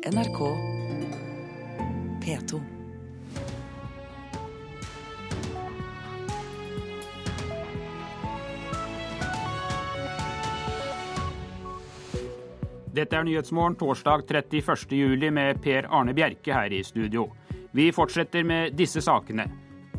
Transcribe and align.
NRK 0.00 0.38
P2. 2.24 2.60
Dette 12.90 13.12
er 13.12 13.24
Nyhetsmorgen 13.24 13.76
torsdag 13.76 14.24
31. 14.24 14.96
juli 14.96 15.28
med 15.30 15.60
Per 15.60 15.90
Arne 15.92 16.16
Bjerke 16.16 16.56
her 16.56 16.72
i 16.72 16.80
studio. 16.80 17.28
Vi 17.76 17.92
fortsetter 17.92 18.40
med 18.40 18.72
disse 18.80 19.04
sakene. 19.04 19.50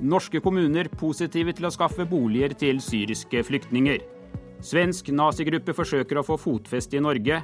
Norske 0.01 0.41
kommuner 0.41 0.89
positive 0.97 1.53
til 1.53 1.69
å 1.69 1.75
skaffe 1.77 2.09
boliger 2.09 2.57
til 2.57 2.81
syriske 2.81 3.45
flyktninger. 3.45 4.01
Svensk 4.65 5.13
nazigruppe 5.13 5.77
forsøker 5.77 6.17
å 6.17 6.25
få 6.25 6.41
fotfeste 6.41 6.97
i 6.97 7.05
Norge. 7.05 7.43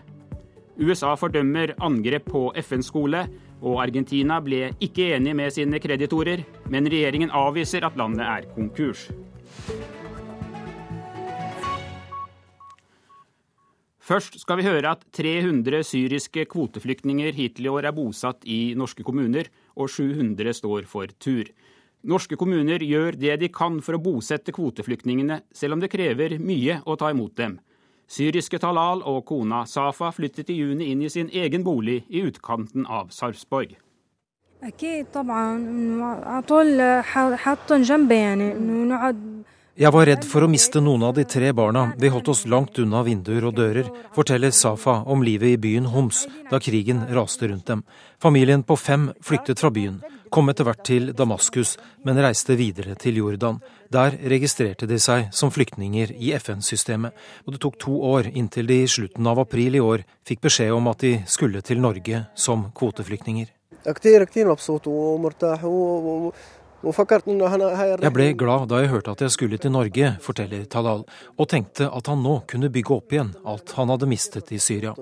USA 0.78 1.16
fordømmer 1.18 1.74
angrep 1.82 2.28
på 2.30 2.42
FN-skole, 2.62 3.24
og 3.66 3.80
Argentina 3.82 4.38
ble 4.46 4.76
ikke 4.84 5.12
enig 5.16 5.34
med 5.38 5.54
sine 5.56 5.80
kreditorer, 5.82 6.44
men 6.70 6.86
regjeringen 6.86 7.34
avviser 7.34 7.88
at 7.88 7.98
landet 7.98 8.28
er 8.28 8.46
konkurs. 8.54 9.08
Først 14.08 14.38
skal 14.40 14.62
vi 14.62 14.68
høre 14.70 14.94
at 14.94 15.02
300 15.18 15.82
syriske 15.84 16.46
kvoteflyktninger 16.48 17.34
hittil 17.36 17.68
i 17.68 17.72
år 17.74 17.90
er 17.90 17.96
bosatt 17.98 18.46
i 18.48 18.72
norske 18.78 19.04
kommuner, 19.04 19.50
og 19.76 19.90
700 19.92 20.54
står 20.62 20.86
for 20.88 21.12
tur. 21.20 21.50
Norske 22.08 22.38
kommuner 22.40 22.86
gjør 22.86 23.18
det 23.20 23.36
de 23.42 23.50
kan 23.52 23.82
for 23.84 23.98
å 23.98 24.00
bosette 24.00 24.54
kvoteflyktningene, 24.56 25.42
selv 25.52 25.76
om 25.76 25.84
det 25.84 25.92
krever 25.92 26.38
mye 26.40 26.80
å 26.86 26.96
ta 26.96 27.10
imot 27.12 27.36
dem. 27.36 27.58
Syriske 28.08 28.60
Talal 28.64 29.02
og 29.04 29.26
kona 29.28 29.66
Safa 29.68 30.14
flyttet 30.16 30.50
i 30.50 30.62
juni 30.62 30.92
inn 30.94 31.02
i 31.04 31.10
sin 31.12 31.28
egen 31.34 31.66
bolig 31.68 32.06
i 32.08 32.24
utkanten 32.24 32.88
av 32.88 33.12
Sarpsborg. 33.12 33.76
Jeg 39.78 39.94
var 39.94 40.08
redd 40.10 40.24
for 40.26 40.42
å 40.42 40.48
miste 40.50 40.82
noen 40.82 41.04
av 41.06 41.12
de 41.14 41.22
tre 41.30 41.52
barna. 41.54 41.92
Vi 42.02 42.10
holdt 42.10 42.32
oss 42.34 42.48
langt 42.50 42.80
unna 42.82 43.04
vinduer 43.06 43.44
og 43.46 43.60
dører, 43.60 43.86
forteller 44.16 44.50
Safa 44.50 45.04
om 45.06 45.22
livet 45.22 45.52
i 45.54 45.60
byen 45.62 45.86
Homs 45.94 46.24
da 46.50 46.58
krigen 46.58 47.04
raste 47.14 47.46
rundt 47.52 47.70
dem. 47.70 47.84
Familien 48.18 48.64
på 48.66 48.74
fem 48.74 49.12
flyktet 49.22 49.62
fra 49.62 49.70
byen, 49.70 50.00
kom 50.34 50.50
etter 50.50 50.66
hvert 50.66 50.82
til 50.82 51.12
Damaskus, 51.14 51.76
men 52.02 52.18
reiste 52.26 52.58
videre 52.58 52.98
til 52.98 53.22
Jordan. 53.22 53.62
Der 53.94 54.18
registrerte 54.34 54.90
de 54.90 54.98
seg 54.98 55.30
som 55.30 55.54
flyktninger 55.54 56.16
i 56.18 56.34
FN-systemet, 56.40 57.14
og 57.46 57.54
det 57.54 57.62
tok 57.62 57.78
to 57.86 58.00
år 58.02 58.32
inntil 58.34 58.66
de 58.74 58.82
i 58.82 58.90
slutten 58.90 59.30
av 59.30 59.46
april 59.46 59.78
i 59.78 59.84
år 59.94 60.08
fikk 60.26 60.42
beskjed 60.50 60.74
om 60.74 60.90
at 60.90 61.06
de 61.06 61.20
skulle 61.30 61.62
til 61.62 61.86
Norge 61.86 62.26
som 62.34 62.72
kvoteflyktninger. 62.74 63.54
Jeg 66.86 68.14
ble 68.14 68.28
glad 68.38 68.68
da 68.70 68.80
jeg 68.84 68.92
hørte 68.92 69.14
at 69.16 69.22
jeg 69.26 69.34
skulle 69.34 69.58
til 69.58 69.74
Norge, 69.74 70.12
forteller 70.22 70.68
Talal, 70.70 71.04
og 71.38 71.48
tenkte 71.50 71.90
at 71.90 72.10
han 72.12 72.22
nå 72.22 72.36
kunne 72.50 72.70
bygge 72.74 72.94
opp 72.94 73.16
igjen 73.16 73.32
alt 73.50 73.74
han 73.80 73.90
hadde 73.90 74.10
mistet 74.10 74.52
i 74.54 74.60
Syria. 74.62 74.94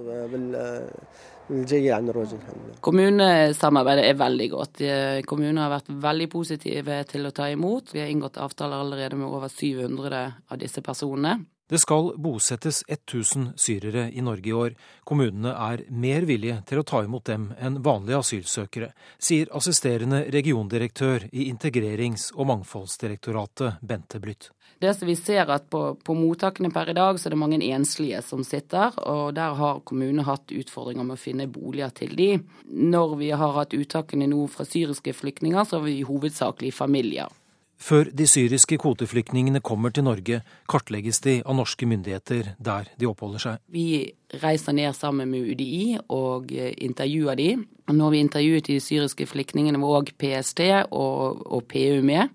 Kommunesamarbeidet 2.88 4.06
er 4.08 4.16
veldig 4.18 4.48
godt. 4.54 4.86
Kommunene 5.30 5.66
har 5.66 5.74
vært 5.76 5.92
veldig 6.08 6.30
positive 6.32 7.02
til 7.12 7.28
å 7.28 7.34
ta 7.36 7.50
imot. 7.52 7.92
Vi 7.94 8.02
har 8.02 8.10
inngått 8.10 8.40
avtaler 8.42 8.80
allerede 8.80 9.20
med 9.20 9.28
over 9.28 9.52
700 9.52 10.24
av 10.48 10.62
disse 10.64 10.82
personene. 10.86 11.38
Det 11.68 11.80
skal 11.82 12.12
bosettes 12.22 12.84
1000 12.88 13.48
syrere 13.58 14.12
i 14.14 14.22
Norge 14.22 14.50
i 14.50 14.54
år. 14.54 14.74
Kommunene 15.04 15.50
er 15.50 15.82
mer 15.90 16.28
villige 16.30 16.60
til 16.70 16.78
å 16.78 16.84
ta 16.86 17.00
imot 17.02 17.26
dem 17.26 17.48
enn 17.58 17.80
vanlige 17.82 18.20
asylsøkere, 18.22 18.92
sier 19.18 19.50
assisterende 19.58 20.20
regiondirektør 20.36 21.26
i 21.32 21.48
Integrerings- 21.50 22.28
og 22.36 22.52
mangfoldsdirektoratet, 22.52 23.80
Bente 23.82 24.22
Blytt. 24.22 24.52
Det 24.78 24.92
som 24.94 25.10
vi 25.10 25.16
ser 25.18 25.50
at 25.50 25.66
på, 25.74 25.82
på, 26.06 26.14
mottakene 26.14 26.70
per 26.70 26.92
i 26.92 26.96
dag, 26.98 27.18
så 27.18 27.30
er 27.30 27.34
det 27.34 27.40
mange 27.42 27.58
enslige 27.66 28.20
som 28.22 28.44
sitter, 28.46 28.94
og 29.02 29.34
der 29.34 29.56
har 29.58 29.82
kommunene 29.90 30.28
hatt 30.28 30.54
utfordringer 30.54 31.08
med 31.08 31.18
å 31.18 31.24
finne 31.24 31.48
boliger 31.50 31.96
til 31.98 32.14
de. 32.20 32.30
Når 32.70 33.16
vi 33.24 33.32
har 33.34 33.58
hatt 33.58 33.74
uttakene 33.74 34.30
nå 34.30 34.44
fra 34.54 34.68
syriske 34.70 35.16
flyktninger, 35.18 35.66
så 35.66 35.80
har 35.80 35.88
vi 35.88 36.04
hovedsakelig 36.06 36.76
familier. 36.78 37.34
Før 37.76 38.08
de 38.08 38.26
syriske 38.28 38.78
kvoteflyktningene 38.80 39.60
kommer 39.64 39.92
til 39.94 40.06
Norge, 40.08 40.40
kartlegges 40.72 41.20
de 41.26 41.42
av 41.44 41.58
norske 41.58 41.88
myndigheter 41.90 42.54
der 42.58 42.88
de 42.96 43.10
oppholder 43.10 43.44
seg. 43.44 43.60
Vi 43.68 44.16
reiser 44.42 44.76
ned 44.78 44.96
sammen 44.96 45.30
med 45.32 45.52
UDI 45.52 46.00
og 46.14 46.54
eh, 46.56 46.72
intervjuer 46.88 47.38
de. 47.40 47.50
Når 47.92 48.14
vi 48.14 48.24
intervjuet 48.24 48.72
de 48.72 48.80
syriske 48.82 49.28
flyktningene, 49.30 49.82
var 49.84 50.00
òg 50.00 50.16
PST 50.18 50.64
og, 50.88 51.44
og, 51.46 51.68
PU 51.70 52.02
med. 52.06 52.32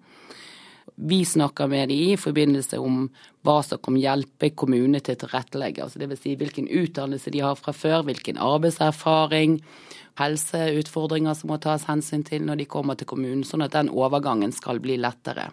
Vi 1.00 1.22
snakker 1.24 1.70
med 1.72 1.88
de 1.88 1.98
i 2.12 2.16
forbindelse 2.20 2.78
om 2.78 3.06
hva 3.46 3.60
som 3.64 3.80
kan 3.80 3.96
hjelpe 3.96 4.52
kommunene 4.52 5.00
til 5.00 5.16
å 5.16 5.22
tilrettelegge. 5.24 5.86
Altså 5.86 6.02
Dvs. 6.02 6.20
Si 6.20 6.36
hvilken 6.36 6.68
utdannelse 6.68 7.32
de 7.32 7.40
har 7.40 7.56
fra 7.56 7.72
før, 7.72 8.04
hvilken 8.04 8.36
arbeidserfaring 8.36 9.62
helseutfordringer 10.18 11.34
som 11.38 11.52
må 11.52 11.60
tas 11.62 11.86
hensyn 11.88 12.24
til 12.26 12.46
når 12.46 12.62
de 12.62 12.70
kommer 12.70 12.98
til 12.98 13.06
kommunen, 13.10 13.44
sånn 13.44 13.66
at 13.66 13.76
den 13.76 13.90
overgangen 13.92 14.52
skal 14.52 14.80
bli 14.82 14.98
lettere. 15.00 15.50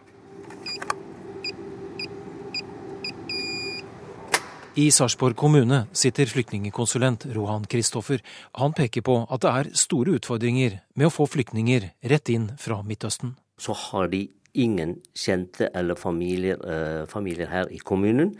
I 4.78 4.92
Sarpsborg 4.94 5.34
kommune 5.34 5.88
sitter 5.98 6.30
flyktningkonsulent 6.30 7.24
Rohan 7.34 7.64
Kristoffer. 7.66 8.22
Han 8.62 8.76
peker 8.78 9.02
på 9.02 9.16
at 9.26 9.42
det 9.42 9.50
er 9.50 9.70
store 9.74 10.20
utfordringer 10.20 10.76
med 10.94 11.08
å 11.08 11.14
få 11.14 11.26
flyktninger 11.26 11.88
rett 12.12 12.30
inn 12.30 12.52
fra 12.62 12.84
Midtøsten. 12.86 13.34
Så 13.58 13.74
har 13.74 14.12
de 14.12 14.28
ingen 14.54 15.00
kjente 15.18 15.72
eller 15.74 15.98
familier, 15.98 16.62
eh, 16.62 17.06
familier 17.10 17.50
her 17.50 17.66
i 17.74 17.80
kommunen, 17.82 18.36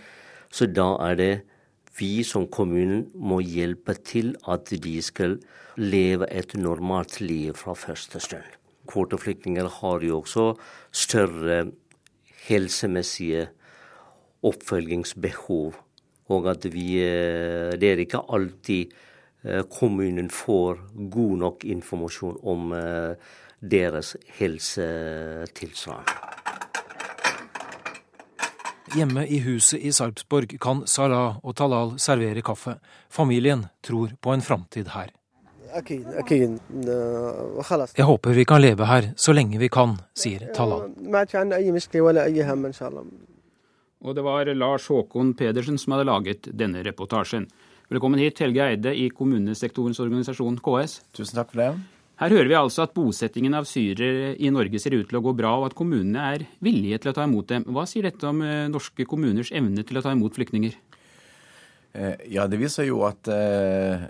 så 0.52 0.72
da 0.72 0.96
er 1.10 1.16
det 1.16 1.42
vi 1.98 2.24
som 2.24 2.48
kommunen 2.48 3.08
må 3.16 3.40
hjelpe 3.42 3.96
til 4.06 4.36
at 4.48 4.70
de 4.70 4.96
skal 5.02 5.38
leve 5.78 6.28
et 6.34 6.54
normalt 6.58 7.20
liv 7.22 7.54
fra 7.58 7.74
første 7.78 8.20
stund. 8.22 8.46
Kvoteflyktninger 8.88 9.68
har 9.82 10.06
jo 10.06 10.22
også 10.22 10.54
større 10.92 11.66
helsemessige 12.48 13.48
oppfølgingsbehov. 14.48 15.76
Og 16.28 16.50
at 16.52 16.66
vi 16.74 17.00
eh, 17.02 17.72
Det 17.80 17.92
er 17.92 17.98
ikke 18.04 18.26
alltid 18.30 18.92
eh, 19.44 19.64
kommunen 19.80 20.30
får 20.30 20.82
god 21.10 21.38
nok 21.38 21.64
informasjon 21.64 22.40
om 22.44 22.74
eh, 22.74 23.16
deres 23.62 24.18
helsetilstand. 24.40 26.37
Hjemme 28.96 29.26
i 29.28 29.40
huset 29.44 29.82
i 29.84 29.92
Sarpsborg 29.92 30.54
kan 30.64 30.86
Salah 30.88 31.42
og 31.44 31.56
Talal 31.60 31.98
servere 32.00 32.40
kaffe. 32.46 32.78
Familien 33.12 33.66
tror 33.84 34.14
på 34.24 34.32
en 34.32 34.42
framtid 34.42 34.88
her. 34.94 35.12
Jeg 37.98 38.06
håper 38.08 38.38
vi 38.38 38.46
kan 38.48 38.62
leve 38.64 38.88
her 38.88 39.10
så 39.20 39.36
lenge 39.36 39.60
vi 39.60 39.68
kan, 39.68 39.98
sier 40.16 40.48
Talal. 40.56 40.88
Og 43.98 44.16
det 44.16 44.24
var 44.24 44.54
Lars 44.56 44.88
Håkon 44.88 45.34
Pedersen 45.36 45.78
som 45.78 45.98
hadde 45.98 46.08
laget 46.08 46.48
denne 46.56 46.86
reportasjen. 46.88 47.50
Velkommen 47.92 48.20
hit, 48.24 48.40
Helge 48.40 48.72
Eide 48.72 48.96
i 48.96 49.10
kommunesektorens 49.12 50.00
organisasjon 50.00 50.62
KS. 50.64 51.02
Tusen 51.12 51.42
takk 51.42 51.52
for 51.52 51.66
det. 51.66 51.97
Her 52.18 52.34
hører 52.34 52.48
vi 52.50 52.56
altså 52.58 52.82
at 52.88 52.96
bosettingen 52.98 53.54
av 53.54 53.68
syrere 53.70 54.32
i 54.42 54.50
Norge 54.50 54.80
ser 54.82 54.96
ut 54.98 55.06
til 55.06 55.20
å 55.20 55.22
gå 55.22 55.36
bra, 55.38 55.52
og 55.60 55.68
at 55.68 55.76
kommunene 55.78 56.24
er 56.34 56.48
villige 56.66 56.98
til 57.04 57.12
å 57.12 57.14
ta 57.14 57.28
imot 57.28 57.52
dem. 57.52 57.68
Hva 57.70 57.84
sier 57.86 58.08
dette 58.08 58.26
om 58.26 58.42
eh, 58.42 58.66
norske 58.74 59.06
kommuners 59.06 59.52
evne 59.54 59.86
til 59.86 60.00
å 60.00 60.02
ta 60.02 60.16
imot 60.16 60.34
flyktninger? 60.34 60.74
Eh, 61.98 62.14
ja, 62.30 62.44
Det 62.48 62.60
viser 62.62 62.86
jo 62.86 63.00
at 63.08 63.26
eh, 63.34 64.04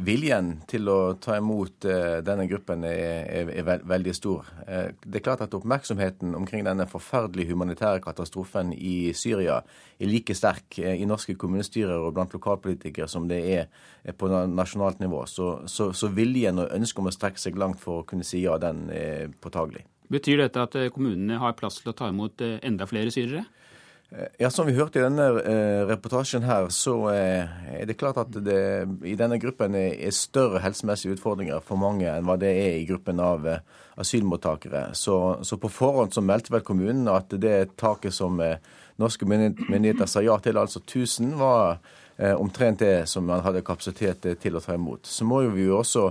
viljen 0.00 0.54
til 0.70 0.88
å 0.88 0.98
ta 1.20 1.34
imot 1.36 1.84
eh, 1.84 2.22
denne 2.24 2.46
gruppen 2.48 2.86
er, 2.88 3.26
er, 3.28 3.50
er 3.60 3.82
veldig 3.84 4.14
stor. 4.16 4.46
Eh, 4.64 4.94
det 5.04 5.20
er 5.20 5.24
klart 5.26 5.42
at 5.44 5.56
oppmerksomheten 5.58 6.32
omkring 6.38 6.64
denne 6.64 6.86
forferdelige 6.88 7.52
humanitære 7.52 8.00
katastrofen 8.06 8.72
i 8.72 9.12
Syria 9.12 9.58
er 9.60 10.08
like 10.08 10.32
sterk 10.38 10.78
eh, 10.80 10.96
i 10.96 11.08
norske 11.08 11.36
kommunestyrer 11.36 12.06
og 12.06 12.14
blant 12.16 12.32
lokalpolitikere 12.32 13.10
som 13.10 13.28
det 13.28 13.42
er 13.44 13.66
eh, 13.66 14.16
på 14.16 14.32
nasjonalt 14.32 15.04
nivå. 15.04 15.26
Så, 15.28 15.50
så, 15.68 15.90
så, 15.92 16.08
viljen 16.16 16.62
og 16.64 16.72
ønsket 16.72 17.04
om 17.04 17.10
å 17.12 17.14
strekke 17.18 17.42
seg 17.42 17.60
langt 17.60 17.84
for 17.84 18.00
å 18.00 18.08
kunne 18.08 18.24
si 18.24 18.46
ja, 18.46 18.56
den 18.62 18.86
er 18.88 19.28
påtagelig. 19.44 19.84
Betyr 20.08 20.46
dette 20.46 20.64
at 20.64 20.80
kommunene 20.94 21.36
har 21.42 21.56
plass 21.58 21.82
til 21.82 21.92
å 21.92 21.98
ta 21.98 22.08
imot 22.08 22.40
enda 22.40 22.86
flere 22.88 23.12
syrere? 23.12 23.44
Eh, 24.10 24.26
ja, 24.38 24.50
Som 24.50 24.66
vi 24.66 24.72
hørte 24.72 25.00
i 25.00 25.02
denne 25.02 25.24
eh, 25.42 25.82
reportasjen 25.88 26.44
her, 26.46 26.68
så 26.70 26.94
eh, 27.10 27.56
er 27.80 27.88
det 27.88 27.98
klart 27.98 28.20
at 28.22 28.36
det 28.46 28.86
i 29.02 29.16
denne 29.18 29.38
gruppen 29.42 29.74
er 29.74 30.14
større 30.14 30.60
helsemessige 30.62 31.16
utfordringer 31.16 31.64
for 31.64 31.80
mange 31.80 32.06
enn 32.06 32.26
hva 32.28 32.36
det 32.38 32.52
er 32.54 32.78
i 32.78 32.86
gruppen 32.86 33.18
av 33.20 33.48
asylmottakere. 33.98 34.92
Så, 34.94 35.16
så 35.42 35.58
på 35.58 35.72
forhånd 35.72 36.14
så 36.14 36.22
meldte 36.22 36.54
vel 36.54 36.62
kommunen 36.66 37.10
at 37.10 37.34
det 37.34 37.74
taket 37.80 38.14
som 38.14 38.38
norske 38.96 39.26
myndigheter 39.26 40.06
sa 40.08 40.22
ja 40.22 40.36
til, 40.40 40.60
altså 40.60 40.84
1000, 40.84 41.34
var 41.40 41.80
omtrent 42.36 42.80
det 42.80 43.08
som 43.10 43.26
man 43.28 43.42
hadde 43.44 43.64
kapasitet 43.64 44.24
til 44.40 44.56
å 44.56 44.62
ta 44.64 44.76
imot. 44.76 45.08
Så 45.08 45.24
må 45.28 45.42
jo 45.44 45.50
vi 45.56 45.66
jo 45.66 45.80
også 45.80 46.06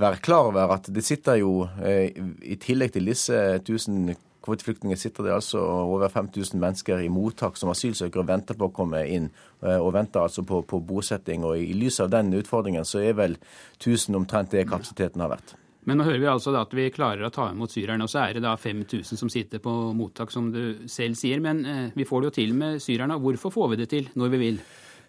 være 0.00 0.20
klar 0.24 0.48
over 0.50 0.74
at 0.74 0.88
det 0.92 1.04
sitter 1.04 1.38
jo, 1.40 1.68
i 1.84 2.56
tillegg 2.60 2.96
til 2.96 3.08
disse 3.08 3.36
1000 3.60 4.16
kvoteflyktninger, 4.44 4.96
sitter 4.96 5.26
det 5.26 5.34
altså 5.36 5.62
over 5.62 6.08
5000 6.08 6.60
mennesker 6.60 7.04
i 7.04 7.10
mottak 7.12 7.58
som 7.60 7.72
asylsøkere 7.72 8.24
og 8.24 8.30
venter 8.30 8.58
på 8.58 8.70
å 8.70 8.74
komme 8.74 9.04
inn. 9.08 9.30
Og 9.60 9.90
venter 9.92 10.24
altså 10.24 10.44
på, 10.48 10.62
på 10.64 10.80
bosetting. 10.80 11.44
Og 11.44 11.60
i 11.60 11.74
lys 11.76 12.00
av 12.00 12.12
den 12.12 12.32
utfordringen 12.38 12.86
så 12.88 13.02
er 13.04 13.18
vel 13.18 13.36
1000 13.80 14.16
omtrent 14.16 14.54
det 14.56 14.68
kapasiteten 14.70 15.20
har 15.20 15.34
vært. 15.34 15.56
Men 15.88 15.96
nå 15.96 16.04
hører 16.04 16.20
vi 16.20 16.28
altså 16.28 16.52
at 16.60 16.74
vi 16.76 16.90
klarer 16.92 17.24
å 17.24 17.32
ta 17.32 17.48
imot 17.50 17.72
syrerne, 17.72 18.04
og 18.04 18.12
så 18.12 18.26
er 18.26 18.36
det 18.36 18.44
da 18.44 18.52
5000 18.60 19.16
som 19.16 19.30
sitter 19.32 19.62
på 19.64 19.72
mottak, 19.96 20.32
som 20.32 20.50
du 20.52 20.84
selv 20.90 21.16
sier. 21.18 21.40
Men 21.44 21.64
eh, 21.64 21.86
vi 21.96 22.06
får 22.08 22.20
det 22.20 22.30
jo 22.30 22.36
til 22.36 22.54
med 22.56 22.82
syrerne. 22.84 23.16
Hvorfor 23.22 23.54
får 23.54 23.72
vi 23.72 23.80
det 23.80 23.88
til 23.92 24.10
når 24.20 24.34
vi 24.34 24.40
vil? 24.44 24.60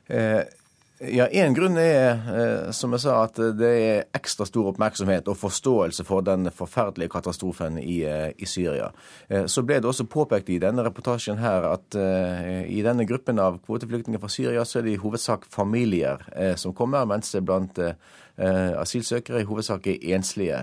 Eh, 0.07 0.41
ja, 1.01 1.25
Én 1.27 1.55
grunn 1.57 1.77
er 1.81 2.19
eh, 2.29 2.71
som 2.75 2.93
jeg 2.93 3.03
sa, 3.03 3.15
at 3.25 3.39
det 3.57 3.69
er 3.69 4.03
ekstra 4.17 4.45
stor 4.45 4.69
oppmerksomhet 4.71 5.29
og 5.31 5.37
forståelse 5.39 6.05
for 6.05 6.25
den 6.25 6.51
forferdelige 6.53 7.09
katastrofen 7.09 7.79
i, 7.81 8.01
eh, 8.05 8.29
i 8.37 8.45
Syria. 8.45 8.91
Eh, 9.29 9.47
så 9.49 9.63
ble 9.65 9.79
det 9.81 9.89
også 9.89 10.05
påpekt 10.11 10.51
i 10.53 10.59
denne 10.61 10.85
reportasjen 10.85 11.41
her 11.41 11.65
at 11.71 11.79
i 11.91 12.81
denne 12.85 13.05
gruppen 13.07 13.39
av 13.41 13.57
kvoteflyktninger 13.65 14.21
fra 14.21 14.29
Syria 14.31 14.65
så 14.65 14.79
er 14.79 14.85
det 14.85 14.93
i 14.95 15.01
hovedsak 15.01 15.47
familier 15.51 16.21
som 16.59 16.73
kommer, 16.73 17.05
mens 17.09 17.33
det 17.33 17.43
blant 17.45 17.79
asylsøkere 18.37 19.41
i 19.41 19.47
hovedsak 19.47 19.87
er 19.91 20.05
enslige. 20.15 20.61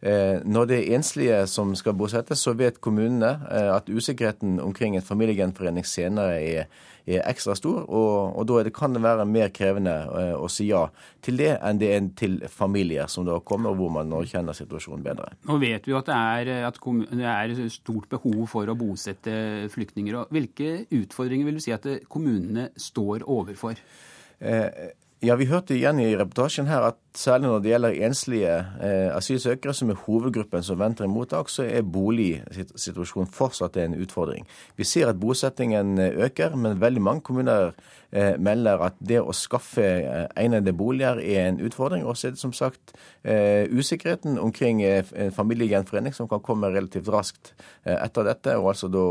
Når 0.00 0.68
det 0.70 0.76
er 0.78 0.94
enslige 0.96 1.38
som 1.50 1.74
skal 1.76 1.92
bosettes, 1.92 2.40
så 2.40 2.54
vet 2.56 2.80
kommunene 2.80 3.34
at 3.52 3.90
usikkerheten 3.92 4.56
omkring 4.64 4.96
en 4.96 5.04
familiegjenforening 5.04 5.84
senere 5.84 6.38
er 6.40 6.70
er 7.08 7.24
ekstra 7.28 7.54
stor, 7.58 7.82
og, 7.88 8.36
og 8.38 8.46
da 8.48 8.62
det, 8.66 8.72
kan 8.76 8.94
det 8.94 9.02
være 9.04 9.26
mer 9.28 9.50
krevende 9.54 9.94
eh, 10.20 10.34
å 10.36 10.48
si 10.52 10.68
ja 10.70 10.84
til 11.24 11.40
det 11.40 11.52
enn 11.56 11.80
det 11.80 11.90
er 11.94 12.06
til 12.18 12.38
familier 12.52 13.10
som 13.10 13.26
da 13.28 13.38
kommer, 13.44 13.76
hvor 13.76 13.92
man 13.94 14.10
nå 14.10 14.22
kjenner 14.28 14.56
situasjonen 14.56 15.04
bedre. 15.04 15.32
Nå 15.48 15.58
vet 15.62 15.86
vi 15.86 15.94
jo 15.94 16.00
at 16.00 16.10
det 16.10 16.18
er, 16.18 16.52
at 16.68 16.80
det 17.10 17.34
er 17.34 17.56
stort 17.72 18.10
behov 18.12 18.46
for 18.52 18.70
å 18.70 18.78
bosette 18.78 19.34
flyktninger. 19.72 20.22
og 20.22 20.34
Hvilke 20.34 20.86
utfordringer 21.00 21.48
vil 21.48 21.60
du 21.60 21.64
si 21.64 21.74
at 21.76 21.86
kommunene 22.10 22.70
står 22.80 23.26
overfor? 23.28 23.80
Eh, 24.40 24.90
ja, 25.20 25.34
Vi 25.36 25.44
hørte 25.50 25.74
igjen 25.76 25.98
i 26.00 26.14
reportasjen 26.16 26.68
her 26.70 26.86
at 26.86 26.98
særlig 27.18 27.50
når 27.50 27.58
det 27.60 27.70
gjelder 27.72 27.96
enslige 28.06 28.52
eh, 28.80 29.10
asylsøkere, 29.12 29.74
som 29.76 29.90
er 29.92 29.98
hovedgruppen 30.06 30.62
som 30.64 30.78
venter 30.80 31.04
i 31.04 31.10
mottak, 31.12 31.50
så 31.52 31.66
er 31.68 31.84
boligsituasjonen 31.84 33.28
fortsatt 33.34 33.76
en 33.82 33.98
utfordring. 34.00 34.46
Vi 34.80 34.86
ser 34.88 35.10
at 35.10 35.20
bosettingen 35.20 35.98
eh, 36.00 36.16
øker, 36.24 36.56
men 36.56 36.80
veldig 36.80 37.02
mange 37.04 37.24
kommuner 37.26 37.74
eh, 38.12 38.38
melder 38.40 38.86
at 38.86 38.96
det 39.04 39.20
å 39.20 39.34
skaffe 39.36 39.84
eh, 39.84 40.26
egnede 40.40 40.72
boliger 40.72 41.20
er 41.20 41.50
en 41.50 41.60
utfordring. 41.68 42.06
Og 42.08 42.16
så 42.16 42.30
er 42.30 42.36
det 42.38 42.40
som 42.40 42.54
sagt 42.56 42.94
eh, 43.20 43.68
usikkerheten 43.68 44.40
omkring 44.40 44.80
eh, 44.86 45.04
en 45.12 45.34
familiegjenforening 45.36 46.16
som 46.16 46.30
kan 46.32 46.40
komme 46.40 46.72
relativt 46.72 47.10
raskt 47.12 47.52
etter 47.84 48.24
dette, 48.24 48.54
og 48.56 48.70
altså 48.72 48.88
da 48.92 49.04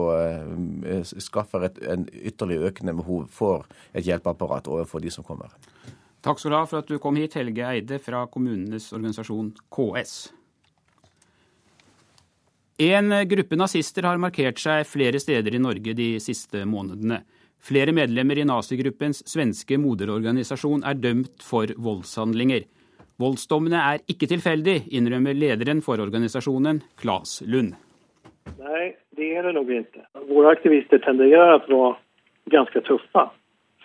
skaffer 1.19 1.67
et 1.67 1.77
en 1.89 2.05
ytterligere 2.13 2.69
økende 2.71 2.95
behov 2.97 3.27
for 3.33 3.67
et 3.93 4.05
hjelpeapparat 4.07 4.69
overfor 4.71 5.03
de 5.03 5.11
som 5.13 5.25
kommer. 5.27 5.53
Takk 6.25 6.39
skal 6.41 6.51
du 6.51 6.57
ha 6.57 6.65
for 6.67 6.81
at 6.81 6.89
du 6.91 6.99
kom 6.99 7.15
hit, 7.19 7.37
Helge 7.39 7.63
Eide 7.63 7.99
fra 8.03 8.25
kommunenes 8.31 8.89
organisasjon 8.95 9.53
KS. 9.71 10.15
En 12.79 13.11
gruppe 13.27 13.59
nazister 13.59 14.07
har 14.07 14.19
markert 14.19 14.59
seg 14.59 14.87
flere 14.87 15.19
steder 15.19 15.55
i 15.55 15.61
Norge 15.63 15.93
de 15.95 16.13
siste 16.23 16.63
månedene. 16.67 17.21
Flere 17.59 17.91
medlemmer 17.91 18.39
i 18.39 18.45
nazigruppens 18.47 19.19
svenske 19.27 19.75
moderorganisasjon 19.79 20.85
er 20.87 20.99
dømt 20.99 21.43
for 21.43 21.71
voldshandlinger. 21.75 22.63
Voldsdommene 23.19 23.81
er 23.83 24.03
ikke 24.07 24.29
tilfeldig, 24.31 24.85
innrømmer 24.95 25.35
lederen 25.35 25.83
for 25.83 25.99
organisasjonen, 25.99 26.79
Klas 26.99 27.41
Lund. 27.43 27.73
Nei, 28.59 28.85
det 29.19 29.33
er 29.35 29.49
det 29.49 29.57
nok 29.57 29.73
ikke. 29.75 30.05
Våre 30.29 30.53
aktivister 30.55 31.03
tenderer 31.03 31.59
å 31.59 31.59
være 31.67 31.97
ganske 32.55 32.83
tøffe. 32.87 33.27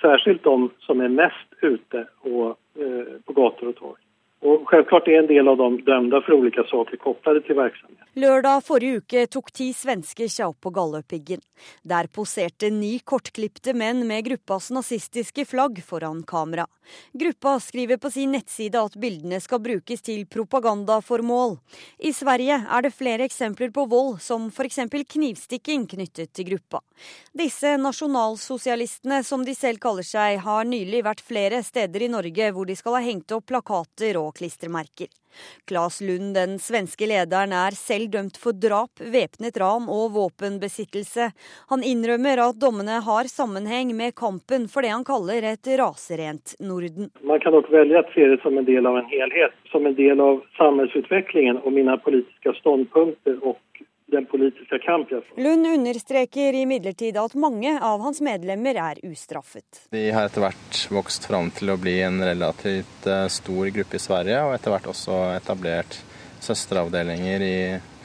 Särskilt 0.05 0.45
de 0.45 0.71
som 0.85 1.01
er 1.01 1.09
mest 1.09 1.49
ute 1.61 2.07
och, 2.21 2.59
eh, 2.77 3.15
på 3.25 3.33
gator 3.33 3.71
og 3.73 3.77
torg. 3.77 4.01
Og 4.45 4.67
selvklart 4.69 5.07
er 5.09 5.23
en 5.23 5.29
del 5.31 5.49
av 5.49 5.57
dem 5.57 5.79
dømte 5.87 6.19
for 6.27 6.37
ulike 6.37 6.67
saker 6.69 7.01
koblet 7.01 7.47
til 7.47 7.57
virksomheten. 7.57 8.05
Lørdag 8.21 8.61
forrige 8.67 9.01
uke 9.01 9.23
tok 9.33 9.49
ti 9.57 9.71
svensker 9.73 10.29
seg 10.29 10.51
opp 10.51 10.59
på 10.67 10.73
Galdhøpiggen. 10.77 11.41
Der 11.89 12.11
poserte 12.13 12.69
ni 12.71 12.99
kortklipte 13.01 13.73
menn 13.73 14.05
med 14.07 14.27
gruppas 14.29 14.69
nazistiske 14.77 15.47
flagg 15.49 15.81
foran 15.87 16.21
kamera. 16.29 16.67
Gruppa 17.13 17.57
skriver 17.61 17.97
på 17.97 18.11
sin 18.11 18.35
nettside 18.35 18.81
at 18.81 18.97
bildene 19.01 19.41
skal 19.43 19.63
brukes 19.65 20.05
til 20.05 20.27
propagandaformål. 20.27 21.57
I 21.99 22.13
Sverige 22.17 22.61
er 22.65 22.87
det 22.87 22.95
flere 22.95 23.27
eksempler 23.29 23.73
på 23.75 23.87
vold, 23.91 24.21
som 24.21 24.49
f.eks. 24.51 24.81
knivstikking 25.17 25.87
knyttet 25.91 26.33
til 26.33 26.51
gruppa. 26.53 26.83
Disse 27.33 27.77
nasjonalsosialistene, 27.81 29.23
som 29.25 29.45
de 29.45 29.55
selv 29.57 29.83
kaller 29.83 30.07
seg, 30.07 30.39
har 30.45 30.65
nylig 30.69 31.05
vært 31.07 31.25
flere 31.25 31.63
steder 31.67 32.07
i 32.07 32.13
Norge 32.13 32.53
hvor 32.53 32.69
de 32.69 32.77
skal 32.79 32.99
ha 32.99 33.05
hengt 33.05 33.33
opp 33.37 33.49
plakater 33.51 34.21
og 34.21 34.35
klistremerker. 34.39 35.13
Klas 35.69 36.01
Lund, 36.05 36.35
den 36.37 36.59
svenske 36.63 37.09
lederen, 37.09 37.55
er 37.55 37.77
selv 37.79 38.11
dømt 38.15 38.39
for 38.41 38.57
drap, 38.57 39.01
væpnet 39.01 39.59
ran 39.61 39.89
og 39.91 40.15
våpenbesittelse. 40.17 41.31
Han 41.73 41.85
innrømmer 41.87 42.43
at 42.49 42.61
dommene 42.61 43.01
har 43.07 43.31
sammenheng 43.31 43.95
med 43.97 44.15
kampen 44.19 44.69
for 44.71 44.85
det 44.85 44.95
han 44.95 45.07
kaller 45.07 45.47
et 45.55 45.71
raserent 45.81 46.57
Norden. 46.61 47.11
Man 47.27 47.43
kan 47.43 47.57
nok 47.57 47.71
velge 47.73 48.01
å 48.01 48.09
se 48.15 48.29
det 48.33 48.41
som 48.45 48.59
en 48.59 48.69
del 48.69 48.87
av 48.87 48.99
en 49.01 49.11
helhet, 49.11 49.55
som 49.73 49.87
en 49.87 49.97
del 49.99 50.21
av 50.23 50.43
samfunnsutviklingen 50.59 51.63
og 51.65 51.75
mine 51.77 51.97
politiske 52.05 52.55
standpunkter 52.61 53.41
og 53.43 53.59
den 54.13 54.27
politiske 54.27 54.79
kamp. 54.79 55.11
Lund 55.37 55.67
understreker 55.67 56.55
imidlertid 56.55 57.17
at 57.17 57.35
mange 57.35 57.73
av 57.81 58.03
hans 58.05 58.21
medlemmer 58.25 58.77
er 58.77 59.01
ustraffet. 59.07 59.87
De 59.95 60.05
har 60.13 60.29
etter 60.29 60.45
hvert 60.45 60.83
vokst 60.93 61.29
fram 61.31 61.51
til 61.57 61.73
å 61.73 61.79
bli 61.81 61.97
en 62.05 62.21
relativt 62.25 63.09
eh, 63.09 63.27
stor 63.33 63.73
gruppe 63.75 63.99
i 63.99 64.03
Sverige, 64.03 64.43
og 64.45 64.55
etter 64.57 64.75
hvert 64.75 64.91
også 64.93 65.19
etablert 65.39 65.99
søsteravdelinger 66.45 67.45
i 67.49 67.57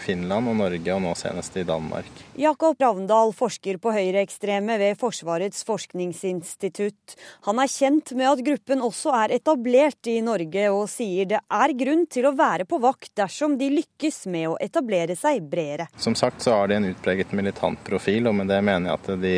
Finland 0.09 0.49
og 0.49 0.55
Norge, 0.57 0.93
og 0.95 1.01
nå 1.03 1.11
senest 1.17 1.57
i 1.59 1.63
Danmark. 1.67 2.07
Jakob 2.39 2.79
Ravndal 2.81 3.33
forsker 3.37 3.77
på 3.81 3.91
høyreekstreme 3.93 4.79
ved 4.81 4.97
Forsvarets 4.97 5.61
forskningsinstitutt. 5.67 7.13
Han 7.45 7.61
er 7.61 7.69
kjent 7.69 8.15
med 8.17 8.31
at 8.31 8.41
gruppen 8.47 8.81
også 8.85 9.13
er 9.19 9.35
etablert 9.37 10.09
i 10.09 10.17
Norge, 10.25 10.65
og 10.73 10.87
sier 10.89 11.29
det 11.29 11.43
er 11.43 11.75
grunn 11.77 12.07
til 12.09 12.25
å 12.25 12.33
være 12.37 12.65
på 12.69 12.79
vakt 12.81 13.11
dersom 13.21 13.59
de 13.59 13.69
lykkes 13.75 14.23
med 14.33 14.47
å 14.49 14.57
etablere 14.63 15.17
seg 15.19 15.45
bredere. 15.51 15.89
Som 16.01 16.17
sagt 16.17 16.41
så 16.41 16.57
har 16.57 16.71
de 16.71 16.79
en 16.79 16.89
utpreget 16.89 17.35
militant 17.37 17.83
profil, 17.85 18.31
og 18.31 18.39
med 18.39 18.49
det 18.49 18.63
mener 18.65 18.89
jeg 18.89 19.01
at 19.01 19.11
de 19.21 19.35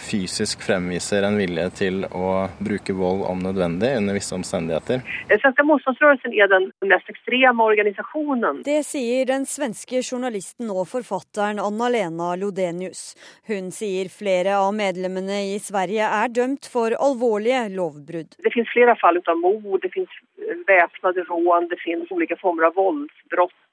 fysisk 0.00 0.62
fremviser 0.66 1.24
en 1.26 1.38
vilje 1.40 1.64
til 1.78 2.04
å 2.06 2.48
bruke 2.62 2.94
vold 2.96 3.24
om 3.28 3.40
nødvendig 3.42 3.90
under 3.98 4.16
visse 4.16 4.34
omstendigheter. 4.36 5.02
Den 5.30 5.40
svenske 5.42 5.64
motstandsrørelsen 5.66 6.36
er 6.36 6.50
den 6.52 6.68
mest 6.90 7.08
ekstreme 7.12 7.66
organisasjonen. 7.72 8.62
Det 8.66 8.80
sier 8.86 9.26
den 9.30 9.46
svenske 9.48 10.02
journalisten 10.02 10.70
og 10.72 10.84
forfatteren 10.90 11.62
Anna-Lena 11.62 12.34
Lodenius. 12.40 13.12
Hun 13.50 13.72
sier 13.74 14.12
flere 14.12 14.58
av 14.60 14.70
medlemmene 14.76 15.42
i 15.54 15.58
Sverige 15.62 16.08
er 16.20 16.32
dømt 16.32 16.68
for 16.70 16.94
alvorlige 16.98 17.64
lovbrudd. 17.74 18.38
Det 18.38 18.54
finnes 18.54 18.72
flere 18.74 18.96
fall 19.00 19.20
av 19.22 19.40
mord, 19.40 19.80
det 19.82 19.92
finnes 19.94 20.20
væpnede 20.68 21.26
rån, 21.28 21.68
det 21.70 21.80
finnes 21.82 22.10
ulike 22.12 22.38
former 22.40 22.68
av 22.70 22.78
voldsbrudd 22.78 23.52
Eh, 23.52 23.71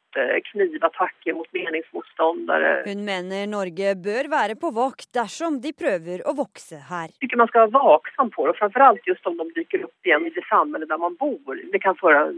knivattacker 0.51 1.34
mot 1.38 1.50
meningsmotståndere. 1.54 2.72
Hun 2.88 3.04
mener 3.06 3.48
Norge 3.50 3.96
bør 3.96 4.30
være 4.32 4.56
på 4.60 4.72
vakt 4.75 5.10
dersom 5.16 5.60
de 5.63 5.74
prøver 5.74 6.24
å 6.25 6.36
vokse 6.38 6.82
her. 6.89 7.13
Jeg 7.22 7.38
man 7.39 7.51
skal 7.51 7.68
være 7.68 7.75
vaksom 7.78 8.32
på 8.34 8.48
det, 8.48 8.56
og 8.58 8.82
alt 8.88 9.08
just 9.08 9.28
om 9.30 9.38
de 9.39 9.50
dukker 9.56 9.86
opp 9.86 10.10
igjen 10.10 10.28
i 10.28 10.34
det 10.36 10.46
samfunnet 10.50 10.89
der 10.89 11.01
man 11.01 11.18
bor. 11.20 11.56
Det 11.74 11.84
kan 11.84 11.98
føre 12.00 12.30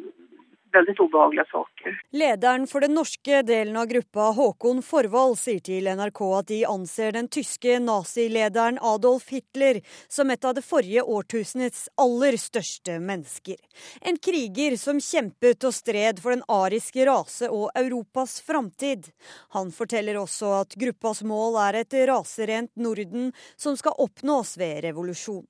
veldig 0.74 0.96
ubehagelige 1.00 1.46
saker. 1.52 1.98
Lederen 2.12 2.68
for 2.68 2.84
den 2.86 2.94
norske 2.98 3.42
delen 3.48 3.78
av 3.78 3.88
gruppa, 3.92 4.30
Håkon 4.38 4.82
Forvald, 4.86 5.38
sier 5.40 5.62
til 5.66 5.90
NRK 5.90 6.22
at 6.38 6.50
de 6.52 6.60
anser 6.70 7.16
den 7.16 7.30
tyske 7.32 7.78
nazilederen 7.84 8.80
Adolf 8.82 9.30
Hitler 9.34 9.82
som 10.08 10.32
et 10.32 10.46
av 10.46 10.56
det 10.58 10.66
forrige 10.66 11.04
årtusenets 11.04 11.88
aller 12.02 12.38
største 12.42 12.98
mennesker. 13.04 13.60
En 14.02 14.18
kriger 14.18 14.78
som 14.82 15.02
kjempet 15.02 15.68
og 15.68 15.76
stred 15.76 16.22
for 16.24 16.36
den 16.36 16.46
ariske 16.52 17.06
rase 17.10 17.50
og 17.52 17.70
Europas 17.78 18.40
framtid. 18.46 19.12
Han 19.58 19.72
forteller 19.76 20.20
også 20.22 20.56
at 20.62 20.78
gruppas 20.80 21.24
mål 21.28 21.60
er 21.68 21.82
et 21.82 21.98
raserent 22.10 22.72
Norden 22.76 23.32
som 23.56 23.78
skal 23.80 23.98
oppnås 24.02 24.58
ved 24.62 24.84
revolusjon. 24.88 25.46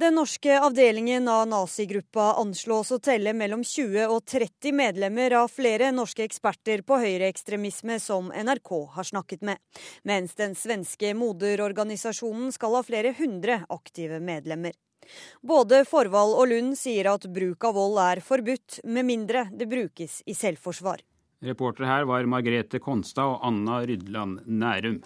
Den 0.00 0.14
norske 0.14 0.60
avdelingen 0.60 1.28
av 1.28 1.46
nazigruppa 1.48 2.34
anslås 2.40 2.92
å 2.92 2.98
telle 2.98 3.34
mellom 3.36 3.64
20 3.64 4.06
og 4.08 4.24
30 4.24 4.72
medlemmer 4.72 5.36
av 5.42 5.50
flere 5.52 5.90
norske 5.92 6.24
eksperter 6.24 6.82
på 6.86 6.98
høyreekstremisme 7.02 7.98
som 8.00 8.30
NRK 8.32 8.70
har 8.96 9.08
snakket 9.10 9.44
med, 9.46 9.60
mens 10.02 10.34
den 10.38 10.56
svenske 10.56 11.12
moderorganisasjonen 11.14 12.52
skal 12.56 12.78
ha 12.78 12.84
flere 12.86 13.14
hundre 13.18 13.60
aktive 13.68 14.20
medlemmer. 14.24 14.72
Både 15.42 15.84
Forvald 15.88 16.36
og 16.38 16.50
Lund 16.50 16.76
sier 16.78 17.10
at 17.12 17.28
bruk 17.32 17.64
av 17.64 17.76
vold 17.76 18.00
er 18.02 18.24
forbudt, 18.24 18.80
med 18.84 19.08
mindre 19.08 19.46
det 19.52 19.68
brukes 19.70 20.20
i 20.26 20.36
selvforsvar. 20.36 21.04
Reportere 21.40 21.88
her 21.88 22.04
var 22.08 22.26
Margrethe 22.28 22.82
Konstad 22.84 23.36
og 23.36 23.46
Anna 23.48 23.80
Rydland 23.88 24.44
Nærum. 24.44 25.00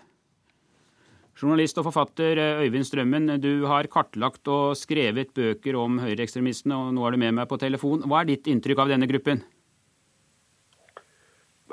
Journalist 1.35 1.79
og 1.81 1.89
forfatter 1.89 2.39
Øyvind 2.63 2.87
Strømmen, 2.87 3.27
du 3.43 3.67
har 3.67 3.89
kartlagt 3.91 4.47
og 4.47 4.77
skrevet 4.79 5.33
bøker 5.35 5.75
om 5.75 5.97
høyreekstremistene, 5.99 6.77
og 6.79 6.93
nå 6.95 7.03
er 7.07 7.15
du 7.15 7.19
med 7.25 7.35
meg 7.35 7.49
på 7.51 7.59
telefon. 7.59 8.05
Hva 8.07 8.21
er 8.23 8.29
ditt 8.29 8.47
inntrykk 8.47 8.85
av 8.85 8.93
denne 8.93 9.09
gruppen? 9.11 9.43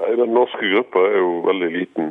Nei, 0.02 0.16
Den 0.18 0.34
norske 0.34 0.66
gruppa 0.66 1.04
er 1.12 1.20
jo 1.20 1.36
veldig 1.46 1.70
liten. 1.76 2.10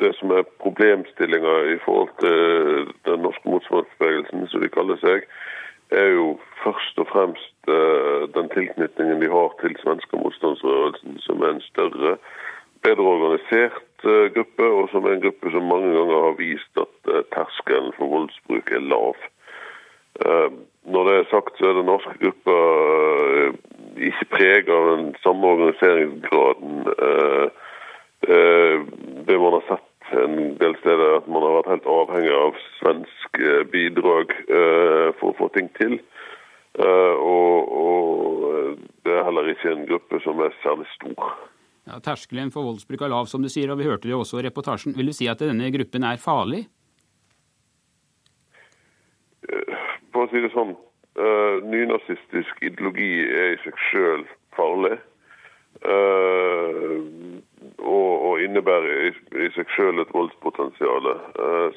Det 0.00 0.14
som 0.16 0.32
er 0.32 0.48
problemstillinga 0.64 1.56
i 1.74 1.76
forhold 1.84 2.14
til 2.22 2.94
den 3.10 3.20
norske 3.26 3.52
motstandsbevegelsen, 3.52 4.48
som 4.48 4.64
de 4.64 4.72
kaller 4.72 4.96
seg, 5.04 5.28
er 5.92 6.14
jo 6.14 6.30
først 6.62 7.02
og 7.04 7.10
fremst 7.12 7.68
den 8.38 8.48
tilknytningen 8.56 9.20
de 9.20 9.28
har 9.28 9.52
til 9.60 9.76
svenske 9.84 10.22
motstandsrørelsen, 10.24 11.20
som 11.28 11.44
er 11.44 11.58
en 11.58 11.62
større, 11.68 12.16
bedre 12.86 13.12
organisert 13.12 13.82
Eh, 13.82 13.87
gruppe, 14.34 14.62
og 14.62 14.88
som 14.92 15.04
er 15.04 15.16
en 15.16 15.22
gruppe 15.22 15.50
som 15.50 15.66
mange 15.68 15.92
ganger 15.94 16.24
har 16.26 16.38
vist 16.38 16.80
at 16.80 17.10
eh, 17.12 17.24
terskelen 17.34 17.92
for 17.96 18.12
voldsbruk 18.12 18.70
er 18.72 18.84
lav. 18.84 19.16
Eh, 20.24 20.50
når 20.88 21.08
det 21.08 21.14
er 21.16 21.30
sagt, 21.30 21.58
så 21.58 21.68
er 21.68 21.78
den 21.78 21.88
norske 21.90 22.14
gruppa 22.22 22.56
ikke 23.98 24.28
preget 24.30 24.70
av 24.72 24.86
den 24.92 25.08
samme 25.22 25.50
organiseringsgraden. 25.54 26.86
Det 29.28 29.36
man 29.42 29.56
har 29.56 29.64
sett 29.68 30.14
en 30.22 30.54
del 30.62 30.76
steder, 30.80 31.04
er 31.04 31.18
at 31.18 31.28
man 31.28 31.44
har 31.44 31.58
vært 31.58 31.70
helt 31.74 31.90
avhengig 31.92 32.32
av 32.38 32.56
svensk 32.78 33.42
bidrag 33.74 34.32
for 35.18 35.28
å 35.28 35.36
få 35.42 35.50
ting 35.58 35.68
til. 35.76 35.98
Og, 36.78 37.68
og 37.82 38.80
det 39.04 39.12
er 39.18 39.28
heller 39.28 39.52
ikke 39.52 39.74
en 39.74 39.86
gruppe 39.92 40.22
som 40.24 40.40
er 40.46 40.56
særlig 40.62 40.88
stor. 40.94 41.36
Ja, 41.88 42.02
terskelen 42.04 42.50
for 42.52 42.66
voldsbruk 42.68 43.00
er 43.00 43.08
lav, 43.08 43.28
som 43.30 43.40
du 43.40 43.48
sier, 43.48 43.70
og 43.72 43.78
vi 43.80 43.86
hørte 43.88 44.04
det 44.04 44.12
jo 44.12 44.20
også 44.20 44.42
i 44.42 44.44
reportasjen. 44.44 44.96
Vil 44.98 45.08
du 45.08 45.14
si 45.16 45.28
at 45.30 45.40
denne 45.40 45.70
gruppen 45.72 46.04
er 46.04 46.20
farlig? 46.20 46.66
For 50.12 50.26
å 50.26 50.28
si 50.28 50.42
det 50.44 50.50
sånn, 50.52 50.74
uh, 51.16 51.64
nynazistisk 51.64 52.60
ideologi 52.60 53.08
er 53.24 53.54
i 53.54 53.60
seg 53.64 53.80
sjøl 53.88 54.26
farlig. 54.58 54.98
Uh, 55.78 57.40
og, 57.78 58.12
og, 58.12 58.34
innebærer 58.44 59.08
i, 59.08 59.48
seg 59.56 59.72
sjøl 59.72 60.02
et 60.02 60.12
voldspotensial. 60.12 61.08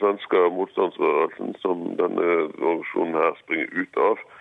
Svenska 0.01 0.43
motstandsrørelsen, 0.57 1.55
som 1.63 1.87
denne 2.01 2.27
organisasjonen 2.59 3.19
her 3.21 3.37
springer 3.45 3.71
ut 3.79 4.01
av, 4.09 4.19
Eh, 4.19 4.40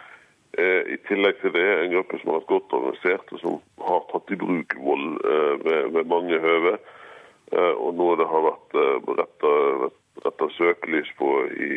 I 0.59 0.97
tillegg 1.07 1.37
til 1.39 1.53
det 1.55 1.63
en 1.63 1.93
gruppe 1.93 2.19
som 2.19 2.33
har 2.33 2.41
vært 2.41 2.51
godt 2.51 2.73
organisert, 2.75 3.29
og 3.37 3.39
som 3.39 3.59
har 3.87 4.01
tatt 4.11 4.33
i 4.35 4.39
bruk 4.41 4.75
vold 4.83 5.21
eh, 5.23 5.55
ved, 5.63 5.85
ved 5.95 6.11
mange 6.11 6.41
høve. 6.43 6.73
Eh, 7.55 7.75
og 7.79 7.95
noe 7.99 8.17
det 8.19 8.27
har 8.27 8.47
vært 8.49 9.47
retta 10.27 10.49
søkelys 10.57 11.13
på 11.21 11.31
i 11.55 11.71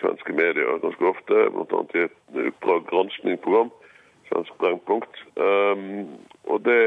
svenske 0.00 0.32
medier 0.32 0.80
ganske 0.82 1.10
ofte, 1.10 1.44
bl.a. 1.52 1.82
i 1.92 2.06
et 2.06 2.40
Oppdrag 2.48 2.88
granskningsprogram, 2.88 3.70
Svensk 4.30 4.56
Brennpunkt. 4.58 5.20
Og 5.36 6.58
det, 6.64 6.80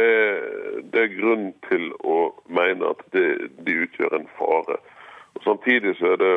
det, 0.90 1.04
er 1.04 1.14
grunn 1.14 1.52
til 1.70 1.92
å 2.02 2.18
mene 2.50 2.90
at 2.90 3.06
det, 3.14 3.28
de 3.62 3.78
utgjør 3.86 4.18
en 4.18 4.28
fare. 4.40 4.82
Og 5.38 5.46
Samtidig 5.46 5.94
så 6.02 6.16
er 6.16 6.22
det 6.24 6.34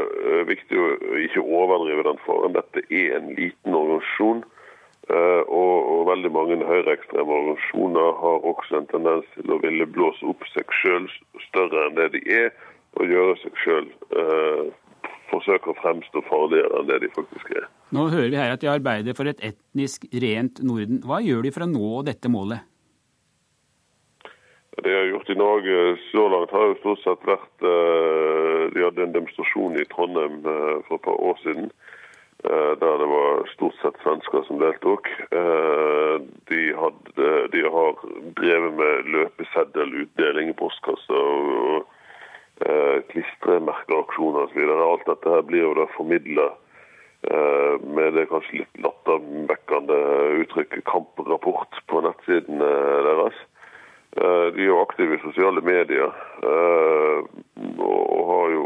viktig 0.53 0.77
å 0.79 0.89
ikke 1.25 1.43
overdrive 1.43 2.05
den 2.05 2.21
faren. 2.27 2.55
Dette 2.55 2.85
er 2.93 3.17
en 3.17 3.33
liten 3.33 3.75
organisasjon 3.75 4.45
Eh, 4.45 4.60
og, 5.11 5.77
og, 5.91 6.01
veldig 6.11 6.31
mange 6.35 6.59
høyreekstreme 6.67 7.33
organisasjoner 7.39 8.13
har 8.21 8.47
også 8.53 8.81
en 8.81 8.91
tendens 8.91 9.27
til 9.35 9.55
å 9.55 9.59
ville 9.63 9.87
blåse 9.89 10.27
opp 10.29 10.45
seg 10.53 10.75
sjøl 10.81 11.09
større 11.49 11.87
enn 11.89 11.99
det 11.99 12.11
de 12.15 12.23
er, 12.37 12.51
og 12.99 13.11
gjøre 13.11 13.37
seg 13.41 13.61
sjøl 13.63 13.89
eh, 14.19 14.65
forsøke 15.31 15.73
å 15.73 15.79
fremstå 15.81 16.23
farligere 16.29 16.81
enn 16.81 16.91
det 16.91 17.01
de 17.05 17.13
faktisk 17.15 17.53
er. 17.55 17.69
Nå 17.95 18.09
hører 18.13 18.33
vi 18.33 18.41
her 18.41 18.55
at 18.55 18.63
de 18.63 18.71
arbeider 18.71 19.17
for 19.19 19.31
et 19.31 19.43
etnisk 19.47 20.07
rent 20.25 20.63
Norden. 20.67 21.01
Hva 21.07 21.23
gjør 21.25 21.47
de 21.47 21.55
for 21.55 21.67
å 21.67 21.71
nå 21.71 22.03
dette 22.07 22.33
målet? 22.33 22.67
Det 24.75 24.85
de 24.87 24.93
har 24.95 25.09
gjort 25.11 25.31
i 25.31 25.39
Norge 25.39 25.79
så 26.09 26.27
langt, 26.33 26.53
har 26.55 26.69
jo 26.71 26.77
stort 26.81 27.01
sett 27.05 27.25
vært 27.29 27.65
eh, 27.67 28.67
De 28.75 28.85
hadde 28.85 29.03
en 29.03 29.17
demonstrasjon 29.17 29.81
i 29.81 29.89
Trondheim 29.91 30.39
eh, 30.45 30.77
for 30.87 31.01
et 31.01 31.09
par 31.09 31.19
år 31.19 31.41
siden 31.43 31.73
Eh, 31.73 32.00
der 32.43 32.99
det 32.99 33.09
var 33.09 33.47
stort 33.53 33.77
sett 33.83 33.99
svensker 34.03 34.43
som 34.47 34.61
deltok. 34.61 35.09
Eh, 35.31 36.17
de, 36.49 36.61
hadde, 36.77 37.49
de 37.53 37.63
har 37.63 37.99
drevet 38.39 38.77
med 38.79 39.11
løpeseddelutdeling 39.15 40.53
i 40.53 40.57
postkasser 40.57 41.21
og 41.21 41.85
eh, 42.65 42.99
klistremerkeaksjoner 43.13 44.49
osv. 44.49 44.73
Alt 44.73 45.07
dette 45.11 45.37
her 45.37 45.45
blir 45.47 45.67
jo 45.69 45.77
da 45.83 45.89
formidla 45.97 46.51
med 47.85 48.15
det 48.17 48.23
kanskje 48.31 48.63
litt 48.63 48.79
lattervekkende 48.81 49.97
uttrykket 50.41 50.87
'kamprapport' 50.89 51.83
på 51.93 52.01
nettsidene 52.01 52.71
deres. 53.05 53.37
De 54.17 54.63
er 54.63 54.71
jo 54.71 54.79
aktive 54.81 55.19
i 55.19 55.21
sosiale 55.21 55.61
medier 55.61 56.17
og 57.77 58.25
har 58.31 58.55
jo 58.55 58.65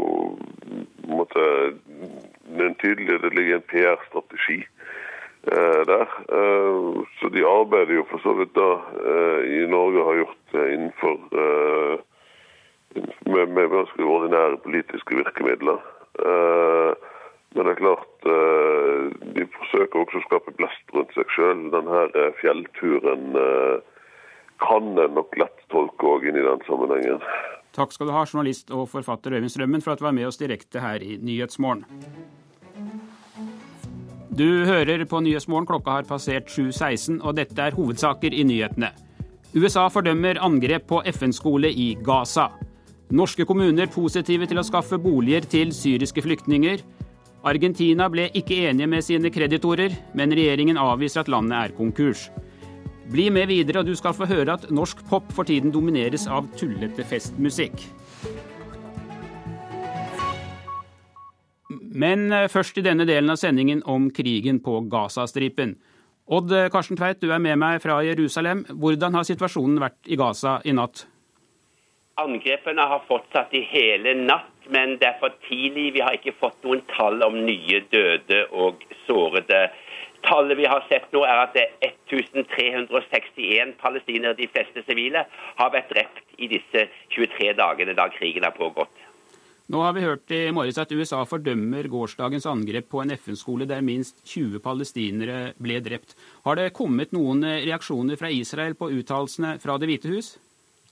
måtte, 1.11 1.43
en 2.53 2.75
tydelig, 2.75 3.21
Det 3.21 3.33
ligger 3.33 3.55
en 3.55 3.69
PR-strategi 3.71 4.59
eh, 5.51 5.81
der. 5.85 6.07
Eh, 6.37 7.03
så 7.19 7.29
de 7.29 7.45
arbeider 7.47 7.93
jo 7.93 8.05
for 8.09 8.19
så 8.23 8.33
vidt 8.33 8.55
da 8.55 8.69
eh, 9.11 9.39
i 9.57 9.65
Norge 9.69 10.03
har 10.03 10.21
gjort 10.21 10.55
innenfor 10.55 11.17
med, 13.25 13.49
med 13.49 13.69
ganske 13.69 14.03
ordinære 14.03 14.57
politiske 14.63 15.15
virkemidler. 15.15 15.81
Men 17.55 17.65
det 17.67 17.71
er 17.73 17.79
klart, 17.81 18.13
de 19.35 19.43
forsøker 19.57 19.99
også 19.99 20.21
å 20.21 20.23
skape 20.29 20.53
blest 20.55 20.95
rundt 20.95 21.11
seg 21.17 21.33
sjøl. 21.35 21.65
Denne 21.73 22.29
fjellturen 22.39 23.35
kan 24.63 24.87
en 24.95 25.17
nok 25.17 25.35
lett 25.39 25.67
tolke 25.73 26.07
òg 26.07 26.29
inn 26.29 26.39
i 26.39 26.45
den 26.45 26.63
sammenhengen. 26.69 27.19
Takk 27.75 27.91
skal 27.91 28.07
du 28.07 28.13
ha, 28.15 28.23
journalist 28.23 28.71
og 28.71 28.87
forfatter 28.87 29.35
Øyvind 29.35 29.51
Strømmen, 29.51 29.81
for 29.83 29.91
at 29.91 29.99
du 29.99 30.05
var 30.07 30.15
med 30.15 30.29
oss 30.29 30.39
direkte 30.39 30.79
her 30.79 31.03
i 31.03 31.17
Nyhetsmorgen. 31.19 31.83
Du 34.35 34.65
hører 34.67 35.05
på 35.07 35.19
Nyhetsmorgen, 35.23 35.67
klokka 35.67 35.97
har 35.97 36.07
passert 36.07 36.47
7.16, 36.51 37.21
og 37.21 37.35
dette 37.35 37.61
er 37.61 37.75
hovedsaker 37.75 38.35
i 38.35 38.43
nyhetene. 38.43 38.89
USA 39.55 39.85
fordømmer 39.87 40.39
angrep 40.43 40.87
på 40.87 41.01
FN-skole 41.11 41.71
i 41.71 41.93
Gaza. 42.03 42.49
Norske 43.15 43.45
kommuner 43.47 43.87
positive 43.91 44.47
til 44.49 44.59
å 44.59 44.65
skaffe 44.67 44.99
boliger 44.99 45.47
til 45.47 45.71
syriske 45.75 46.23
flyktninger. 46.25 46.83
Argentina 47.47 48.09
ble 48.11 48.27
ikke 48.35 48.57
enige 48.67 48.89
med 48.91 49.05
sine 49.05 49.31
kreditorer, 49.31 49.95
men 50.15 50.35
regjeringen 50.35 50.79
avviser 50.81 51.23
at 51.23 51.31
landet 51.31 51.59
er 51.59 51.75
konkurs. 51.77 52.29
Bli 53.11 53.29
med 53.29 53.47
videre, 53.47 53.83
og 53.83 53.89
du 53.89 53.95
skal 53.95 54.15
få 54.17 54.27
høre 54.29 54.55
at 54.57 54.69
norsk 54.73 55.03
pop 55.09 55.29
for 55.35 55.45
tiden 55.45 55.73
domineres 55.73 56.25
av 56.27 56.47
tullete 56.57 57.05
festmusikk. 57.05 57.85
Men 61.95 62.31
eh, 62.33 62.47
først 62.51 62.77
i 62.81 62.85
denne 62.85 63.05
delen 63.07 63.31
av 63.31 63.39
sendingen 63.39 63.83
om 63.85 64.09
krigen 64.13 64.59
på 64.63 64.81
Gazastripen. 64.91 65.77
Odd 66.25 66.49
Karsten 66.73 66.97
Tveit, 66.97 67.21
du 67.21 67.29
er 67.29 67.41
med 67.41 67.59
meg 67.61 67.83
fra 67.83 67.99
Jerusalem. 68.03 68.65
Hvordan 68.81 69.13
har 69.13 69.27
situasjonen 69.27 69.77
vært 69.83 70.09
i 70.09 70.17
Gaza 70.17 70.57
i 70.65 70.73
natt? 70.73 71.05
Angrepene 72.17 72.83
har 72.87 73.03
fortsatt 73.09 73.53
i 73.53 73.61
hele 73.67 74.13
natt, 74.17 74.53
men 74.71 74.95
det 75.01 75.09
er 75.09 75.17
for 75.19 75.35
tidlig. 75.49 75.89
Vi 75.97 76.03
har 76.03 76.15
ikke 76.15 76.33
fått 76.39 76.57
noen 76.63 76.81
tall 76.93 77.19
om 77.25 77.35
nye 77.43 77.81
døde 77.91 78.45
og 78.55 78.85
sårede. 79.03 79.65
Tallet 80.25 80.57
vi 80.57 80.69
har 80.71 80.85
sett 80.87 81.11
nå, 81.13 81.25
er 81.27 81.43
at 81.43 81.53
det 81.57 81.65
er 81.83 81.94
1361 82.11 83.75
palestinere, 83.81 84.37
de 84.37 84.47
fleste 84.51 84.83
sivile, 84.85 85.25
har 85.59 85.73
vært 85.73 85.91
drept 85.93 86.37
i 86.37 86.49
disse 86.51 86.87
23 87.15 87.53
dagene 87.57 87.95
da 87.97 88.07
krigen 88.13 88.45
har 88.45 88.55
pågått. 88.55 88.93
Nå 89.65 89.79
har 89.81 89.95
vi 89.97 90.03
hørt 90.05 90.29
i 90.29 90.51
morges 90.53 90.77
at 90.77 90.91
USA 90.93 91.23
fordømmer 91.25 91.87
gårsdagens 91.89 92.45
angrep 92.45 92.85
på 92.91 93.01
en 93.01 93.15
FN-skole 93.15 93.65
der 93.65 93.81
minst 93.81 94.19
20 94.29 94.61
palestinere 94.61 95.39
ble 95.57 95.79
drept. 95.81 96.13
Har 96.45 96.59
det 96.59 96.75
kommet 96.77 97.15
noen 97.17 97.41
reaksjoner 97.41 98.19
fra 98.19 98.29
Israel 98.29 98.77
på 98.77 98.91
uttalelsene 98.93 99.55
fra 99.63 99.79
Det 99.81 99.89
hvite 99.89 100.11
hus? 100.13 100.35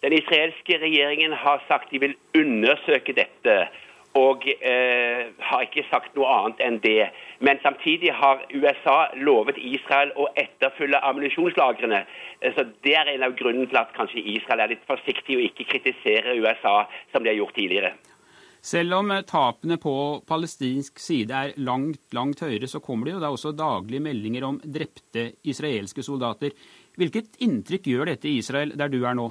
Den 0.02 0.18
israelske 0.18 0.80
regjeringen 0.82 1.36
har 1.38 1.62
sagt 1.68 1.94
de 1.94 2.02
vil 2.02 2.18
undersøke 2.36 3.14
dette 3.16 3.54
og 4.20 4.46
eh, 4.46 5.32
har 5.42 5.66
ikke 5.66 5.86
sagt 5.90 6.14
noe 6.18 6.30
annet 6.30 6.62
enn 6.62 6.80
det. 6.84 7.10
Men 7.42 7.62
samtidig 7.64 8.14
har 8.14 8.44
USA 8.54 9.10
lovet 9.18 9.58
Israel 9.58 10.14
å 10.20 10.28
etterfølge 10.38 11.02
ammunisjonslagrene. 11.02 12.04
Eh, 12.40 12.54
så 12.54 12.68
Det 12.86 12.94
er 12.94 13.10
en 13.16 13.26
av 13.26 13.36
grunnene 13.40 13.70
til 13.72 13.82
at 13.82 13.94
kanskje 13.98 14.22
Israel 14.36 14.62
er 14.62 14.76
litt 14.76 14.86
forsiktig 14.90 15.38
og 15.38 15.48
ikke 15.50 15.70
kritiserer 15.74 16.38
USA 16.38 16.84
som 17.12 17.24
de 17.24 17.34
har 17.34 17.40
gjort 17.42 17.58
tidligere. 17.58 17.94
Selv 18.64 18.96
om 18.96 19.10
tapene 19.28 19.76
på 19.76 19.94
palestinsk 20.24 21.02
side 21.02 21.36
er 21.36 21.58
langt, 21.60 22.06
langt 22.16 22.40
høyere, 22.46 22.70
så 22.72 22.80
kommer 22.80 23.10
det 23.10 23.18
jo 23.18 23.24
da 23.26 23.34
også 23.34 23.52
daglige 23.52 24.06
meldinger 24.06 24.46
om 24.48 24.62
drepte 24.64 25.34
israelske 25.44 26.06
soldater. 26.06 26.54
Hvilket 26.96 27.42
inntrykk 27.44 27.90
gjør 27.92 28.14
dette 28.14 28.30
i 28.30 28.38
Israel, 28.40 28.72
der 28.80 28.94
du 28.94 29.02
er 29.04 29.18
nå? 29.20 29.28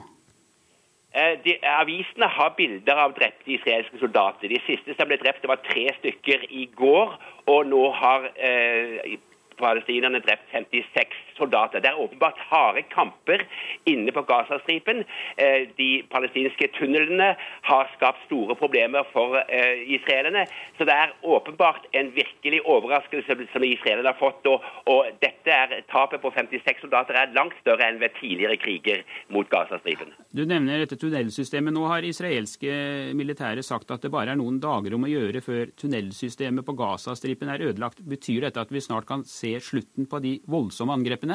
Eh, 1.14 1.34
de, 1.44 1.58
avisene 1.68 2.28
har 2.36 2.54
bilder 2.56 3.00
av 3.04 3.12
drepte 3.18 3.52
israelske 3.52 4.00
soldater. 4.00 4.48
De 4.48 4.60
siste 4.64 4.96
som 4.96 5.10
ble 5.10 5.18
drept, 5.20 5.42
det 5.44 5.50
var 5.50 5.60
tre 5.66 5.84
stykker 5.98 6.46
i 6.48 6.64
går. 6.78 7.16
Og 7.52 7.68
nå 7.68 7.82
har 7.98 8.30
eh, 8.36 9.18
palestinerne 9.60 10.22
drept 10.24 10.48
56 10.54 11.12
soldater. 11.36 11.82
Det 11.82 11.90
er 11.90 12.00
åpenbart 12.00 12.38
harde 12.50 12.82
kamper 12.92 13.44
inne 13.88 14.12
på 14.14 14.24
Gazastripen. 14.28 15.04
Eh, 15.36 15.68
de 15.78 15.90
palestinske 16.12 16.68
tunnelene 16.78 17.32
har 17.68 17.90
skapt 17.96 18.24
store 18.26 18.56
problemer 18.58 19.06
for 19.12 19.38
eh, 19.42 19.82
israelerne. 19.96 20.46
Så 20.78 20.86
det 20.88 20.96
er 20.96 21.14
åpenbart 21.22 21.88
en 21.92 22.12
virkelig 22.14 22.62
overraskelse 22.66 23.38
som 23.52 23.66
israelerne 23.66 24.12
har 24.12 24.20
fått. 24.20 24.46
Og, 24.46 25.08
dette 25.22 25.52
er, 25.52 25.74
tapet 25.90 26.22
på 26.22 26.32
56 26.34 26.82
soldater 26.82 27.18
er 27.18 27.34
langt 27.36 27.56
større 27.60 27.88
enn 27.88 28.00
ved 28.02 28.14
tidligere 28.18 28.58
kriger 28.60 29.02
mot 29.32 29.48
Gazastripen. 29.52 30.12
Du 30.32 30.44
nevner 30.48 30.82
dette 30.82 30.98
tunnelsystemet. 31.00 31.74
Nå 31.74 31.86
har 31.90 32.06
israelske 32.06 32.72
militære 33.16 33.64
sagt 33.66 33.90
at 33.94 34.04
det 34.04 34.12
bare 34.12 34.34
er 34.34 34.40
noen 34.40 34.60
dager 34.62 34.96
om 34.96 35.06
å 35.06 35.10
gjøre 35.10 35.42
før 35.44 35.72
tunnelsystemet 35.78 36.66
på 36.66 36.76
Gazastripen 36.78 37.52
er 37.52 37.64
ødelagt. 37.70 38.02
Betyr 38.02 38.46
dette 38.46 38.62
at 38.62 38.72
vi 38.72 38.82
snart 38.82 39.08
kan 39.08 39.24
se 39.28 39.54
slutten 39.62 40.08
på 40.10 40.20
de 40.22 40.36
voldsomme 40.50 40.94
angrepene? 40.96 41.31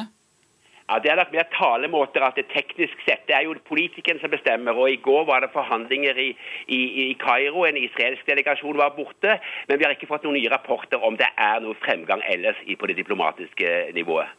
Ja, 0.88 0.98
Det 0.98 1.10
er 1.10 1.16
nok 1.20 1.32
mer 1.32 1.44
talemåter 1.52 2.24
at 2.24 2.38
det 2.40 2.46
teknisk 2.48 2.96
sett 3.04 3.26
det 3.28 3.34
er 3.36 3.44
jo 3.44 3.54
politikeren 3.68 4.20
som 4.20 4.30
bestemmer. 4.32 4.72
og 4.72 4.90
I 4.90 4.96
går 4.96 5.26
var 5.28 5.40
det 5.40 5.50
forhandlinger 5.52 6.16
i, 6.16 6.30
i, 6.66 6.80
i 7.10 7.16
Kairo. 7.20 7.66
En 7.68 7.76
israelsk 7.76 8.24
delegasjon 8.26 8.76
var 8.76 8.96
borte. 8.96 9.38
Men 9.68 9.78
vi 9.78 9.84
har 9.84 9.92
ikke 9.92 10.08
fått 10.08 10.24
noen 10.24 10.38
nye 10.40 10.52
rapporter 10.52 11.04
om 11.04 11.16
det 11.20 11.28
er 11.36 11.60
noe 11.60 11.76
fremgang 11.84 12.24
ellers 12.32 12.56
på 12.78 12.86
det 12.88 12.96
diplomatiske 12.96 13.92
nivået. 13.94 14.32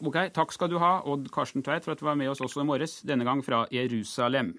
Ok, 0.00 0.16
Takk 0.34 0.52
skal 0.52 0.70
du 0.72 0.78
ha, 0.80 1.02
Odd 1.04 1.28
Karsten 1.30 1.62
Tveit, 1.62 1.84
for 1.84 1.92
at 1.92 2.00
du 2.00 2.06
var 2.08 2.16
med 2.16 2.30
oss 2.32 2.40
også 2.40 2.62
i 2.62 2.66
morges, 2.66 3.02
denne 3.04 3.24
gang 3.24 3.44
fra 3.44 3.66
Jerusalem. 3.70 4.54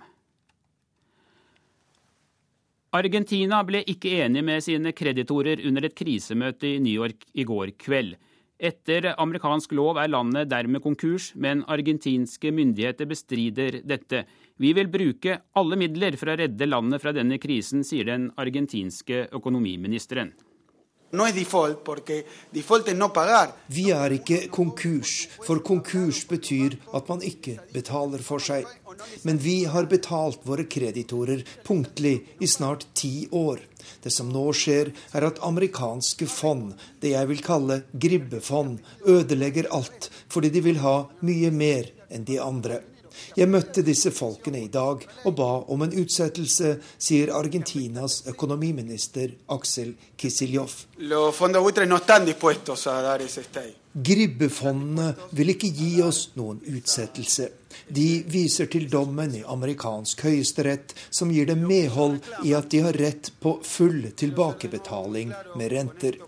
Argentina 2.94 3.64
ble 3.64 3.82
ikke 3.88 4.20
enig 4.22 4.44
med 4.46 4.64
sine 4.64 4.92
kreditorer 4.94 5.64
under 5.68 5.88
et 5.88 5.96
krisemøte 5.98 6.68
i 6.68 6.82
New 6.84 6.94
York 6.94 7.26
i 7.34 7.46
går 7.48 7.74
kveld. 7.80 8.18
Etter 8.62 9.08
amerikansk 9.18 9.72
lov 9.74 9.98
er 9.98 10.12
landet 10.12 10.52
dermed 10.52 10.84
konkurs, 10.84 11.32
men 11.34 11.64
argentinske 11.66 12.52
myndigheter 12.54 13.08
bestrider 13.10 13.80
dette. 13.82 14.22
Vi 14.62 14.70
vil 14.78 14.92
bruke 14.94 15.40
alle 15.58 15.80
midler 15.82 16.14
for 16.14 16.30
å 16.30 16.38
redde 16.38 16.68
landet 16.70 17.02
fra 17.02 17.14
denne 17.18 17.40
krisen, 17.42 17.82
sier 17.82 18.06
den 18.06 18.30
argentinske 18.38 19.24
økonomiministeren. 19.34 20.36
Vi 23.68 23.86
er 23.92 24.16
ikke 24.16 24.40
konkurs, 24.54 25.16
for 25.44 25.60
konkurs 25.60 26.22
betyr 26.30 26.78
at 26.96 27.10
man 27.12 27.26
ikke 27.28 27.58
betaler 27.74 28.24
for 28.24 28.40
seg. 28.44 28.68
Men 29.28 29.42
vi 29.42 29.64
har 29.68 29.90
betalt 29.92 30.46
våre 30.48 30.64
kreditorer 30.72 31.44
punktlig 31.68 32.16
i 32.40 32.48
snart 32.48 32.88
ti 32.96 33.28
år. 33.32 33.60
Det 34.04 34.12
som 34.14 34.30
nå 34.32 34.46
skjer, 34.56 34.94
er 35.12 35.28
at 35.28 35.42
amerikanske 35.44 36.28
fond, 36.32 36.74
det 37.02 37.12
jeg 37.16 37.30
vil 37.32 37.44
kalle 37.44 37.82
gribbefond, 37.92 38.80
ødelegger 39.04 39.72
alt 39.74 40.10
fordi 40.32 40.52
de 40.54 40.64
vil 40.64 40.80
ha 40.84 40.96
mye 41.26 41.52
mer 41.52 41.92
enn 42.12 42.24
de 42.28 42.40
andre. 42.42 42.82
Jeg 43.38 43.50
møtte 43.52 43.84
disse 43.86 44.12
folkene 44.16 44.64
i 44.66 44.70
dag 44.72 45.06
og 45.26 45.36
ba 45.38 45.50
om 45.74 45.86
en 45.86 45.96
utsettelse, 46.02 46.76
sier 46.98 47.34
Argentinas 47.36 48.22
økonomiminister 48.32 49.34
Aksel 49.56 49.94
Kisiljov. 50.18 50.74
Gribbefondene 53.92 55.08
vil 55.36 55.52
ikke 55.52 55.72
gi 55.76 55.90
oss 56.06 56.22
noen 56.40 56.62
utsettelse. 56.64 57.50
De 57.92 58.08
viser 58.32 58.70
til 58.72 58.88
dommen 58.92 59.36
i 59.36 59.44
amerikansk 59.48 60.24
høyesterett 60.28 60.96
som 61.10 61.32
gir 61.34 61.50
dem 61.50 61.66
medhold 61.68 62.20
i 62.48 62.56
at 62.56 62.70
de 62.72 62.84
har 62.86 62.96
rett 62.96 63.34
på 63.44 63.58
full 63.68 64.06
tilbakebetaling 64.16 65.34
med 65.60 65.74
renter. 65.76 66.20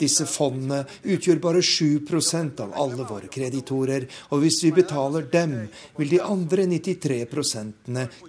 Disse 0.00 0.26
fondene 0.28 0.84
utgjør 1.04 1.40
bare 1.42 1.62
7% 1.64 2.62
av 2.64 2.74
alle 2.78 3.06
våre 3.08 3.30
kreditorer, 3.32 4.06
og 4.30 4.44
hvis 4.44 4.60
vi 4.64 4.72
betaler 4.80 5.26
dem, 5.32 5.56
vil 5.98 6.12
de 6.14 6.20
andre 6.24 6.66
93 6.70 7.24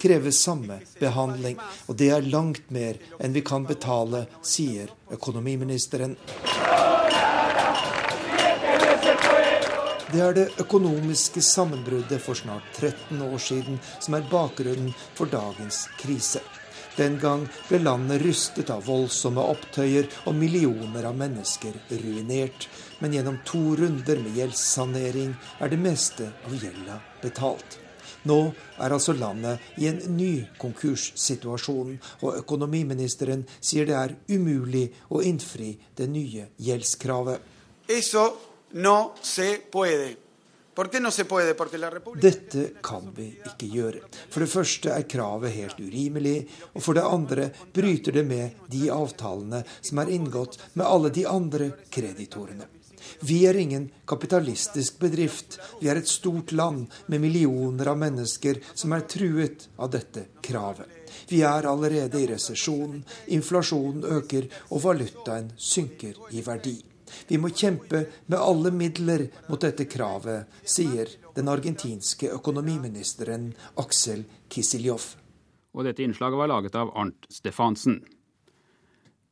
kreve 0.02 0.32
samme 0.36 0.82
behandling. 1.00 1.60
Og 1.88 1.98
det 2.00 2.12
er 2.16 2.32
langt 2.32 2.72
mer 2.72 3.00
enn 3.20 3.36
vi 3.36 3.44
kan 3.46 3.68
betale, 3.68 4.26
sier 4.42 4.92
økonomiministeren. 5.12 6.18
Det 10.12 10.20
er 10.20 10.34
det 10.36 10.50
økonomiske 10.60 11.40
sammenbruddet 11.40 12.20
for 12.20 12.36
snart 12.36 12.66
13 12.76 13.22
år 13.24 13.38
siden 13.40 13.78
som 14.00 14.18
er 14.18 14.28
bakgrunnen 14.28 14.92
for 15.16 15.32
dagens 15.32 15.86
krise. 16.02 16.42
Den 16.98 17.20
gang 17.22 17.46
ble 17.70 17.80
landet 17.80 18.22
rystet 18.26 18.72
av 18.74 18.84
voldsomme 18.88 19.44
opptøyer 19.54 20.10
og 20.28 20.36
millioner 20.36 21.08
av 21.08 21.16
mennesker 21.20 21.78
ruinert. 21.92 22.68
Men 23.00 23.16
gjennom 23.16 23.40
to 23.48 23.62
runder 23.80 24.20
med 24.22 24.36
gjeldssanering 24.38 25.36
er 25.60 25.72
det 25.72 25.80
meste 25.82 26.28
av 26.46 26.58
gjelda 26.58 27.00
betalt. 27.24 27.80
Nå 28.30 28.38
er 28.78 28.94
altså 28.94 29.16
landet 29.18 29.64
i 29.82 29.88
en 29.90 30.02
ny 30.14 30.44
konkurssituasjon, 30.62 31.96
og 32.22 32.42
økonomiministeren 32.44 33.48
sier 33.58 33.88
det 33.90 33.98
er 33.98 34.14
umulig 34.30 34.92
å 35.10 35.24
innfri 35.26 35.74
det 35.98 36.10
nye 36.12 36.52
gjeldskravet. 36.62 37.42
Eso 37.90 38.28
no 38.78 39.14
se 39.26 39.56
puede. 39.72 40.14
Dette 42.22 42.66
kan 42.84 43.08
vi 43.16 43.28
ikke 43.52 43.70
gjøre. 43.70 44.04
For 44.32 44.44
det 44.44 44.52
første 44.52 44.94
er 44.96 45.08
kravet 45.10 45.56
helt 45.56 45.80
urimelig, 45.80 46.38
og 46.74 46.86
for 46.86 46.98
det 46.98 47.06
andre 47.06 47.48
bryter 47.74 48.20
det 48.20 48.26
med 48.28 48.62
de 48.72 48.88
avtalene 48.94 49.64
som 49.82 50.02
er 50.02 50.14
inngått 50.18 50.60
med 50.74 50.88
alle 50.88 51.14
de 51.14 51.26
andre 51.30 51.72
kreditorene. 51.94 52.70
Vi 53.20 53.46
er 53.46 53.58
ingen 53.58 53.90
kapitalistisk 54.06 55.00
bedrift. 55.00 55.60
Vi 55.80 55.90
er 55.90 56.00
et 56.00 56.10
stort 56.10 56.52
land 56.52 56.88
med 57.06 57.22
millioner 57.22 57.92
av 57.94 58.00
mennesker 58.02 58.62
som 58.74 58.94
er 58.94 59.06
truet 59.10 59.68
av 59.78 59.92
dette 59.94 60.28
kravet. 60.42 60.88
Vi 61.30 61.42
er 61.46 61.68
allerede 61.68 62.22
i 62.22 62.30
resesjon, 62.30 63.02
inflasjonen 63.36 64.06
øker 64.18 64.48
og 64.70 64.84
valutaen 64.86 65.52
synker 65.58 66.18
i 66.32 66.46
verdi. 66.46 66.78
Vi 67.28 67.40
må 67.42 67.52
kjempe 67.56 68.06
med 68.28 68.38
alle 68.40 68.72
midler 68.76 69.28
mot 69.50 69.62
dette 69.62 69.88
kravet, 69.90 70.50
sier 70.64 71.10
den 71.36 71.52
argentinske 71.52 72.32
økonomiministeren 72.38 73.52
Aksel 73.82 74.26
Kisiljov. 74.52 75.14
Og 75.72 75.88
dette 75.88 76.04
innslaget 76.04 76.40
var 76.40 76.52
laget 76.52 76.76
av 76.76 76.92
Arnt 76.98 77.30
Stefansen. 77.32 78.02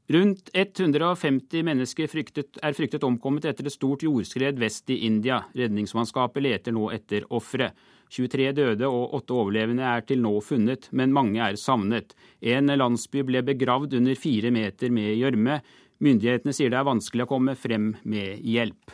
Rundt 0.09 0.49
150 0.53 1.61
mennesker 1.67 2.07
fryktet, 2.09 2.57
er 2.65 2.73
fryktet 2.73 3.03
omkommet 3.05 3.45
etter 3.45 3.67
et 3.69 3.75
stort 3.75 4.01
jordskred 4.01 4.57
vest 4.57 4.89
i 4.89 5.03
India. 5.05 5.43
Redningsmannskapet 5.53 6.41
leter 6.41 6.73
nå 6.73 6.87
etter 6.95 7.27
ofre. 7.29 7.67
23 8.09 8.47
døde 8.57 8.89
og 8.89 9.13
8 9.19 9.35
overlevende 9.37 9.85
er 9.85 10.01
til 10.09 10.23
nå 10.23 10.31
funnet, 10.41 10.87
men 10.97 11.13
mange 11.13 11.43
er 11.45 11.59
savnet. 11.61 12.15
En 12.41 12.73
landsby 12.73 13.21
ble 13.27 13.43
begravd 13.45 13.93
under 13.99 14.17
fire 14.17 14.49
meter 14.49 14.89
med 14.89 15.13
gjørme. 15.13 15.59
Myndighetene 15.99 16.55
sier 16.55 16.71
det 16.71 16.79
er 16.79 16.87
vanskelig 16.87 17.25
å 17.25 17.31
komme 17.33 17.55
frem 17.59 17.91
med 18.07 18.43
hjelp. 18.47 18.93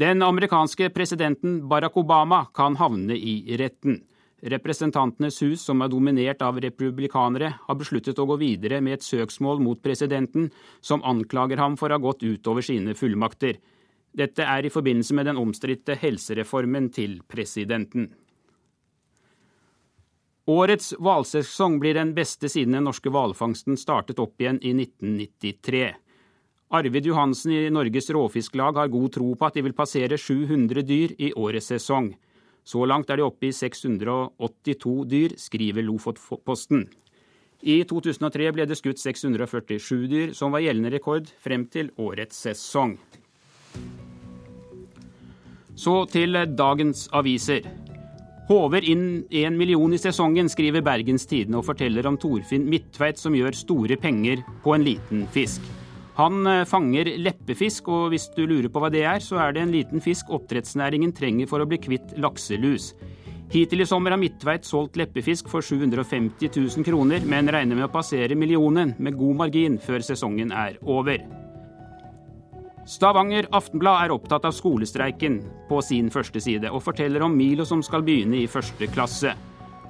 Den 0.00 0.24
amerikanske 0.24 0.88
presidenten 0.96 1.58
Barack 1.68 1.98
Obama 2.00 2.46
kan 2.56 2.78
havne 2.80 3.18
i 3.18 3.42
retten. 3.60 3.98
Representantenes 4.40 5.42
hus, 5.44 5.60
som 5.66 5.82
er 5.84 5.90
dominert 5.92 6.40
av 6.40 6.56
republikanere, 6.64 7.50
har 7.66 7.76
besluttet 7.76 8.18
å 8.18 8.24
gå 8.30 8.38
videre 8.40 8.78
med 8.80 8.96
et 8.96 9.04
søksmål 9.04 9.60
mot 9.60 9.82
presidenten, 9.84 10.48
som 10.80 11.04
anklager 11.04 11.60
ham 11.60 11.76
for 11.76 11.92
å 11.92 11.98
ha 11.98 12.04
gått 12.06 12.24
utover 12.24 12.64
sine 12.64 12.96
fullmakter. 12.96 13.58
Dette 14.16 14.46
er 14.48 14.64
i 14.64 14.72
forbindelse 14.72 15.14
med 15.18 15.28
den 15.28 15.38
omstridte 15.38 15.98
helsereformen 16.00 16.88
til 16.96 17.20
presidenten. 17.28 18.08
Årets 20.50 20.94
hvalsesong 20.98 21.76
blir 21.78 21.94
den 21.94 22.10
beste 22.16 22.48
siden 22.50 22.74
den 22.74 22.88
norske 22.88 23.10
hvalfangsten 23.12 23.76
startet 23.78 24.18
opp 24.18 24.40
igjen 24.40 24.56
i 24.66 24.72
1993. 24.74 25.90
Arvid 26.74 27.06
Johansen 27.06 27.52
i 27.54 27.68
Norges 27.70 28.10
Råfisklag 28.10 28.78
har 28.80 28.90
god 28.90 29.12
tro 29.14 29.28
på 29.34 29.46
at 29.46 29.58
de 29.58 29.62
vil 29.66 29.76
passere 29.78 30.18
700 30.18 30.82
dyr 30.86 31.14
i 31.22 31.30
årets 31.38 31.70
sesong. 31.70 32.08
Så 32.66 32.82
langt 32.86 33.10
er 33.10 33.20
de 33.20 33.26
oppe 33.26 33.46
i 33.50 33.52
682 33.54 34.94
dyr, 35.12 35.36
skriver 35.38 35.86
Lofotposten. 35.86 36.88
I 37.62 37.82
2003 37.84 38.50
ble 38.56 38.66
det 38.66 38.78
skutt 38.80 38.98
647 39.02 40.08
dyr, 40.10 40.32
som 40.34 40.50
var 40.50 40.64
gjeldende 40.64 40.94
rekord 40.96 41.30
frem 41.44 41.68
til 41.70 41.92
årets 42.00 42.42
sesong. 42.48 42.96
Så 45.78 45.94
til 46.10 46.42
dagens 46.58 47.06
aviser. 47.14 47.70
Håver 48.50 48.82
inn 48.82 49.24
én 49.30 49.54
million 49.54 49.92
i 49.94 49.98
sesongen, 50.02 50.48
skriver 50.50 50.82
Bergens 50.82 51.22
Tidende 51.30 51.60
og 51.60 51.68
forteller 51.68 52.08
om 52.10 52.16
Torfinn 52.18 52.64
Midtveit 52.66 53.20
som 53.20 53.36
gjør 53.38 53.54
store 53.54 53.94
penger 53.94 54.42
på 54.64 54.74
en 54.74 54.82
liten 54.82 55.20
fisk. 55.30 55.62
Han 56.16 56.42
eh, 56.50 56.64
fanger 56.66 57.12
leppefisk, 57.22 57.86
og 57.94 58.08
hvis 58.10 58.26
du 58.34 58.42
lurer 58.50 58.66
på 58.66 58.82
hva 58.82 58.90
det 58.90 59.04
er, 59.06 59.22
så 59.22 59.38
er 59.44 59.54
det 59.54 59.62
en 59.62 59.74
liten 59.76 60.02
fisk 60.02 60.32
oppdrettsnæringen 60.34 61.14
trenger 61.14 61.46
for 61.46 61.62
å 61.62 61.68
bli 61.70 61.78
kvitt 61.78 62.16
lakselus. 62.18 62.90
Hittil 63.54 63.84
i 63.84 63.86
sommer 63.86 64.16
har 64.16 64.18
Midtveit 64.18 64.66
solgt 64.66 64.98
leppefisk 64.98 65.46
for 65.52 65.62
750 65.62 66.50
000 66.50 66.86
kroner, 66.90 67.22
men 67.22 67.54
regner 67.54 67.78
med 67.78 67.86
å 67.86 67.94
passere 67.94 68.34
millionen 68.34 68.96
med 68.98 69.18
god 69.18 69.44
margin 69.44 69.78
før 69.78 70.02
sesongen 70.10 70.50
er 70.50 70.74
over. 70.82 71.22
Stavanger 72.88 73.46
Aftenblad 73.52 74.06
er 74.06 74.14
opptatt 74.14 74.46
av 74.48 74.54
skolestreiken 74.56 75.40
på 75.68 75.80
sin 75.84 76.08
første 76.12 76.40
side, 76.40 76.70
og 76.72 76.82
forteller 76.82 77.22
om 77.26 77.36
Milo 77.36 77.66
som 77.68 77.82
skal 77.84 78.04
begynne 78.06 78.40
i 78.40 78.48
første 78.50 78.88
klasse. 78.90 79.34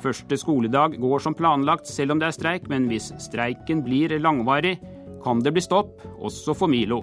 Første 0.01 0.37
skoledag 0.41 0.97
går 1.01 1.23
som 1.23 1.37
planlagt 1.37 1.89
selv 1.89 2.15
om 2.15 2.21
det 2.21 2.31
er 2.31 2.37
streik, 2.37 2.69
men 2.73 2.89
hvis 2.91 3.13
streiken 3.23 3.85
blir 3.87 4.17
langvarig, 4.19 4.79
kan 5.25 5.43
det 5.45 5.53
bli 5.55 5.63
stopp, 5.63 6.01
også 6.19 6.57
for 6.57 6.73
Milo. 6.73 7.03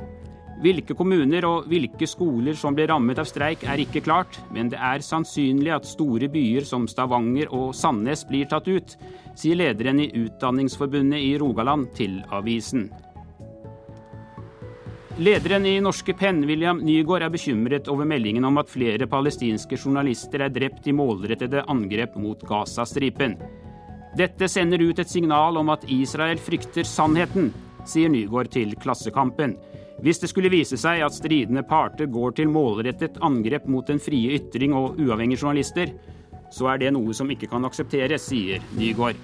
Hvilke 0.57 0.95
kommuner 0.97 1.45
og 1.45 1.67
hvilke 1.69 2.07
skoler 2.09 2.57
som 2.57 2.73
blir 2.73 2.89
rammet 2.89 3.19
av 3.21 3.27
streik 3.29 3.61
er 3.69 3.83
ikke 3.83 4.01
klart, 4.01 4.39
men 4.51 4.71
det 4.73 4.79
er 4.81 5.05
sannsynlig 5.05 5.75
at 5.75 5.85
store 5.85 6.27
byer 6.33 6.65
som 6.65 6.87
Stavanger 6.89 7.53
og 7.53 7.75
Sandnes 7.77 8.25
blir 8.25 8.49
tatt 8.49 8.67
ut, 8.67 8.97
sier 9.37 9.59
lederen 9.61 10.01
i 10.01 10.09
Utdanningsforbundet 10.17 11.21
i 11.21 11.35
Rogaland 11.37 11.91
til 11.97 12.23
avisen. 12.33 12.89
Lederen 15.17 15.65
i 15.65 15.79
Norske 15.81 16.13
Penn, 16.13 16.43
William 16.45 16.77
Nygaard, 16.77 17.23
er 17.25 17.31
bekymret 17.33 17.87
over 17.89 18.05
meldingen 18.05 18.45
om 18.45 18.59
at 18.61 18.69
flere 18.69 19.07
palestinske 19.09 19.73
journalister 19.73 20.43
er 20.45 20.51
drept 20.53 20.85
i 20.85 20.93
målrettede 20.93 21.63
angrep 21.73 22.13
mot 22.21 22.43
Gazastripen. 22.45 23.33
Dette 24.17 24.45
sender 24.45 24.83
ut 24.85 24.99
et 25.01 25.09
signal 25.09 25.57
om 25.57 25.71
at 25.73 25.87
Israel 25.89 26.37
frykter 26.37 26.85
sannheten, 26.85 27.49
sier 27.89 28.13
Nygaard 28.13 28.51
til 28.53 28.75
Klassekampen. 28.77 29.55
Hvis 30.05 30.21
det 30.21 30.29
skulle 30.29 30.53
vise 30.53 30.77
seg 30.77 31.01
at 31.01 31.17
stridende 31.17 31.65
parter 31.65 32.05
går 32.05 32.37
til 32.37 32.53
målrettet 32.53 33.17
angrep 33.25 33.65
mot 33.65 33.89
den 33.89 33.97
frie 33.97 34.37
ytring 34.37 34.77
og 34.77 35.01
uavhengige 35.01 35.41
journalister, 35.41 35.95
så 36.53 36.69
er 36.75 36.85
det 36.85 36.93
noe 36.93 37.17
som 37.17 37.33
ikke 37.33 37.49
kan 37.49 37.65
aksepteres, 37.65 38.29
sier 38.29 38.61
Nygaard. 38.77 39.17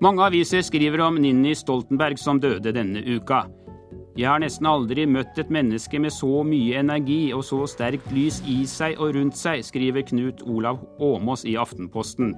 Mange 0.00 0.24
aviser 0.24 0.62
skriver 0.64 1.02
om 1.04 1.18
Ninni 1.20 1.50
Stoltenberg 1.52 2.16
som 2.16 2.38
døde 2.40 2.72
denne 2.72 3.02
uka. 3.04 3.42
Jeg 4.16 4.30
har 4.30 4.40
nesten 4.40 4.64
aldri 4.64 5.04
møtt 5.04 5.36
et 5.36 5.50
menneske 5.52 5.98
med 6.00 6.14
så 6.16 6.40
mye 6.40 6.78
energi 6.80 7.34
og 7.36 7.42
så 7.44 7.58
sterkt 7.68 8.08
lys 8.16 8.38
i 8.48 8.62
seg 8.68 8.96
og 8.96 9.12
rundt 9.18 9.36
seg, 9.36 9.60
skriver 9.60 10.06
Knut 10.08 10.40
Olav 10.48 10.80
Åmås 11.04 11.44
i 11.44 11.52
Aftenposten. 11.60 12.32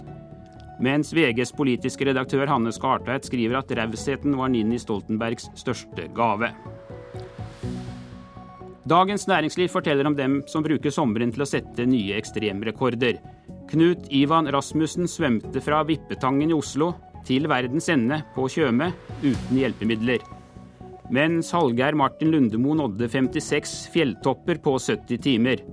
Mens 0.83 1.12
VGs 1.14 1.55
politiske 1.55 2.09
redaktør 2.09 2.51
Hanne 2.51 2.72
Skartveit 2.75 3.31
skriver 3.31 3.61
at 3.61 3.70
rausheten 3.79 4.35
var 4.40 4.51
Ninni 4.51 4.83
Stoltenbergs 4.83 5.46
største 5.62 6.09
gave. 6.18 6.51
Dagens 8.90 9.29
Næringsliv 9.31 9.70
forteller 9.70 10.11
om 10.11 10.18
dem 10.18 10.40
som 10.51 10.66
bruker 10.66 10.90
sommeren 10.90 11.31
til 11.31 11.46
å 11.46 11.51
sette 11.53 11.87
nye 11.87 12.18
ekstremrekorder. 12.18 13.22
Knut 13.70 14.11
Ivan 14.11 14.51
Rasmussen 14.51 15.07
svømte 15.07 15.62
fra 15.62 15.85
Vippetangen 15.87 16.51
i 16.51 16.59
Oslo 16.59 16.90
til 17.27 17.49
verdens 17.51 17.89
ende 17.93 18.23
på 18.35 18.49
Tjøme 18.53 18.93
uten 19.23 19.59
hjelpemidler. 19.59 20.25
Mens 21.13 21.51
Hallgeir 21.53 21.97
Martin 21.99 22.31
Lundemo 22.33 22.75
nådde 22.79 23.09
56 23.13 23.75
fjelltopper 23.93 24.63
på 24.65 24.79
70 24.79 25.19
timer. 25.23 25.65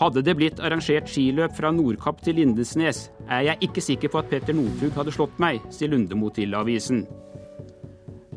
Hadde 0.00 0.24
det 0.26 0.34
blitt 0.34 0.58
arrangert 0.58 1.06
skiløp 1.06 1.54
fra 1.54 1.70
Nordkapp 1.70 2.24
til 2.24 2.40
Lindesnes, 2.40 3.08
er 3.30 3.44
jeg 3.46 3.68
ikke 3.68 3.84
sikker 3.84 4.10
på 4.10 4.18
at 4.18 4.32
Petter 4.32 4.56
Northug 4.56 4.96
hadde 4.98 5.14
slått 5.14 5.38
meg, 5.38 5.62
sier 5.70 5.92
Lundemo 5.92 6.32
til 6.34 6.56
avisen. 6.58 7.04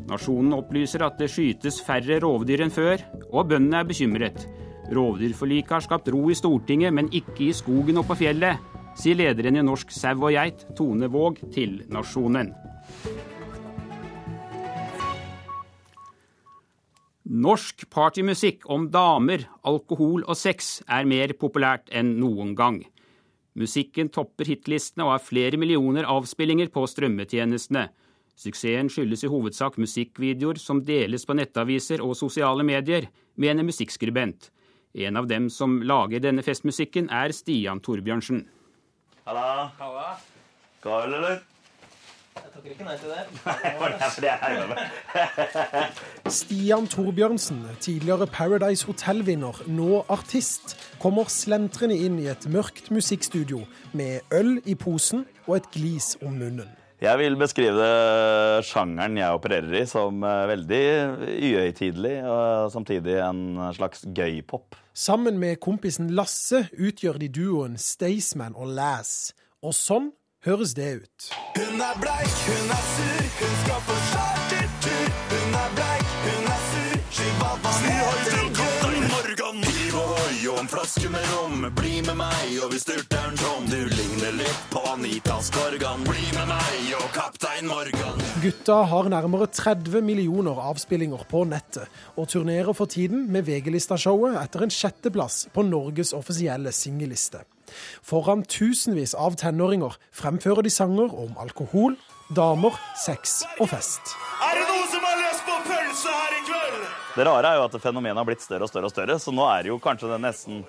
Nasjonen 0.08 0.54
opplyser 0.56 1.02
at 1.04 1.18
det 1.20 1.28
skytes 1.32 1.82
færre 1.84 2.20
rovdyr 2.22 2.62
enn 2.64 2.72
før, 2.72 3.02
og 3.32 3.50
bøndene 3.50 3.82
er 3.82 3.88
bekymret. 3.90 4.46
Rovdyrforliket 4.94 5.74
har 5.74 5.84
skapt 5.84 6.08
ro 6.14 6.22
i 6.30 6.36
Stortinget, 6.38 6.94
men 6.94 7.10
ikke 7.12 7.50
i 7.50 7.56
skogen 7.56 8.00
og 8.00 8.06
på 8.08 8.16
fjellet 8.22 8.77
sier 8.98 9.18
lederen 9.18 9.58
i 9.58 9.62
Norsk 9.62 9.92
sau 9.94 10.16
og 10.18 10.34
geit, 10.34 10.64
Tone 10.76 11.08
Våg, 11.12 11.38
til 11.54 11.82
Nasjonen. 11.92 12.50
Norsk 17.28 17.84
partymusikk 17.92 18.64
om 18.72 18.86
damer, 18.90 19.44
alkohol 19.68 20.22
og 20.24 20.36
sex 20.40 20.78
er 20.88 21.04
mer 21.04 21.34
populært 21.36 21.90
enn 21.92 22.14
noen 22.22 22.54
gang. 22.56 22.80
Musikken 23.58 24.08
topper 24.08 24.48
hitlistene 24.48 25.04
og 25.04 25.12
har 25.12 25.24
flere 25.24 25.60
millioner 25.60 26.08
avspillinger 26.08 26.70
på 26.72 26.86
strømmetjenestene. 26.88 27.88
Suksessen 28.38 28.88
skyldes 28.88 29.26
i 29.26 29.30
hovedsak 29.30 29.76
musikkvideoer 29.82 30.60
som 30.62 30.80
deles 30.86 31.26
på 31.26 31.36
nettaviser 31.36 32.00
og 32.00 32.16
sosiale 32.16 32.64
medier, 32.64 33.10
mener 33.36 33.66
musikkskribent. 33.66 34.48
En 34.94 35.18
av 35.20 35.28
dem 35.28 35.50
som 35.52 35.82
lager 35.82 36.22
denne 36.22 36.42
festmusikken, 36.46 37.10
er 37.10 37.34
Stian 37.36 37.82
Torbjørnsen. 37.84 38.46
Halla. 39.28 39.70
Halla. 39.78 40.18
Øl, 40.84 41.14
eller? 41.14 41.28
Jeg 42.34 42.52
takker 42.54 42.70
ikke 42.70 42.84
nei 42.84 42.94
til 42.96 43.10
det. 43.12 43.24
det 44.24 44.30
er 44.30 44.54
jeg 44.54 44.68
med. 44.70 44.78
Stian 46.38 46.86
Torbjørnsen, 46.88 47.66
tidligere 47.80 48.26
Paradise 48.26 48.86
Hotel-vinner, 48.86 49.60
nå 49.66 50.00
artist, 50.08 50.78
kommer 51.02 51.28
slentrende 51.28 51.98
inn 52.06 52.16
i 52.22 52.30
et 52.32 52.48
mørkt 52.48 52.88
musikkstudio 52.90 53.66
med 53.92 54.32
øl 54.32 54.62
i 54.64 54.74
posen 54.74 55.26
og 55.44 55.58
et 55.58 55.70
glis 55.76 56.14
om 56.24 56.32
munnen. 56.40 56.72
Jeg 56.98 57.14
vil 57.20 57.36
beskrive 57.38 57.88
sjangeren 58.66 59.20
jeg 59.20 59.36
opererer 59.36 59.76
i 59.78 59.84
som 59.86 60.18
eh, 60.26 60.48
veldig 60.50 60.80
uhøytidelig 61.30 62.14
og 62.26 62.72
samtidig 62.74 63.20
en 63.22 63.60
slags 63.76 64.02
gøypop. 64.16 64.74
Sammen 64.98 65.38
med 65.38 65.60
kompisen 65.62 66.10
Lasse 66.10 66.64
utgjør 66.74 67.20
de 67.22 67.28
duoen 67.30 67.78
Staysman 67.78 68.58
og 68.58 68.74
Lass. 68.74 69.30
Og 69.62 69.76
sånn 69.78 70.10
høres 70.46 70.74
det 70.74 70.90
ut. 71.04 71.30
Hun 71.54 71.86
er 71.86 72.02
bleik, 72.02 72.42
hun 72.50 72.74
er 72.74 72.84
sur, 72.90 73.30
hun 73.38 73.56
skal 73.62 73.86
på 73.86 73.97
ohoi 80.88 81.00
flaske 81.02 81.10
med 81.10 81.20
rom. 81.32 81.74
Bli 81.74 82.02
med 82.02 82.16
meg, 82.16 82.58
og 82.64 82.72
vi 82.72 82.78
styrter 82.80 83.28
en 83.28 83.36
tom. 83.36 83.66
Du 83.68 83.88
ligner 83.88 84.32
litt 84.32 84.62
på 84.70 84.80
Anita 84.88 85.38
Skorgan. 85.42 86.04
Bli 86.04 86.24
med 86.34 86.48
meg 86.48 86.94
og 86.96 87.10
Kaptein 87.12 87.68
Morgan. 87.68 88.22
Gutta 88.42 88.84
har 88.88 89.08
nærmere 89.08 89.48
30 89.52 90.00
millioner 90.02 90.56
avspillinger 90.56 91.26
på 91.28 91.44
nettet, 91.44 91.88
og 92.16 92.28
turnerer 92.28 92.72
for 92.72 92.86
tiden 92.86 93.28
med 93.32 93.44
VG-lista-showet 93.44 94.38
etter 94.40 94.64
en 94.64 94.72
sjetteplass 94.72 95.48
på 95.52 95.62
Norges 95.62 96.14
offisielle 96.16 96.72
singelliste. 96.72 97.44
Foran 98.02 98.46
tusenvis 98.48 99.14
av 99.14 99.36
tenåringer 99.36 99.98
fremfører 100.12 100.64
de 100.64 100.72
sanger 100.72 101.12
om 101.12 101.36
alkohol, 101.38 101.98
damer, 102.34 102.76
sex 102.96 103.42
og 103.58 103.68
fest. 103.74 104.16
Er 104.44 104.56
det 104.56 104.64
noe 104.70 104.88
som 104.88 104.97
Det 107.18 107.24
rare 107.26 107.50
er 107.50 107.56
jo 107.58 107.64
at 107.66 107.80
fenomenet 107.82 108.20
har 108.20 108.26
blitt 108.28 108.44
større 108.44 108.62
og 108.62 108.70
større, 108.70 108.86
og 108.86 108.92
større, 108.94 109.16
så 109.18 109.32
nå 109.34 109.42
er 109.50 109.64
det 109.66 109.72
jo 109.72 109.80
kanskje 109.82 110.12
det 110.12 110.20
nesten 110.22 110.60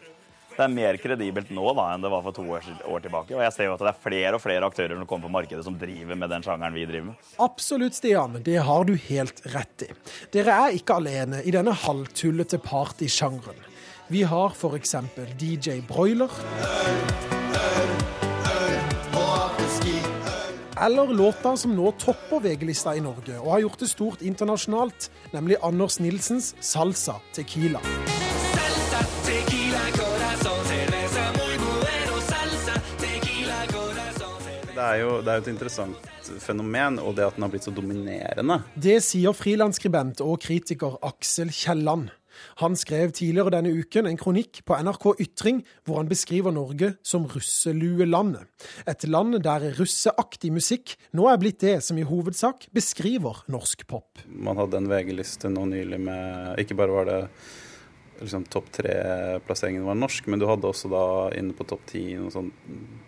det 0.60 0.66
er 0.66 0.72
mer 0.74 0.98
kredibelt 1.00 1.52
nå 1.56 1.72
da, 1.78 1.86
enn 1.94 2.02
det 2.04 2.10
var 2.12 2.24
for 2.26 2.36
to 2.36 2.44
år, 2.52 2.66
år, 2.84 3.00
tilbake. 3.06 3.32
Og 3.38 3.44
jeg 3.46 3.54
ser 3.56 3.70
jo 3.70 3.76
at 3.78 3.84
det 3.86 3.92
er 3.94 4.02
flere 4.04 4.34
og 4.36 4.42
flere 4.44 4.68
aktører 4.68 4.98
som 4.98 5.06
kommer 5.08 5.30
på 5.30 5.36
markedet 5.38 5.64
som 5.64 5.78
driver 5.80 6.20
med 6.20 6.34
den 6.34 6.44
sjangeren 6.44 6.76
vi 6.76 6.84
driver 6.90 7.12
med. 7.14 7.30
Absolutt, 7.46 7.96
Stian. 7.96 8.36
Det 8.44 8.58
har 8.68 8.90
du 8.90 8.92
helt 9.06 9.40
rett 9.54 9.86
i. 9.88 9.92
Dere 10.36 10.58
er 10.66 10.76
ikke 10.82 11.00
alene 11.00 11.40
i 11.48 11.56
denne 11.56 11.72
halvtullete 11.86 12.60
partysjangeren. 12.66 13.64
Vi 14.12 14.26
har 14.28 14.52
f.eks. 14.58 14.98
DJ 15.40 15.80
Broiler. 15.88 16.34
Eller 20.82 21.08
låta 21.08 21.58
som 21.58 21.76
nå 21.76 21.92
topper 21.92 22.40
VG-lista 22.40 22.94
i 22.96 23.02
Norge 23.04 23.36
og 23.42 23.52
har 23.52 23.60
gjort 23.66 23.82
det 23.84 23.90
stort 23.92 24.22
internasjonalt, 24.24 25.10
nemlig 25.34 25.58
Anders 25.62 26.00
Nilsens 26.00 26.54
Salsa 26.64 27.18
Tequila. 27.36 27.82
Salsa, 27.84 29.02
tequila, 29.26 29.84
Det 34.80 34.86
er 34.86 35.02
jo 35.02 35.18
det 35.20 35.34
er 35.34 35.42
et 35.42 35.48
interessant 35.52 36.10
fenomen, 36.40 37.02
og 37.04 37.18
det 37.18 37.26
at 37.28 37.36
den 37.36 37.44
har 37.44 37.52
blitt 37.52 37.66
så 37.68 37.74
dominerende. 37.76 38.62
Det 38.80 39.02
sier 39.04 39.36
frilansskribent 39.36 40.24
og 40.24 40.40
kritiker 40.46 40.96
Aksel 41.04 41.52
Kielland. 41.52 42.14
Han 42.64 42.78
skrev 42.80 43.14
tidligere 43.16 43.54
denne 43.58 43.74
uken 43.76 44.10
en 44.10 44.20
kronikk 44.20 44.62
på 44.68 44.78
NRK 44.86 45.06
Ytring 45.26 45.62
hvor 45.88 46.02
han 46.02 46.10
beskriver 46.12 46.56
Norge 46.56 46.94
som 47.06 47.28
russeluelandet. 47.30 48.48
Et 48.90 49.08
land 49.10 49.40
der 49.46 49.70
russeaktig 49.80 50.52
musikk 50.56 50.96
nå 51.18 51.30
er 51.32 51.40
blitt 51.42 51.62
det 51.64 51.80
som 51.86 52.00
i 52.00 52.08
hovedsak 52.08 52.70
beskriver 52.76 53.44
norsk 53.52 53.88
pop. 53.90 54.22
Man 54.28 54.60
hadde 54.60 54.80
en 54.80 54.90
VG-liste 54.92 55.52
nå 55.52 55.66
nylig 55.70 56.00
med 56.04 56.60
Ikke 56.62 56.78
bare 56.78 56.96
var 56.96 57.10
det 57.10 57.20
liksom, 58.22 58.46
topp 58.52 58.72
tre-plasseringen 58.80 59.86
var 59.88 59.98
norsk, 60.00 60.28
men 60.28 60.42
du 60.42 60.48
hadde 60.50 60.70
også 60.70 60.92
da 60.92 61.04
inne 61.38 61.56
på 61.56 61.68
topp 61.68 61.86
ti 61.92 62.04
sånn 62.34 62.52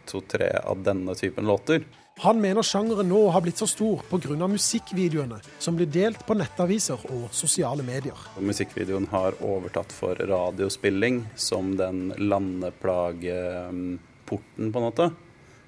to-tre 0.09 0.53
av 0.61 0.83
denne 0.85 1.15
typen 1.19 1.47
låter. 1.49 1.85
Han 2.19 2.41
mener 2.41 2.61
sjangeren 2.61 3.09
nå 3.09 3.29
har 3.33 3.41
blitt 3.41 3.57
så 3.57 3.67
stor 3.67 4.01
pga. 4.09 4.47
musikkvideoene 4.47 5.39
som 5.59 5.75
blir 5.75 5.87
delt 5.87 6.25
på 6.27 6.33
nettaviser 6.37 6.99
og 7.09 7.29
sosiale 7.31 7.83
medier. 7.83 8.17
Musikkvideoen 8.37 9.07
har 9.11 9.33
overtatt 9.41 9.91
for 9.91 10.15
radiospilling 10.15 11.25
som 11.35 11.77
den 11.77 12.13
landeplageporten, 12.17 13.99
på 14.27 14.79
en 14.79 14.85
måte. 14.85 15.11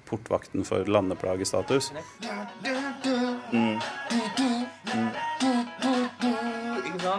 Portvakten 0.04 0.64
for 0.64 0.84
landeplagestatus. 0.84 1.92
Mm. 3.52 3.80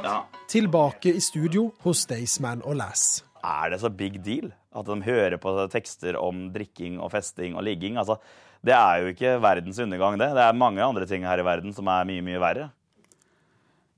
Ja. 0.03 0.27
Tilbake 0.47 1.09
i 1.09 1.21
studio 1.21 1.71
hos 1.83 2.05
Staysman 2.05 2.61
og 2.63 2.75
Lass. 2.77 3.23
Er 3.45 3.69
det 3.73 3.81
så 3.81 3.89
big 3.89 4.21
deal 4.25 4.51
at 4.75 4.87
de 4.87 4.95
hører 5.05 5.37
på 5.41 5.53
tekster 5.73 6.17
om 6.19 6.47
drikking 6.53 6.99
og 7.01 7.11
festing 7.13 7.55
og 7.57 7.65
ligging? 7.67 7.97
Altså, 8.01 8.17
det 8.65 8.73
er 8.73 9.01
jo 9.01 9.11
ikke 9.13 9.35
verdens 9.43 9.79
undergang, 9.83 10.17
det. 10.17 10.31
Det 10.33 10.41
er 10.41 10.57
mange 10.57 10.81
andre 10.81 11.05
ting 11.09 11.25
her 11.27 11.41
i 11.41 11.45
verden 11.45 11.75
som 11.75 11.89
er 11.91 12.07
mye, 12.09 12.23
mye 12.25 12.41
verre. 12.41 12.71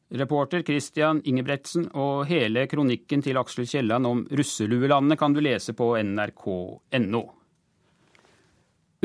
Reporter 0.08 0.64
Christian 0.64 1.20
Ingebretsen 1.28 1.90
og 1.92 2.30
hele 2.30 2.64
kronikken 2.72 3.24
til 3.24 3.40
Aksel 3.40 3.68
Kielland 3.68 4.08
om 4.08 4.22
russeluelandet 4.32 5.20
kan 5.20 5.36
du 5.36 5.42
lese 5.44 5.76
på 5.76 5.92
nrk.no. 6.00 7.24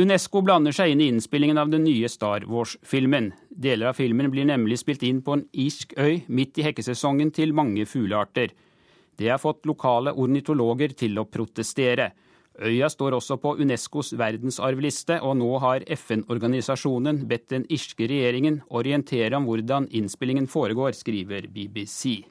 Unesco 0.02 0.40
blander 0.40 0.72
seg 0.72 0.94
inn 0.94 1.02
i 1.04 1.08
innspillingen 1.12 1.58
av 1.60 1.72
den 1.72 1.82
nye 1.84 2.08
Star 2.08 2.46
Wars-filmen. 2.48 3.32
Deler 3.50 3.90
av 3.90 3.98
filmen 3.98 4.30
blir 4.32 4.46
nemlig 4.48 4.78
spilt 4.80 5.02
inn 5.04 5.20
på 5.26 5.36
en 5.36 5.42
irsk 5.52 5.92
øy 6.00 6.22
midt 6.32 6.58
i 6.62 6.64
hekkesesongen 6.64 7.34
til 7.34 7.52
mange 7.52 7.84
fuglearter. 7.84 8.54
Det 9.18 9.28
har 9.28 9.42
fått 9.42 9.66
lokale 9.68 10.14
ornitologer 10.16 10.94
til 10.96 11.20
å 11.20 11.26
protestere. 11.28 12.08
Øya 12.60 12.88
står 12.92 13.16
også 13.16 13.38
på 13.40 13.54
Unescos 13.62 14.12
verdensarvliste, 14.18 15.20
og 15.24 15.38
nå 15.40 15.54
har 15.62 15.86
FN-organisasjonen 15.88 17.22
bedt 17.28 17.48
den 17.54 17.64
irske 17.72 18.04
regjeringen 18.04 18.60
orientere 18.68 19.38
om 19.38 19.48
hvordan 19.48 19.88
innspillingen 19.88 20.46
foregår, 20.46 20.92
skriver 20.92 21.48
BBC. 21.48 22.26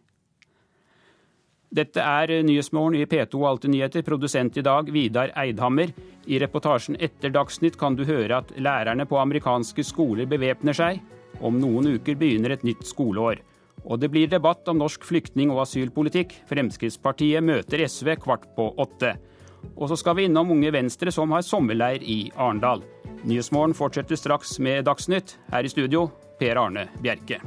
Dette 1.72 2.04
er 2.04 2.44
Nyhetsmorgen 2.44 3.00
i 3.00 3.06
P2 3.08 3.46
Alltid 3.48 3.72
nyheter. 3.72 4.04
Produsent 4.04 4.58
i 4.60 4.62
dag 4.62 4.90
Vidar 4.92 5.32
Eidhammer. 5.40 5.94
I 6.28 6.40
reportasjen 6.44 6.98
etter 7.00 7.32
Dagsnytt 7.32 7.78
kan 7.80 7.96
du 7.96 8.04
høre 8.04 8.42
at 8.44 8.52
lærerne 8.60 9.06
på 9.08 9.16
amerikanske 9.22 9.86
skoler 9.88 10.28
bevæpner 10.28 10.76
seg. 10.76 11.00
Om 11.40 11.62
noen 11.64 11.94
uker 11.96 12.20
begynner 12.20 12.58
et 12.58 12.66
nytt 12.68 12.84
skoleår. 12.86 13.40
Og 13.88 14.02
det 14.04 14.12
blir 14.12 14.28
debatt 14.28 14.68
om 14.68 14.82
norsk 14.84 15.08
flyktning- 15.08 15.54
og 15.56 15.64
asylpolitikk. 15.64 16.36
Fremskrittspartiet 16.52 17.42
møter 17.42 17.88
SV 17.88 18.18
kvart 18.20 18.52
på 18.58 18.68
åtte. 18.76 19.16
Og 19.76 19.90
så 19.90 19.98
skal 19.98 20.18
vi 20.18 20.28
innom 20.28 20.52
Unge 20.54 20.72
Venstre, 20.74 21.12
som 21.12 21.32
har 21.32 21.46
sommerleir 21.46 22.04
i 22.04 22.20
Arendal. 22.36 22.84
Nyhetsmorgen 23.24 23.74
fortsetter 23.78 24.18
straks 24.18 24.60
med 24.60 24.86
Dagsnytt. 24.86 25.38
Her 25.52 25.66
i 25.66 25.70
studio, 25.70 26.08
Per 26.40 26.58
Arne 26.58 26.88
Bjerke. 27.02 27.42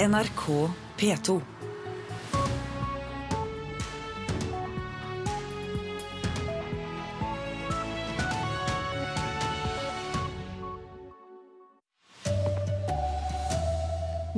NRK 0.00 0.70
P2. 0.96 1.40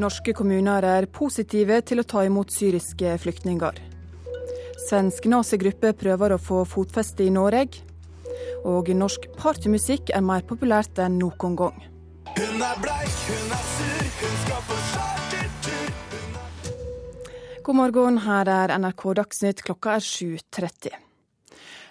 Norske 0.03 0.33
kommuner 0.35 0.83
er 0.83 1.07
positive 1.07 1.77
til 1.87 2.03
å 2.03 2.05
ta 2.09 2.25
imot 2.27 2.51
syriske 2.51 3.13
flyktninger. 3.23 3.77
Svensk 4.89 5.29
nazigruppe 5.31 5.93
prøver 5.95 6.35
å 6.35 6.41
få 6.43 6.65
fotfeste 6.67 7.23
i 7.23 7.31
Norge. 7.31 7.85
Og 8.67 8.91
norsk 8.99 9.29
partymusikk 9.39 10.11
er 10.11 10.25
mer 10.27 10.43
populært 10.49 10.99
enn 11.03 11.21
noen 11.23 11.55
gang. 11.59 11.79
Hun 12.35 12.67
er 12.67 12.83
bleik, 12.83 13.15
hun 13.29 13.55
er 13.55 13.65
sur, 13.71 14.11
hun 14.19 14.37
skal 14.43 14.67
få 14.67 14.83
God 17.63 17.79
morgen, 17.79 18.17
her 18.25 18.49
er 18.51 18.73
NRK 18.75 19.05
Dagsnytt, 19.21 19.61
klokka 19.63 19.93
er 20.01 20.03
7.30. 20.03 21.12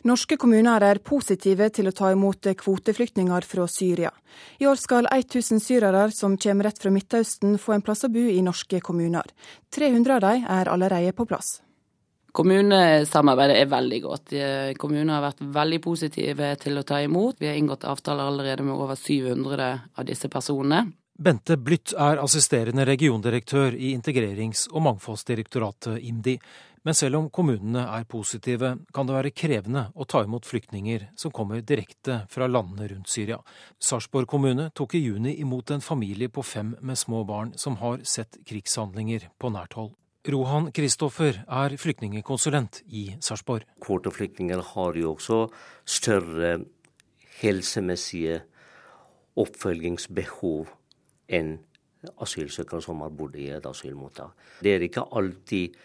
Norske 0.03 0.33
kommuner 0.41 0.81
er 0.81 0.97
positive 1.05 1.67
til 1.69 1.85
å 1.85 1.93
ta 1.93 2.07
imot 2.09 2.47
kvoteflyktninger 2.57 3.45
fra 3.45 3.67
Syria. 3.69 4.09
I 4.57 4.65
år 4.65 4.79
skal 4.81 5.05
1000 5.05 5.61
syrere 5.61 6.07
som 6.15 6.39
kommer 6.41 6.65
rett 6.65 6.79
fra 6.81 6.89
Midtøsten 6.89 7.59
få 7.61 7.75
en 7.75 7.83
plass 7.85 8.07
å 8.07 8.09
bo 8.09 8.23
i 8.25 8.41
norske 8.41 8.79
kommuner. 8.81 9.29
300 9.69 10.15
av 10.15 10.23
dem 10.25 10.47
er 10.49 10.71
allerede 10.73 11.13
på 11.13 11.27
plass. 11.29 11.59
Kommunesamarbeidet 12.31 13.59
er 13.59 13.69
veldig 13.69 13.99
godt. 14.01 14.33
Kommunene 14.79 15.17
har 15.17 15.25
vært 15.27 15.43
veldig 15.53 15.81
positive 15.83 16.49
til 16.63 16.79
å 16.79 16.85
ta 16.87 17.01
imot. 17.03 17.37
Vi 17.37 17.51
har 17.51 17.59
inngått 17.59 17.85
avtaler 17.85 18.31
allerede 18.31 18.65
med 18.65 18.73
over 18.73 18.97
700 18.97 19.69
av 19.99 20.07
disse 20.07 20.31
personene. 20.31 20.85
Bente 21.21 21.57
Blytt 21.59 21.91
er 21.93 22.17
assisterende 22.23 22.85
regiondirektør 22.87 23.75
i 23.75 23.91
Integrerings- 23.93 24.65
og 24.71 24.81
mangfoldsdirektoratet 24.87 25.99
IMDi. 26.01 26.39
Men 26.81 26.97
selv 26.97 27.19
om 27.19 27.29
kommunene 27.29 27.83
er 27.93 28.07
positive, 28.09 28.71
kan 28.93 29.05
det 29.05 29.13
være 29.13 29.31
krevende 29.37 29.83
å 29.93 30.05
ta 30.09 30.23
imot 30.25 30.47
flyktninger 30.49 31.11
som 31.19 31.33
kommer 31.33 31.61
direkte 31.61 32.23
fra 32.31 32.47
landene 32.49 32.87
rundt 32.89 33.11
Syria. 33.11 33.37
Sarpsborg 33.77 34.25
kommune 34.31 34.71
tok 34.73 34.95
i 34.97 35.03
juni 35.03 35.35
imot 35.43 35.75
en 35.75 35.85
familie 35.85 36.31
på 36.33 36.41
fem 36.41 36.73
med 36.81 36.97
små 36.97 37.21
barn 37.29 37.53
som 37.53 37.77
har 37.83 38.01
sett 38.01 38.39
krigshandlinger 38.49 39.29
på 39.37 39.53
nært 39.53 39.77
hold. 39.77 39.93
Rohan 40.21 40.71
Kristoffer 40.73 41.39
er 41.45 41.77
flyktningekonsulent 41.81 42.81
i 42.89 43.07
Sarpsborg. 43.21 43.65
Kvoteflyktninger 43.81 44.61
har 44.73 44.97
jo 44.97 45.13
også 45.15 45.39
større 45.85 46.59
helsemessige 47.41 48.41
oppfølgingsbehov 49.41 50.69
enn 51.29 51.55
asylsøkere 52.21 52.81
som 52.81 53.01
har 53.05 53.13
bodd 53.13 53.37
i 53.37 53.51
et 53.53 53.65
asylmottak. 53.65 54.33
Det 54.65 54.75
er 54.75 54.85
ikke 54.85 55.05
alltid 55.13 55.77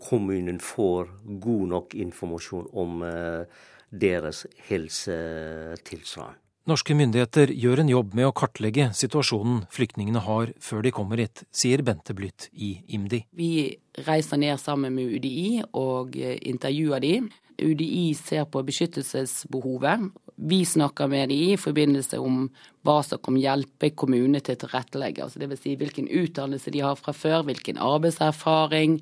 kommunen 0.00 0.60
får 0.62 1.10
god 1.40 1.68
nok 1.68 1.94
informasjon 1.94 2.68
om 2.72 3.02
eh, 3.04 3.64
deres 3.90 4.46
helsetilstand. 4.68 6.36
Norske 6.68 6.92
myndigheter 6.92 7.48
gjør 7.56 7.80
en 7.80 7.88
jobb 7.88 8.12
med 8.18 8.28
å 8.28 8.32
kartlegge 8.36 8.90
situasjonen 8.96 9.62
flyktningene 9.72 10.20
har 10.20 10.50
før 10.60 10.82
de 10.84 10.92
kommer 10.92 11.22
hit, 11.22 11.46
sier 11.48 11.80
Bente 11.80 12.12
Blytt 12.12 12.50
i 12.52 12.74
IMDi. 12.92 13.22
Vi 13.32 13.78
reiser 14.04 14.40
ned 14.42 14.60
sammen 14.60 14.92
med 14.92 15.14
UDI 15.16 15.62
og 15.72 16.18
eh, 16.20 16.36
intervjuer 16.50 17.00
de. 17.04 17.14
UDI 17.58 18.12
ser 18.18 18.44
på 18.52 18.60
beskyttelsesbehovet 18.68 20.10
vi 20.40 20.64
snakker 20.64 21.08
med 21.10 21.28
dem 21.28 21.38
i 21.38 21.56
forbindelse 21.58 22.18
om 22.22 22.44
hva 22.86 23.00
som 23.02 23.18
kan 23.18 23.36
hjelpe 23.40 23.90
kommunene 23.98 24.40
til 24.44 24.54
å 24.54 24.60
tilrettelegge. 24.62 25.24
Altså 25.24 25.42
Dvs. 25.42 25.62
Si 25.64 25.74
hvilken 25.76 26.06
utdannelse 26.06 26.70
de 26.70 26.84
har 26.84 26.94
fra 27.00 27.12
før, 27.16 27.42
hvilken 27.48 27.80
arbeidserfaring, 27.82 29.00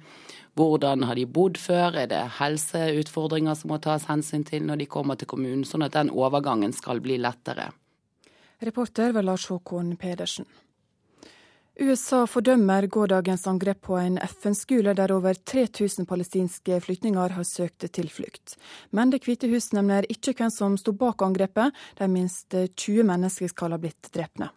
hvordan 0.57 1.05
har 1.05 1.21
de 1.21 1.27
bodd 1.29 1.61
før, 1.61 1.99
er 2.01 2.09
det 2.09 2.23
helseutfordringer 2.39 3.59
som 3.59 3.75
må 3.75 3.81
tas 3.85 4.09
hensyn 4.09 4.47
til 4.49 4.65
når 4.65 4.81
de 4.81 4.89
kommer 4.89 5.21
til 5.21 5.29
kommunen, 5.29 5.67
sånn 5.69 5.85
at 5.85 5.93
den 5.99 6.09
overgangen 6.09 6.73
skal 6.73 7.05
bli 7.05 7.21
lettere. 7.21 7.69
Reporter 8.65 9.13
var 9.13 9.27
Lars 9.27 9.51
Håkon 9.53 9.99
Pedersen. 10.01 10.49
USA 11.77 12.23
fordømmer 12.25 12.87
gårsdagens 12.89 13.43
angrep 13.51 13.83
på 13.85 13.99
en 14.01 14.15
FN-skole 14.25 14.95
der 14.97 15.13
over 15.13 15.37
3000 15.37 16.07
palestinske 16.09 16.79
flyktninger 16.81 17.35
har 17.37 17.45
søkt 17.45 17.85
tilflukt. 17.93 18.55
Men 18.97 19.11
Det 19.11 19.21
hvite 19.27 19.51
hus 19.53 19.75
nevner 19.77 20.07
ikke 20.09 20.33
hvem 20.39 20.51
som 20.51 20.79
sto 20.81 20.95
bak 20.97 21.21
angrepet, 21.21 21.75
der 21.99 22.09
minst 22.09 22.55
20 22.55 23.05
mennesker 23.05 23.53
skal 23.53 23.75
ha 23.77 23.79
blitt 23.79 24.09
drepne. 24.09 24.49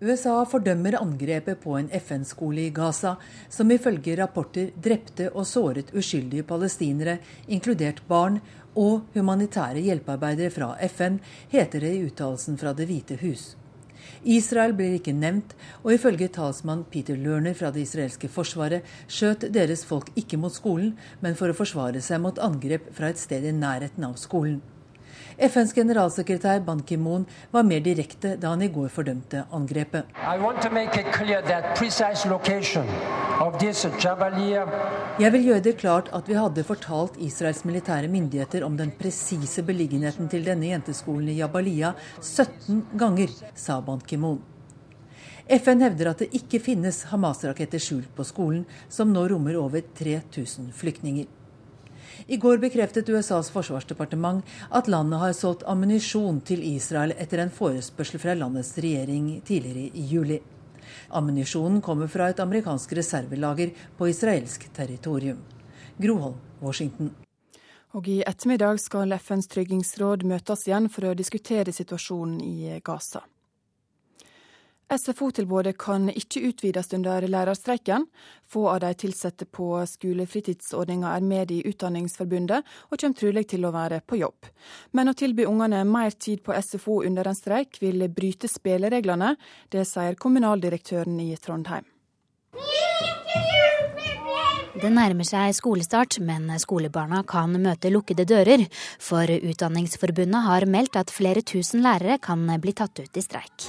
USA 0.00 0.38
fordømmer 0.48 0.96
angrepet 1.02 1.60
på 1.60 1.76
en 1.76 1.90
FN-skole 2.00 2.64
i 2.64 2.70
Gaza, 2.72 3.18
som 3.48 3.70
ifølge 3.70 4.16
rapporter 4.16 4.70
drepte 4.72 5.28
og 5.34 5.44
såret 5.46 5.92
uskyldige 5.92 6.46
palestinere, 6.48 7.18
inkludert 7.46 8.00
barn, 8.08 8.40
og 8.74 9.04
humanitære 9.12 9.84
hjelpearbeidere 9.84 10.50
fra 10.50 10.70
FN, 10.88 11.20
heter 11.52 11.84
det 11.84 11.92
i 11.92 12.02
uttalelsen 12.08 12.56
fra 12.58 12.72
Det 12.72 12.88
hvite 12.88 13.20
hus. 13.20 13.52
Israel 14.24 14.72
blir 14.76 14.96
ikke 14.96 15.12
nevnt, 15.12 15.54
og 15.84 15.94
ifølge 15.94 16.30
talsmann 16.32 16.86
Peter 16.90 17.16
Lerner 17.20 17.56
fra 17.56 17.70
det 17.74 17.84
israelske 17.84 18.30
forsvaret 18.32 18.86
skjøt 19.06 19.50
deres 19.52 19.84
folk 19.84 20.08
ikke 20.16 20.40
mot 20.40 20.54
skolen, 20.54 20.94
men 21.20 21.36
for 21.36 21.52
å 21.52 21.56
forsvare 21.56 22.00
seg 22.04 22.22
mot 22.24 22.40
angrep 22.40 22.88
fra 22.96 23.12
et 23.12 23.20
sted 23.20 23.44
i 23.44 23.52
nærheten 23.56 24.08
av 24.08 24.16
skolen. 24.20 24.62
FNs 25.38 25.72
generalsekretær 25.74 26.60
Ban 26.62 26.78
Ki-moon 26.86 27.24
var 27.50 27.64
mer 27.66 27.80
direkte 27.82 28.36
da 28.38 28.52
han 28.52 28.62
i 28.62 28.68
går 28.70 28.86
fordømte 28.94 29.42
angrepet. 29.50 30.06
Jeg 35.18 35.32
vil 35.34 35.46
gjøre 35.48 35.64
det 35.66 35.74
klart 35.80 36.12
at 36.14 36.30
vi 36.30 36.38
hadde 36.38 36.66
fortalt 36.68 37.18
Israels 37.18 37.64
militære 37.66 38.10
myndigheter 38.14 38.62
om 38.62 38.78
den 38.78 38.94
presise 38.94 39.66
beliggenheten 39.66 40.30
til 40.30 40.46
denne 40.46 40.70
jenteskolen 40.70 41.34
i 41.34 41.38
Jabalia 41.40 41.96
17 42.20 42.84
ganger, 42.94 43.34
sa 43.58 43.80
Ban 43.82 44.02
Ki-moon. 44.06 44.38
FN 45.50 45.82
hevder 45.82 46.14
at 46.14 46.22
det 46.22 46.30
ikke 46.38 46.62
finnes 46.62 47.02
Hamas-raketter 47.10 47.82
skjult 47.82 48.14
på 48.16 48.24
skolen, 48.24 48.62
som 48.88 49.10
nå 49.12 49.26
rommer 49.28 49.58
over 49.60 49.82
3000 49.98 50.70
flyktninger. 50.78 51.26
I 52.26 52.36
går 52.40 52.62
bekreftet 52.62 53.08
USAs 53.08 53.50
forsvarsdepartement 53.54 54.44
at 54.70 54.88
landet 54.88 55.20
har 55.20 55.34
solgt 55.36 55.66
ammunisjon 55.68 56.40
til 56.46 56.62
Israel 56.64 57.14
etter 57.18 57.42
en 57.42 57.52
forespørsel 57.52 58.22
fra 58.22 58.36
landets 58.38 58.74
regjering 58.78 59.40
tidligere 59.46 59.90
i 59.92 60.06
juli. 60.12 60.40
Ammunisjonen 61.14 61.82
kommer 61.82 62.08
fra 62.08 62.30
et 62.30 62.40
amerikansk 62.40 62.92
reservelager 62.96 63.74
på 63.98 64.08
israelsk 64.08 64.68
territorium. 64.76 65.42
Groholm, 65.98 66.40
Washington. 66.62 67.12
Og 67.94 68.08
I 68.10 68.22
ettermiddag 68.26 68.80
skal 68.82 69.14
FNs 69.20 69.46
tryggingsråd 69.52 70.24
møtes 70.26 70.66
igjen 70.66 70.90
for 70.90 71.06
å 71.06 71.14
diskutere 71.14 71.72
situasjonen 71.72 72.40
i 72.42 72.80
Gaza. 72.82 73.22
SFO-tilbudet 74.98 75.78
kan 75.78 76.08
ikke 76.10 76.42
utvides 76.48 76.92
under 76.96 77.26
lærerstreiken. 77.28 78.06
Få 78.50 78.66
av 78.70 78.80
de 78.84 78.92
ansatte 78.92 79.46
på 79.46 79.68
skolefritidsordninga 79.86 81.14
er 81.16 81.24
med 81.26 81.50
i 81.50 81.62
Utdanningsforbundet, 81.68 82.66
og 82.90 83.00
kommer 83.00 83.20
trolig 83.20 83.46
til 83.54 83.64
å 83.64 83.72
være 83.74 84.02
på 84.06 84.20
jobb. 84.20 84.50
Men 84.92 85.10
å 85.10 85.16
tilby 85.18 85.46
ungene 85.50 85.84
mer 85.88 86.14
tid 86.18 86.44
på 86.44 86.54
SFO 86.60 87.02
under 87.04 87.28
en 87.28 87.38
streik 87.38 87.80
vil 87.82 88.08
bryte 88.08 88.50
spillereglene. 88.50 89.34
Det 89.70 89.86
sier 89.88 90.20
kommunaldirektøren 90.20 91.20
i 91.20 91.34
Trondheim. 91.36 91.93
Det 94.74 94.88
nærmer 94.90 95.22
seg 95.22 95.52
skolestart, 95.54 96.16
men 96.18 96.48
skolebarna 96.58 97.20
kan 97.30 97.52
møte 97.62 97.92
lukkede 97.94 98.24
dører. 98.26 98.64
For 98.98 99.30
Utdanningsforbundet 99.30 100.42
har 100.48 100.66
meldt 100.66 100.98
at 100.98 101.12
flere 101.14 101.44
tusen 101.46 101.84
lærere 101.84 102.16
kan 102.18 102.42
bli 102.58 102.74
tatt 102.74 102.98
ut 102.98 103.20
i 103.20 103.22
streik. 103.22 103.68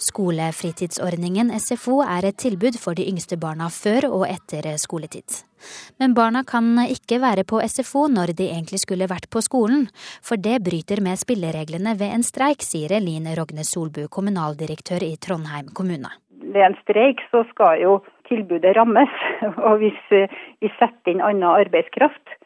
Skolefritidsordningen 0.00 1.50
SFO 1.58 1.98
er 2.06 2.28
et 2.30 2.38
tilbud 2.38 2.78
for 2.78 2.94
de 2.94 3.08
yngste 3.10 3.34
barna 3.40 3.66
før 3.74 4.06
og 4.12 4.24
etter 4.28 4.70
skoletid. 4.78 5.42
Men 5.98 6.14
barna 6.14 6.44
kan 6.46 6.70
ikke 6.86 7.18
være 7.20 7.44
på 7.44 7.58
SFO 7.66 8.06
når 8.08 8.32
de 8.38 8.46
egentlig 8.46 8.80
skulle 8.84 9.10
vært 9.10 9.26
på 9.28 9.42
skolen, 9.42 9.88
for 10.22 10.38
det 10.38 10.62
bryter 10.64 11.02
med 11.02 11.18
spillereglene 11.18 11.98
ved 11.98 12.14
en 12.14 12.24
streik, 12.24 12.62
sier 12.62 12.94
Elin 12.96 13.26
Rogne 13.34 13.66
Solbu, 13.66 14.06
kommunaldirektør 14.06 15.02
i 15.02 15.16
Trondheim 15.18 15.74
kommune. 15.74 16.14
Ved 16.50 16.62
en 16.64 16.78
streik 16.86 17.20
så 17.34 17.42
skal 17.50 17.82
jo 17.82 17.98
tilbudet 18.30 18.76
rammes. 18.78 19.12
Og 19.68 19.82
hvis 19.82 20.00
eh, 20.16 20.40
vi 20.62 20.72
setter 20.78 21.14
inn 21.14 21.24
annen 21.24 21.50
arbeidskraft, 21.50 22.38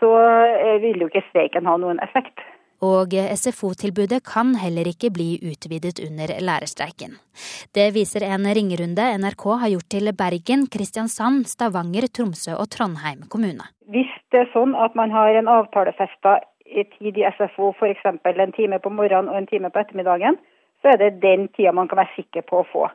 så 0.00 0.12
eh, 0.18 0.76
vil 0.84 1.04
jo 1.04 1.10
ikke 1.12 1.26
streiken 1.30 1.68
ha 1.68 1.78
noen 1.80 2.02
effekt. 2.04 2.44
Og 2.84 3.14
SFO-tilbudet 3.40 4.20
kan 4.28 4.50
heller 4.60 4.84
ikke 4.90 5.08
bli 5.08 5.38
utvidet 5.48 5.96
under 6.04 6.34
lærerstreiken. 6.44 7.14
Det 7.72 7.86
viser 7.94 8.26
en 8.26 8.44
ringerunde 8.44 9.06
NRK 9.16 9.44
har 9.62 9.72
gjort 9.72 9.88
til 9.94 10.12
Bergen, 10.12 10.66
Kristiansand, 10.68 11.46
Stavanger, 11.48 12.04
Tromsø 12.12 12.52
og 12.52 12.68
Trondheim 12.74 13.24
kommune. 13.32 13.64
Hvis 13.88 14.12
det 14.32 14.44
er 14.44 14.52
sånn 14.52 14.76
at 14.76 14.92
man 14.98 15.14
har 15.14 15.32
en 15.38 15.48
avtalefesta 15.48 16.36
tid 16.98 17.16
i 17.16 17.24
SFO, 17.38 17.72
f.eks. 17.72 18.04
en 18.04 18.52
time 18.52 18.78
på 18.82 18.92
morgenen 18.92 19.32
og 19.32 19.40
en 19.40 19.48
time 19.48 19.72
på 19.72 19.80
ettermiddagen, 19.80 20.36
så 20.82 20.92
er 20.92 21.00
det 21.00 21.22
den 21.22 21.48
tida 21.56 21.72
man 21.72 21.88
kan 21.88 22.02
være 22.02 22.12
sikker 22.18 22.44
på 22.44 22.60
å 22.60 22.68
få 22.68 22.88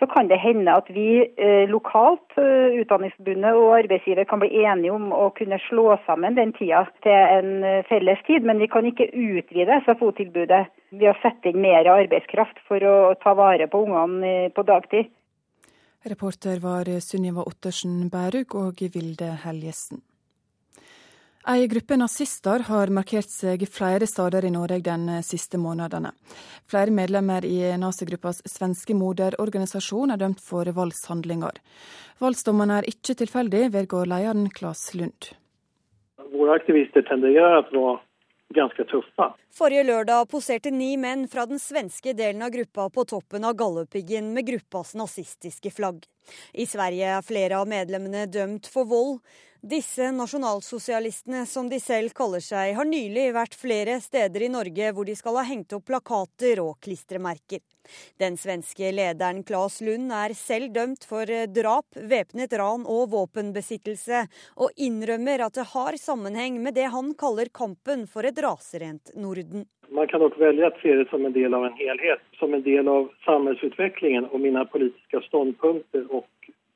så 0.00 0.06
kan 0.14 0.28
det 0.28 0.38
hende 0.40 0.72
at 0.72 0.88
vi 0.96 1.08
eh, 1.20 1.68
lokalt, 1.68 2.32
eh, 2.40 2.80
Utdanningsforbundet 2.80 3.58
og 3.60 3.74
arbeidsgiver, 3.82 4.24
kan 4.24 4.40
bli 4.40 4.62
enige 4.64 4.94
om 4.96 5.12
å 5.12 5.28
kunne 5.36 5.60
slå 5.68 5.98
sammen 6.06 6.38
den 6.38 6.54
tida 6.56 6.86
til 7.04 7.12
en 7.36 7.50
eh, 7.68 7.84
felles 7.90 8.22
tid. 8.28 8.48
Men 8.48 8.62
vi 8.64 8.70
kan 8.72 8.88
ikke 8.88 9.10
utvide 9.12 9.82
SFO-tilbudet 9.84 10.64
ved 10.96 11.08
å 11.12 11.16
sette 11.20 11.52
inn 11.52 11.60
mer 11.60 11.88
arbeidskraft 11.92 12.64
for 12.68 12.80
å 12.80 12.96
ta 13.20 13.36
vare 13.36 13.68
på 13.68 13.84
ungene 13.84 14.48
på 14.56 14.64
dagtid. 14.72 15.12
Reporter 16.08 16.62
var 16.64 16.88
Sunniva 17.04 17.44
Ottersen 17.44 18.08
Bærug 18.08 18.56
og 18.56 18.80
Vilde 18.94 19.34
Helgesen. 19.44 20.00
Ei 21.48 21.66
gruppe 21.66 21.96
nazister 21.96 22.60
har 22.68 22.90
markert 22.92 23.30
seg 23.32 23.62
flere 23.72 24.04
steder 24.04 24.44
i 24.44 24.50
Norge 24.52 24.76
de 24.84 25.14
siste 25.24 25.56
månedene. 25.56 26.10
Flere 26.68 26.92
medlemmer 26.92 27.46
i 27.48 27.78
nazigruppas 27.80 28.42
svenske 28.44 28.92
moderorganisasjon 28.92 30.12
er 30.12 30.20
dømt 30.20 30.42
for 30.44 30.68
voldshandlinger. 30.76 31.56
Voldsdommene 32.20 32.82
er 32.82 32.90
ikke 32.92 33.16
tilfeldig, 33.22 33.70
vedgår 33.72 34.12
lederen 34.12 34.50
Claes 34.52 34.84
Lund. 34.92 35.32
Våre 36.36 36.60
aktivister 36.60 37.08
tenderer 37.08 37.56
å 37.56 37.64
være 37.72 37.98
ganske 38.54 38.84
tøffe. 38.92 39.32
Forrige 39.56 39.88
lørdag 39.88 40.28
poserte 40.28 40.70
ni 40.74 40.92
menn 41.00 41.24
fra 41.30 41.46
den 41.48 41.60
svenske 41.62 42.12
delen 42.18 42.44
av 42.44 42.52
gruppa 42.52 42.90
på 42.92 43.08
toppen 43.16 43.46
av 43.48 43.56
Galdhøpiggen 43.56 44.32
med 44.34 44.48
gruppas 44.52 44.92
nazistiske 44.98 45.72
flagg. 45.72 46.04
I 46.52 46.66
Sverige 46.68 47.14
er 47.16 47.26
flere 47.26 47.62
av 47.62 47.70
medlemmene 47.70 48.26
dømt 48.28 48.68
for 48.70 48.90
vold. 48.90 49.22
Disse 49.62 50.06
nasjonalsosialistene, 50.10 51.42
som 51.46 51.66
de 51.68 51.76
selv 51.84 52.14
kaller 52.16 52.40
seg, 52.40 52.70
har 52.78 52.86
nylig 52.88 53.26
vært 53.36 53.52
flere 53.60 53.98
steder 54.00 54.46
i 54.46 54.48
Norge 54.48 54.86
hvor 54.96 55.04
de 55.04 55.12
skal 55.18 55.36
ha 55.36 55.42
hengt 55.44 55.74
opp 55.76 55.84
plakater 55.90 56.62
og 56.62 56.78
klistremerker. 56.80 57.60
Den 58.16 58.38
svenske 58.40 58.88
lederen 58.88 59.42
Claes 59.44 59.82
Lund 59.84 60.14
er 60.16 60.32
selv 60.38 60.72
dømt 60.72 61.04
for 61.04 61.28
drap, 61.52 61.84
væpnet 61.92 62.56
ran 62.56 62.86
og 62.88 63.10
våpenbesittelse, 63.12 64.22
og 64.64 64.80
innrømmer 64.80 65.44
at 65.44 65.60
det 65.60 65.68
har 65.74 65.98
sammenheng 66.00 66.56
med 66.64 66.78
det 66.80 66.88
han 66.94 67.12
kaller 67.20 67.52
kampen 67.52 68.06
for 68.08 68.24
et 68.24 68.40
raserent 68.40 69.12
Norden. 69.12 69.68
Man 69.92 70.08
kan 70.08 70.24
nok 70.24 70.40
velge 70.40 70.70
å 70.70 70.80
se 70.80 70.96
det 71.02 71.10
som 71.12 71.26
en 71.28 71.36
del 71.36 71.52
av 71.52 71.68
en 71.68 71.76
helhet, 71.76 72.24
som 72.40 72.56
en 72.56 72.64
del 72.64 72.88
av 72.88 73.12
samfunnsutviklingen 73.28 74.30
og 74.30 74.40
mine 74.40 74.64
politiske 74.72 75.20
standpunkter 75.28 76.08
og 76.08 76.24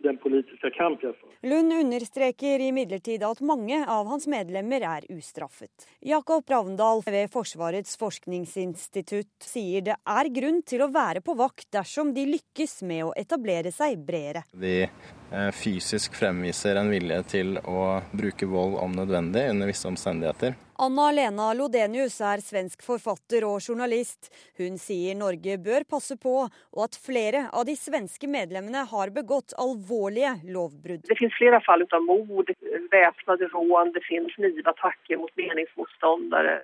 den 0.05 0.19
politiske 0.23 0.71
kamp 0.77 1.03
jeg 1.05 1.17
får. 1.19 1.33
Lund 1.51 1.75
understreker 1.77 2.63
imidlertid 2.69 3.25
at 3.27 3.41
mange 3.45 3.81
av 3.81 4.09
hans 4.11 4.29
medlemmer 4.31 4.85
er 4.87 5.09
ustraffet. 5.13 5.89
Jakob 6.05 6.49
Ravndal 6.51 7.03
ved 7.07 7.33
Forsvarets 7.33 7.97
forskningsinstitutt 8.01 9.49
sier 9.49 9.85
det 9.89 9.99
er 9.99 10.33
grunn 10.39 10.63
til 10.67 10.85
å 10.85 10.91
være 10.95 11.25
på 11.25 11.37
vakt 11.39 11.71
dersom 11.75 12.15
de 12.17 12.27
lykkes 12.35 12.83
med 12.89 13.09
å 13.09 13.13
etablere 13.19 13.73
seg 13.75 14.01
bredere. 14.07 14.45
De 14.53 14.77
eh, 14.87 15.13
fysisk 15.57 16.15
fremviser 16.19 16.79
en 16.79 16.91
vilje 16.93 17.23
til 17.33 17.57
å 17.59 18.01
bruke 18.13 18.47
vold 18.49 18.79
om 18.83 18.95
nødvendig 18.95 19.49
under 19.51 19.71
visse 19.71 19.89
omstendigheter. 19.91 20.55
Anna-Lena 20.83 21.53
Lodenius 21.55 22.17
er 22.25 22.43
svensk 22.43 22.83
forfatter 22.83 23.45
og 23.47 23.63
journalist. 23.63 24.31
Hun 24.59 24.79
sier 24.81 25.15
Norge 25.15 25.55
bør 25.63 25.87
passe 25.87 26.17
på, 26.19 26.35
og 26.49 26.81
at 26.83 26.99
flere 26.99 27.45
av 27.55 27.67
de 27.69 27.77
svenske 27.79 28.27
medlemmene 28.31 28.83
har 28.91 29.15
begått 29.15 29.55
alvorlige 29.61 30.35
lovbrudd. 30.51 31.07
Det 31.07 31.19
finnes 31.21 31.39
flere 31.39 31.63
fall 31.67 31.87
av 31.87 32.03
mord, 32.03 32.51
væpnede 32.91 33.51
ran, 33.55 33.95
det 33.95 34.03
finnes 34.09 34.35
knivattakker 34.35 35.23
mot 35.23 35.35
meningsmotstandere. 35.39 36.63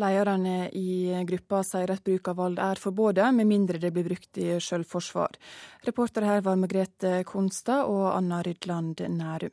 Lederne 0.00 0.70
i 0.72 1.12
gruppa 1.28 1.60
sier 1.66 1.90
at 1.92 2.04
bruk 2.04 2.28
av 2.32 2.38
vold 2.38 2.60
er 2.62 2.80
forbudt, 2.80 3.20
med 3.36 3.48
mindre 3.48 3.80
det 3.82 3.90
blir 3.92 4.06
brukt 4.06 4.38
i 4.40 4.54
selvforsvar. 4.56 5.36
Reportere 5.84 6.30
her 6.30 6.40
var 6.46 6.56
Margrethe 6.56 7.24
Konstad 7.28 7.90
og 7.92 8.06
Anna 8.14 8.40
Rydland 8.46 9.04
Nærum. 9.08 9.52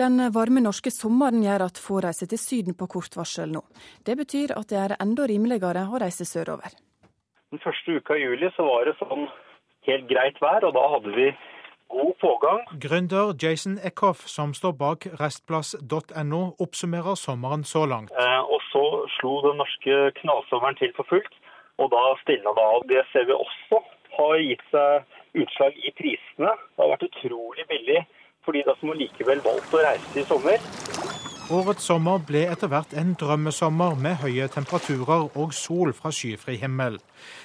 Den 0.00 0.16
varme 0.32 0.62
norske 0.64 0.90
sommeren 0.90 1.42
gjør 1.44 1.66
at 1.66 1.78
få 1.78 2.00
reiser 2.00 2.30
til 2.30 2.40
Syden 2.40 2.74
på 2.78 2.88
kort 2.88 3.14
varsel 3.18 3.50
nå. 3.52 3.60
Det 4.06 4.16
betyr 4.16 4.54
at 4.56 4.70
det 4.72 4.78
er 4.80 4.96
enda 5.02 5.26
rimeligere 5.28 5.82
å 5.86 6.00
reise 6.00 6.24
sørover. 6.24 6.72
Den 7.50 7.60
første 7.62 7.98
uka 7.98 8.16
i 8.16 8.24
juli 8.24 8.48
så 8.56 8.64
var 8.64 8.86
det 8.88 8.94
sånn 9.00 9.26
helt 9.88 10.06
greit 10.10 10.38
vær, 10.42 10.64
og 10.66 10.74
da 10.78 10.84
hadde 10.94 11.14
vi 11.16 11.26
god 11.90 12.14
pågang. 12.22 12.62
Gründer 12.84 13.34
Jason 13.42 13.78
Eckhoff, 13.82 14.26
som 14.28 14.54
står 14.54 14.76
bak 14.78 15.06
restplass.no, 15.20 16.42
oppsummerer 16.64 17.18
sommeren 17.18 17.64
så 17.64 17.84
langt. 17.90 18.14
Eh, 18.14 18.40
og 18.40 18.59
så 18.72 18.84
slo 19.18 19.40
den 19.46 19.60
norske 19.60 19.98
knallsommeren 20.20 20.78
til 20.80 20.92
for 20.96 21.08
fullt, 21.10 21.34
og 21.80 21.90
da 21.94 22.02
stilna 22.22 22.54
det 22.56 22.66
av. 22.74 22.86
Det 22.90 23.04
ser 23.12 23.26
vi 23.28 23.36
også 23.36 23.82
har 24.16 24.42
gitt 24.44 24.64
seg 24.72 25.42
utslag 25.44 25.78
i 25.78 25.94
prisene. 25.98 26.54
Det 26.54 26.82
har 26.82 26.92
vært 26.94 27.08
utrolig 27.08 27.66
billig 27.70 28.02
for 28.44 28.56
de 28.56 28.64
som 28.80 28.94
likevel 28.96 29.42
valgte 29.44 29.78
å 29.78 29.84
reise 29.84 30.22
i 30.22 30.28
sommer. 30.28 31.09
Årets 31.50 31.82
sommer 31.82 32.20
ble 32.22 32.44
etter 32.46 32.70
hvert 32.70 32.92
en 32.94 33.16
drømmesommer 33.18 33.96
med 33.98 34.20
høye 34.20 34.46
temperaturer 34.54 35.24
og 35.34 35.54
sol 35.56 35.90
fra 35.98 36.12
skyfri 36.14 36.54
himmel. 36.60 37.00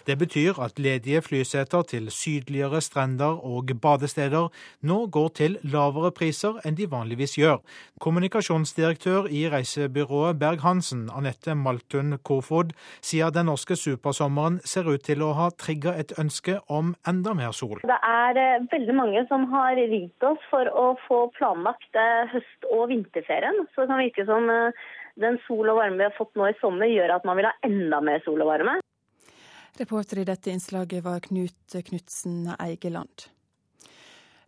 Det 0.05 0.13
betyr 0.21 0.59
at 0.61 0.77
ledige 0.77 1.23
flyseter 1.25 1.81
til 1.89 2.11
sydligere 2.13 2.81
strender 2.85 3.39
og 3.41 3.73
badesteder 3.81 4.51
nå 4.85 4.97
går 5.15 5.31
til 5.39 5.57
lavere 5.73 6.11
priser 6.13 6.59
enn 6.61 6.77
de 6.77 6.85
vanligvis 6.91 7.33
gjør. 7.39 7.63
Kommunikasjonsdirektør 8.05 9.25
i 9.25 9.47
reisebyrået 9.49 10.37
Berg-Hansen, 10.37 11.07
Anette 11.09 11.55
Maltun 11.57 12.19
Kofod, 12.21 12.75
sier 13.01 13.33
den 13.33 13.49
norske 13.49 13.73
supersommeren 13.73 14.61
ser 14.63 14.85
ut 14.85 15.01
til 15.09 15.25
å 15.25 15.31
ha 15.33 15.49
trigga 15.49 15.95
et 15.97 16.13
ønske 16.21 16.59
om 16.69 16.93
enda 17.09 17.33
mer 17.33 17.57
sol. 17.57 17.81
Det 17.89 17.99
er 18.11 18.37
eh, 18.37 18.69
veldig 18.69 18.99
mange 19.01 19.25
som 19.33 19.49
har 19.49 19.81
ringt 19.81 20.29
oss 20.29 20.45
for 20.53 20.69
å 20.69 20.93
få 21.07 21.23
planlagt 21.39 21.97
eh, 21.97 22.29
høst- 22.35 22.69
og 22.69 22.91
vinterferien. 22.93 23.65
Så 23.73 23.89
kan 23.95 24.03
virke 24.03 24.25
som 24.27 24.49
eh, 24.49 24.89
den 25.15 25.39
sol 25.47 25.69
og 25.71 25.79
varme 25.79 26.01
vi 26.01 26.09
har 26.09 26.17
fått 26.17 26.35
nå 26.35 26.49
i 26.49 26.57
sommer, 26.59 26.91
gjør 26.91 27.15
at 27.17 27.27
man 27.27 27.39
vil 27.39 27.47
ha 27.47 27.55
enda 27.63 28.01
mer 28.03 28.23
sol 28.25 28.43
og 28.43 28.51
varme. 28.51 28.79
Reporter 29.79 30.21
i 30.21 30.27
dette 30.27 30.51
innslaget 30.51 31.03
var 31.03 31.23
Knut 31.23 31.79
Knutsen 31.87 32.51
Eigeland. 32.59 33.29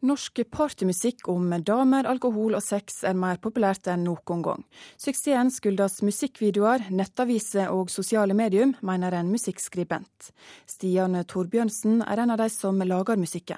Norsk 0.07 0.43
partymusikk 0.53 1.25
om 1.33 1.49
damer, 1.65 2.05
alkohol 2.05 2.53
og 2.59 2.61
sex 2.61 3.01
er 3.07 3.17
mer 3.17 3.39
populært 3.41 3.89
enn 3.89 4.03
noen 4.05 4.43
gang. 4.45 4.61
Suksessen 4.93 5.49
skyldes 5.51 6.03
musikkvideoer, 6.05 6.85
nettaviser 6.93 7.73
og 7.73 7.89
sosiale 7.89 8.37
medium, 8.37 8.75
mener 8.85 9.17
en 9.17 9.31
musikkskribent. 9.33 10.29
Stian 10.69 11.17
Torbjørnsen 11.25 12.03
er 12.05 12.21
en 12.21 12.35
av 12.35 12.43
de 12.43 12.47
som 12.53 12.77
lager 12.85 13.17
musikken. 13.17 13.57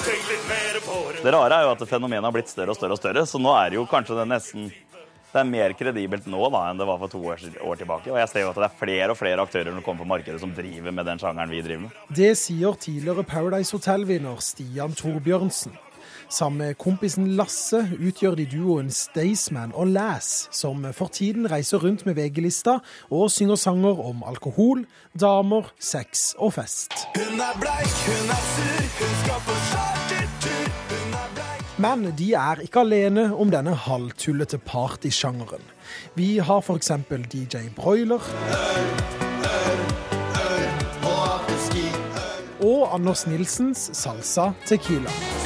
Det 0.00 1.32
rare 1.34 1.56
er 1.56 1.66
jo 1.66 1.72
at 1.74 1.82
fenomenet 1.88 2.24
har 2.24 2.32
blitt 2.34 2.48
større 2.48 2.72
og 2.72 2.78
større, 2.78 2.96
og 2.96 3.00
større, 3.00 3.26
så 3.28 3.40
nå 3.40 3.52
er 3.58 3.76
jo 3.76 3.88
kanskje 3.88 4.16
det 4.20 4.30
nesten 4.30 4.70
det 5.30 5.38
er 5.38 5.46
mer 5.46 5.72
kredibelt 5.78 6.24
nå 6.26 6.48
da, 6.50 6.64
enn 6.70 6.80
det 6.80 6.86
var 6.88 6.98
for 6.98 7.12
to 7.12 7.20
år, 7.22 7.42
år, 7.62 7.76
tilbake. 7.78 8.10
Og 8.10 8.18
jeg 8.18 8.30
ser 8.32 8.42
jo 8.42 8.48
at 8.50 8.56
det 8.58 8.66
er 8.66 8.78
flere 8.80 9.12
og 9.14 9.18
flere 9.20 9.44
aktører 9.46 9.70
som 9.70 9.84
kommer 9.86 10.02
på 10.02 10.10
markedet 10.10 10.40
som 10.42 10.54
driver 10.56 10.90
med 10.96 11.06
den 11.06 11.22
sjangeren 11.22 11.52
vi 11.52 11.60
driver 11.62 11.84
med. 11.84 12.00
Det 12.18 12.32
sier 12.40 12.74
tidligere 12.82 13.22
Paradise 13.22 13.76
Hotel-vinner 13.76 14.42
Stian 14.42 14.96
Torbjørnsen. 14.98 15.76
Sammen 16.30 16.58
med 16.58 16.76
kompisen 16.78 17.26
Lasse 17.34 17.80
utgjør 17.98 18.36
de 18.38 18.44
duoen 18.46 18.90
Staysman 18.94 19.72
og 19.74 19.90
Lass, 19.90 20.46
som 20.54 20.84
for 20.94 21.10
tiden 21.10 21.48
reiser 21.50 21.82
rundt 21.82 22.04
med 22.06 22.14
VG-lista 22.14 22.76
og 23.10 23.32
synger 23.34 23.58
sanger 23.58 23.98
om 23.98 24.22
alkohol, 24.22 24.84
damer, 25.18 25.72
sex 25.78 26.36
og 26.38 26.54
fest. 26.60 26.94
Hun 27.18 27.42
er 27.42 27.58
bleik, 27.58 27.96
hun 28.06 28.30
er 28.36 28.46
sur, 28.52 28.86
hun 29.00 29.16
skal 29.24 29.42
på 29.48 29.58
chartertur. 29.72 30.70
Men 31.80 32.10
de 32.12 32.32
er 32.36 32.60
ikke 32.60 32.82
alene 32.84 33.30
om 33.34 33.50
denne 33.50 33.72
halvtullete 33.74 34.58
partysjangeren. 34.58 35.62
Vi 36.14 36.36
har 36.38 36.60
f.eks. 36.60 36.92
DJ 37.32 37.70
Broiler. 37.76 38.20
Og 42.60 42.94
Anders 42.94 43.26
Nilsens 43.26 43.90
Salsa 43.96 44.50
Tequila. 44.68 45.39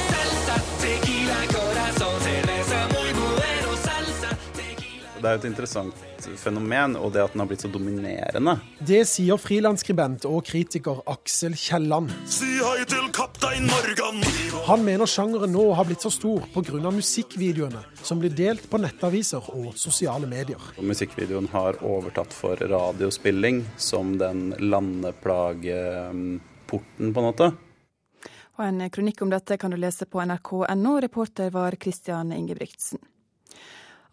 Det 5.25 5.31
er 5.31 5.39
jo 5.39 5.41
et 5.41 5.45
interessant 5.49 6.25
fenomen, 6.37 6.93
og 7.01 7.09
det 7.15 7.23
at 7.23 7.31
den 7.33 7.41
har 7.41 7.47
blitt 7.49 7.63
så 7.65 7.69
dominerende. 7.73 8.53
Det 8.77 8.99
sier 9.09 9.39
frilansskribent 9.41 10.27
og 10.29 10.45
kritiker 10.45 10.99
Aksel 11.09 11.55
Kielland. 11.57 12.11
Si 12.29 12.45
hei 12.59 12.83
til 12.85 13.07
kaptein 13.09 13.65
Morgan! 13.65 14.21
Han 14.67 14.85
mener 14.85 15.09
sjangeren 15.09 15.49
nå 15.49 15.63
har 15.79 15.89
blitt 15.89 16.05
så 16.05 16.11
stor 16.13 16.45
pga. 16.53 16.91
musikkvideoene 16.93 17.81
som 18.05 18.21
blir 18.21 18.37
delt 18.37 18.69
på 18.69 18.77
nettaviser 18.83 19.49
og 19.55 19.73
sosiale 19.81 20.29
medier. 20.29 20.61
Og 20.77 20.85
musikkvideoen 20.91 21.49
har 21.55 21.81
overtatt 21.81 22.29
for 22.29 22.61
radiospilling 22.61 23.65
som 23.81 24.19
den 24.21 24.53
landeplageporten, 24.61 26.39
på 26.69 26.79
en 27.01 27.13
måte. 27.31 27.49
Og 28.59 28.63
En 28.69 28.89
kronikk 28.93 29.25
om 29.25 29.33
dette 29.33 29.57
kan 29.57 29.73
du 29.73 29.77
lese 29.81 30.05
på 30.05 30.21
nrk.no. 30.21 31.01
Reporter 31.01 31.49
var 31.49 31.73
Christian 31.81 32.29
Ingebrigtsen. 32.31 33.01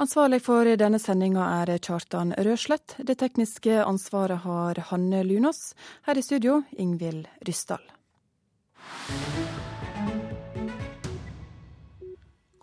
Ansvarlig 0.03 0.41
for 0.43 0.67
denne 0.75 0.99
sendinga 0.99 1.45
er 1.63 1.71
Kjartan 1.79 2.33
Røslett. 2.43 2.97
Det 3.07 3.15
tekniske 3.21 3.77
ansvaret 3.85 4.41
har 4.43 4.81
Hanne 4.89 5.21
Lunås. 5.23 5.77
Her 6.09 6.19
i 6.19 6.25
studio, 6.27 6.57
Ingvild 6.75 7.29
Ryssdal. 7.47 7.85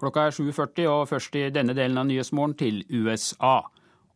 Klokka 0.03 0.25
er 0.27 0.35
7.40 0.35 0.91
og 0.91 1.05
først 1.13 1.39
i 1.39 1.45
denne 1.55 1.77
delen 1.77 2.01
av 2.01 2.09
Nyhetsmorgen 2.09 2.57
til 2.59 2.83
USA. 2.91 3.61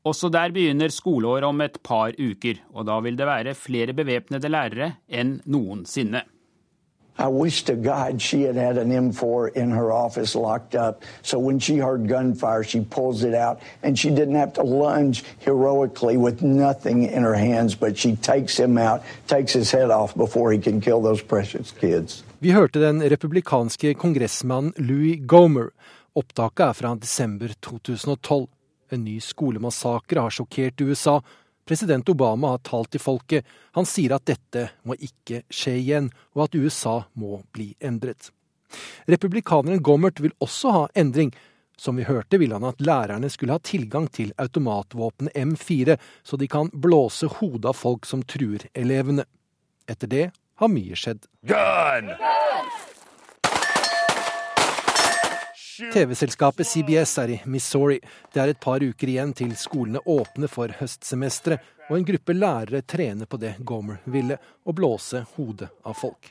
Også 0.03 0.27
der 0.27 0.51
begynner 0.51 0.91
skoleåret 0.91 1.47
om 1.47 1.63
et 1.63 1.79
par 1.79 2.11
uker, 2.19 2.59
og 2.75 2.91
da 2.91 2.99
vil 3.07 3.15
det 3.15 3.29
være 3.29 3.55
flere 3.55 3.95
bevæpnede 3.95 4.51
lærere 4.51 4.97
enn 5.07 5.37
noensinne. 5.47 6.25
I 7.17 7.27
wish 7.27 7.63
to 7.63 7.75
God 7.75 8.21
she 8.21 8.43
had 8.43 8.55
had 8.55 8.77
an 8.77 8.89
M4 8.89 9.53
in 9.53 9.71
her 9.71 9.91
office 9.91 10.35
locked 10.35 10.75
up 10.75 11.03
so 11.21 11.39
when 11.39 11.59
she 11.59 11.77
heard 11.77 12.07
gunfire, 12.07 12.63
she 12.63 12.81
pulls 12.81 13.23
it 13.23 13.33
out 13.33 13.59
and 13.83 13.99
she 13.99 14.09
didn't 14.09 14.35
have 14.35 14.53
to 14.53 14.63
lunge 14.63 15.23
heroically 15.39 16.17
with 16.17 16.41
nothing 16.41 17.03
in 17.03 17.23
her 17.23 17.35
hands, 17.35 17.75
but 17.75 17.97
she 17.97 18.15
takes 18.15 18.59
him 18.59 18.77
out, 18.77 19.03
takes 19.27 19.53
his 19.53 19.71
head 19.71 19.91
off 19.91 20.15
before 20.15 20.51
he 20.51 20.59
can 20.59 20.81
kill 20.81 21.01
those 21.01 21.23
precious 21.23 21.71
kids. 21.71 22.23
Vi 22.39 22.51
hørte 22.51 22.79
den 22.79 23.03
republikanske 23.09 23.93
kongressmannen 23.93 24.73
Louis 24.77 25.19
Gomer. 25.25 25.69
Opptaket 26.15 26.65
er 26.65 26.73
fra 26.73 26.95
desember 26.95 27.53
2012. 27.59 28.47
En 28.91 29.03
ny 29.05 29.19
skolemassakre 29.21 30.19
har 30.19 30.33
sjokkert 30.33 30.81
USA 30.81 31.21
President 31.65 32.09
Obama 32.09 32.53
har 32.53 32.63
talt 32.67 32.91
til 32.91 33.01
folket. 33.03 33.47
Han 33.77 33.87
sier 33.87 34.15
at 34.15 34.25
dette 34.27 34.67
må 34.83 34.97
ikke 34.99 35.43
skje 35.49 35.77
igjen, 35.79 36.11
og 36.35 36.47
at 36.47 36.57
USA 36.59 36.95
må 37.19 37.41
bli 37.55 37.71
endret. 37.79 38.31
Republikaneren 39.07 39.83
Gommert 39.83 40.19
vil 40.23 40.35
også 40.43 40.75
ha 40.75 40.85
endring. 40.95 41.33
Som 41.77 41.97
vi 41.97 42.05
hørte, 42.05 42.37
vil 42.37 42.53
han 42.53 42.67
at 42.67 42.81
lærerne 42.81 43.29
skulle 43.33 43.55
ha 43.55 43.63
tilgang 43.63 44.05
til 44.13 44.33
automatvåpenet 44.37 45.33
M4, 45.33 45.97
så 46.23 46.37
de 46.37 46.47
kan 46.47 46.69
blåse 46.73 47.27
hodet 47.39 47.71
av 47.71 47.79
folk 47.79 48.05
som 48.05 48.21
truer 48.23 48.67
elevene. 48.77 49.25
Etter 49.89 50.11
det 50.11 50.25
har 50.61 50.71
mye 50.71 50.97
skjedd. 50.99 51.25
Gun! 51.49 52.13
Gun! 52.13 52.92
TV-selskapet 55.73 56.67
CBS 56.67 57.17
er 57.17 57.31
i 57.33 57.39
Missouri. 57.49 57.97
Det 58.33 58.41
er 58.41 58.51
et 58.51 58.59
par 58.61 58.83
uker 58.83 59.09
igjen 59.09 59.31
til 59.33 59.55
skolene 59.57 60.03
åpner 60.05 60.51
for 60.51 60.69
høstsemesteret, 60.77 61.63
og 61.89 61.97
en 61.97 62.05
gruppe 62.07 62.35
lærere 62.35 62.83
trener 62.85 63.27
på 63.27 63.39
det 63.41 63.55
Gomer 63.65 64.03
ville, 64.05 64.37
å 64.37 64.75
blåse 64.75 65.23
hodet 65.35 65.71
av 65.83 65.97
folk. 65.97 66.29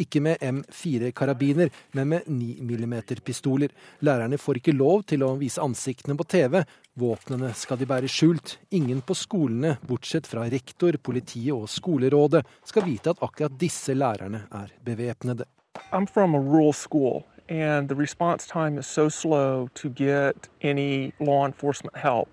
Ikke 0.00 0.20
med 0.24 0.42
M4-karabiner, 0.42 1.70
men 1.96 2.10
med 2.12 2.28
9 2.28 2.58
mm-pistoler. 2.66 3.72
Lærerne 4.04 4.38
får 4.40 4.60
ikke 4.60 4.76
lov 4.76 5.06
til 5.08 5.24
å 5.24 5.32
vise 5.40 5.62
ansiktene 5.62 6.16
på 6.18 6.26
TV. 6.28 6.60
Våpnene 6.98 7.52
skal 7.56 7.80
de 7.80 7.88
bære 7.88 8.10
skjult. 8.10 8.56
Ingen 8.74 9.00
på 9.06 9.16
skolene, 9.16 9.76
bortsett 9.86 10.28
fra 10.28 10.48
rektor, 10.50 10.98
politiet 10.98 11.54
og 11.54 11.68
skolerådet, 11.72 12.44
skal 12.68 12.88
vite 12.88 13.14
at 13.14 13.24
akkurat 13.24 13.56
disse 13.60 13.96
lærerne 13.96 14.44
er 14.50 14.76
bevæpnede. 14.84 15.48
I'm 15.92 16.06
from 16.06 16.34
a 16.34 16.40
rural 16.40 16.72
school 16.74 17.24
and 17.48 17.88
the 17.88 17.94
response 17.94 18.46
time 18.46 18.78
is 18.78 18.86
so 18.86 19.08
slow 19.08 19.68
to 19.74 19.88
get 19.88 20.48
any 20.60 21.12
law 21.20 21.46
enforcement 21.46 21.96
help. 21.96 22.28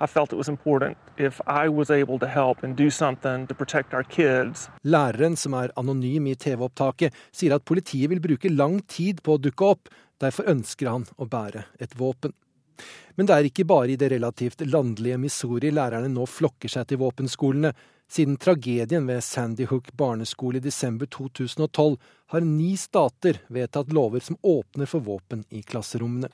I 0.00 0.06
felt 0.06 0.32
it 0.32 0.36
was 0.36 0.48
important 0.48 0.96
if 1.16 1.40
I 1.46 1.68
was 1.68 1.90
able 1.90 2.18
to 2.18 2.26
help 2.26 2.62
and 2.62 2.76
do 2.76 2.90
something 2.90 3.46
to 3.46 3.54
protect 3.54 3.94
our 3.94 4.04
kids. 4.04 4.68
Læreren, 4.84 5.36
som 5.36 5.54
er 5.54 5.72
anonym 5.76 6.26
i 6.26 6.34
TV-opptaket, 6.34 7.14
sier 7.32 7.56
at 7.56 7.64
politiet 7.64 8.10
vil 8.10 8.20
bruke 8.22 8.50
lang 8.50 8.78
tid 8.86 9.22
på 9.22 9.34
å 9.34 9.42
dukke 9.42 9.72
opp. 9.74 9.90
Derfor 10.22 10.46
ønsker 10.50 10.90
han 10.90 11.06
å 11.18 11.26
bære 11.26 11.64
et 11.80 11.98
våpen. 11.98 12.32
Men 13.18 13.26
det 13.26 13.34
er 13.34 13.48
ikke 13.48 13.66
bare 13.66 13.90
i 13.90 13.98
det 13.98 14.12
relativt 14.12 14.62
landlige 14.70 15.18
Missouri 15.18 15.72
lærerne 15.74 16.10
nå 16.12 16.26
flokker 16.30 16.70
seg 16.70 16.86
til 16.86 17.02
våpenskolene. 17.02 17.72
Siden 18.10 18.36
tragedien 18.36 19.06
ved 19.06 19.20
Sandy 19.20 19.66
Hook 19.66 19.92
barneskole 19.92 20.56
i 20.56 20.60
desember 20.60 21.06
2012 21.06 21.96
har 22.26 22.40
ni 22.40 22.76
stater 22.76 23.38
vedtatt 23.48 23.92
lover 23.92 24.20
som 24.20 24.36
åpner 24.42 24.86
for 24.86 25.04
våpen 25.04 25.44
i 25.48 25.62
klasserommene. 25.62 26.28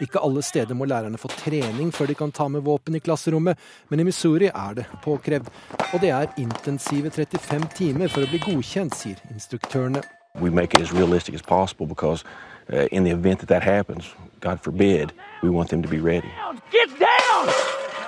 Ikke 0.00 0.22
alle 0.24 0.42
steder 0.42 0.74
må 0.74 0.86
lærerne 0.88 1.18
få 1.20 1.28
trening 1.28 1.90
før 1.92 2.08
de 2.08 2.16
kan 2.16 2.32
ta 2.32 2.48
med 2.48 2.64
våpen 2.64 2.96
i 2.96 3.00
klasserommet, 3.00 3.58
men 3.88 4.00
i 4.00 4.06
Missouri 4.08 4.48
er 4.48 4.78
det 4.78 4.86
påkrevd. 5.04 5.50
Og 5.92 6.00
det 6.00 6.14
er 6.16 6.32
intensive 6.40 7.10
35 7.10 7.68
timer 7.76 8.08
for 8.08 8.24
å 8.24 8.30
bli 8.30 8.40
godkjent, 8.44 8.96
sier 8.96 9.20
instruktørene. 9.34 10.02
We 10.40 10.50
make 10.50 10.74
it 10.74 10.80
as 10.80 10.92
realistic 10.92 11.34
as 11.34 11.42
possible 11.42 11.86
because 11.86 12.24
uh, 12.72 12.86
in 12.92 13.04
the 13.04 13.10
event 13.10 13.40
that 13.40 13.48
that 13.48 13.62
happens, 13.62 14.14
God 14.40 14.60
forbid, 14.62 15.12
we 15.42 15.50
want 15.50 15.70
them 15.70 15.82
to 15.82 15.88
be 15.88 16.00
ready. 16.00 16.30
Get 16.70 16.88
down! 16.98 17.48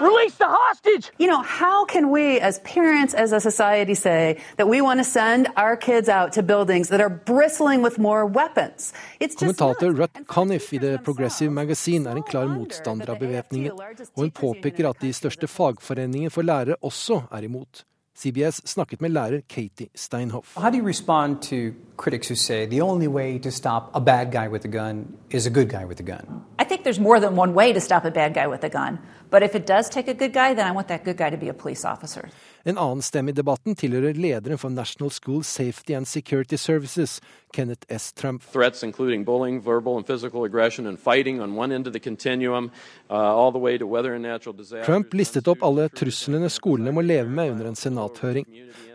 Release 0.00 0.36
the 0.36 0.48
hostage! 0.48 1.10
You 1.18 1.26
know, 1.26 1.42
how 1.42 1.84
can 1.84 2.10
we, 2.10 2.40
as 2.40 2.58
parents, 2.60 3.12
as 3.12 3.32
a 3.32 3.40
society, 3.40 3.94
say 3.94 4.40
that 4.56 4.66
we 4.66 4.80
want 4.80 4.98
to 5.00 5.04
send 5.04 5.48
our 5.56 5.76
kids 5.76 6.08
out 6.08 6.32
to 6.32 6.42
buildings 6.42 6.88
that 6.88 7.00
are 7.02 7.10
bristling 7.10 7.82
with 7.82 7.98
more 7.98 8.24
weapons? 8.24 8.94
Kommentator 9.20 9.92
Rutt 9.96 10.26
Conniff 10.26 10.72
i 10.72 10.78
The 10.78 10.98
Progressive 11.04 11.52
Magazine 11.52 12.06
er 12.06 12.16
en 12.16 12.22
klar 12.22 12.48
motstander 12.48 13.10
av 13.10 13.20
bevæpningen, 13.20 13.72
og 13.76 14.24
hun 14.24 14.30
påpeker 14.30 14.88
at 14.88 15.04
de 15.04 15.12
største 15.12 15.46
fagforeningene 15.46 16.32
for 16.32 16.42
lærere 16.42 16.80
også 16.80 17.22
er 17.30 17.44
imot. 17.44 17.84
CBS 18.20 18.60
snakket 18.68 19.00
med 19.00 19.10
lærer 19.10 19.40
Katie 19.48 19.88
Steinhoff. 19.94 20.56
How 20.56 20.70
do 20.70 20.76
you 20.76 20.86
respond 20.86 21.42
to 21.42 21.56
critics 21.96 22.28
who 22.28 22.34
say 22.34 22.66
the 22.66 22.80
only 22.82 23.08
way 23.08 23.38
to 23.38 23.50
stop 23.50 23.82
a 23.94 24.00
bad 24.00 24.26
guy 24.32 24.48
with 24.48 24.64
a 24.64 24.68
gun 24.68 25.06
is 25.30 25.46
a 25.46 25.50
good 25.50 25.68
guy 25.68 25.84
with 25.84 26.00
a 26.00 26.02
gun. 26.02 26.24
I 26.58 26.64
think 26.64 26.82
there's 26.84 27.00
more 27.00 27.20
than 27.20 27.36
one 27.36 27.52
way 27.54 27.72
to 27.72 27.80
stop 27.80 28.04
a 28.04 28.10
bad 28.10 28.34
guy 28.34 28.46
with 28.46 28.64
a 28.64 28.68
gun. 28.68 28.98
But 29.30 29.42
if 29.42 29.54
it 29.54 29.66
does 29.66 29.88
take 29.88 30.08
a 30.08 30.14
good 30.14 30.32
guy, 30.32 30.54
then 30.54 30.66
I 30.66 30.72
want 30.72 30.88
that 30.88 31.04
good 31.04 31.16
guy 31.16 31.30
to 31.30 31.36
be 31.36 31.48
a 31.48 31.54
police 31.54 31.84
officer. 31.84 32.28
En 32.62 32.78
annen 32.78 33.00
stemme 33.02 33.32
i 33.32 33.36
debatten 33.36 33.76
tilhører 33.78 34.18
lederen 34.20 34.58
for 34.60 34.68
National 34.68 35.10
School 35.10 35.40
Safety 35.44 35.94
and 35.96 36.08
Security 36.08 36.58
Services, 36.60 37.20
Kenneth 37.56 37.86
S. 37.88 38.12
Trump. 38.12 38.42
Threats 38.52 38.84
including 38.84 39.24
bullying, 39.24 39.60
verbal 39.60 39.96
and 39.96 40.06
physical 40.06 40.44
aggression 40.44 40.86
and 40.86 41.00
fighting 41.00 41.40
on 41.40 41.56
one 41.56 41.74
end 41.74 41.86
of 41.86 41.94
the 41.94 42.00
continuum, 42.00 42.70
uh, 43.10 43.14
all 43.14 43.50
the 43.50 43.58
way 43.58 43.78
to 43.78 43.86
weather 43.86 44.14
and 44.14 44.22
natural 44.22 44.56
disasters. 44.56 44.86
Trump 44.86 45.14
listet 45.14 45.48
opp 45.48 45.64
alle 45.64 45.88
truslene 45.88 46.50
skolene 46.52 46.92
må 46.92 47.00
leve 47.00 47.32
med 47.32 47.54
under 47.54 47.70
en 47.72 47.76
senathøring. 47.76 48.44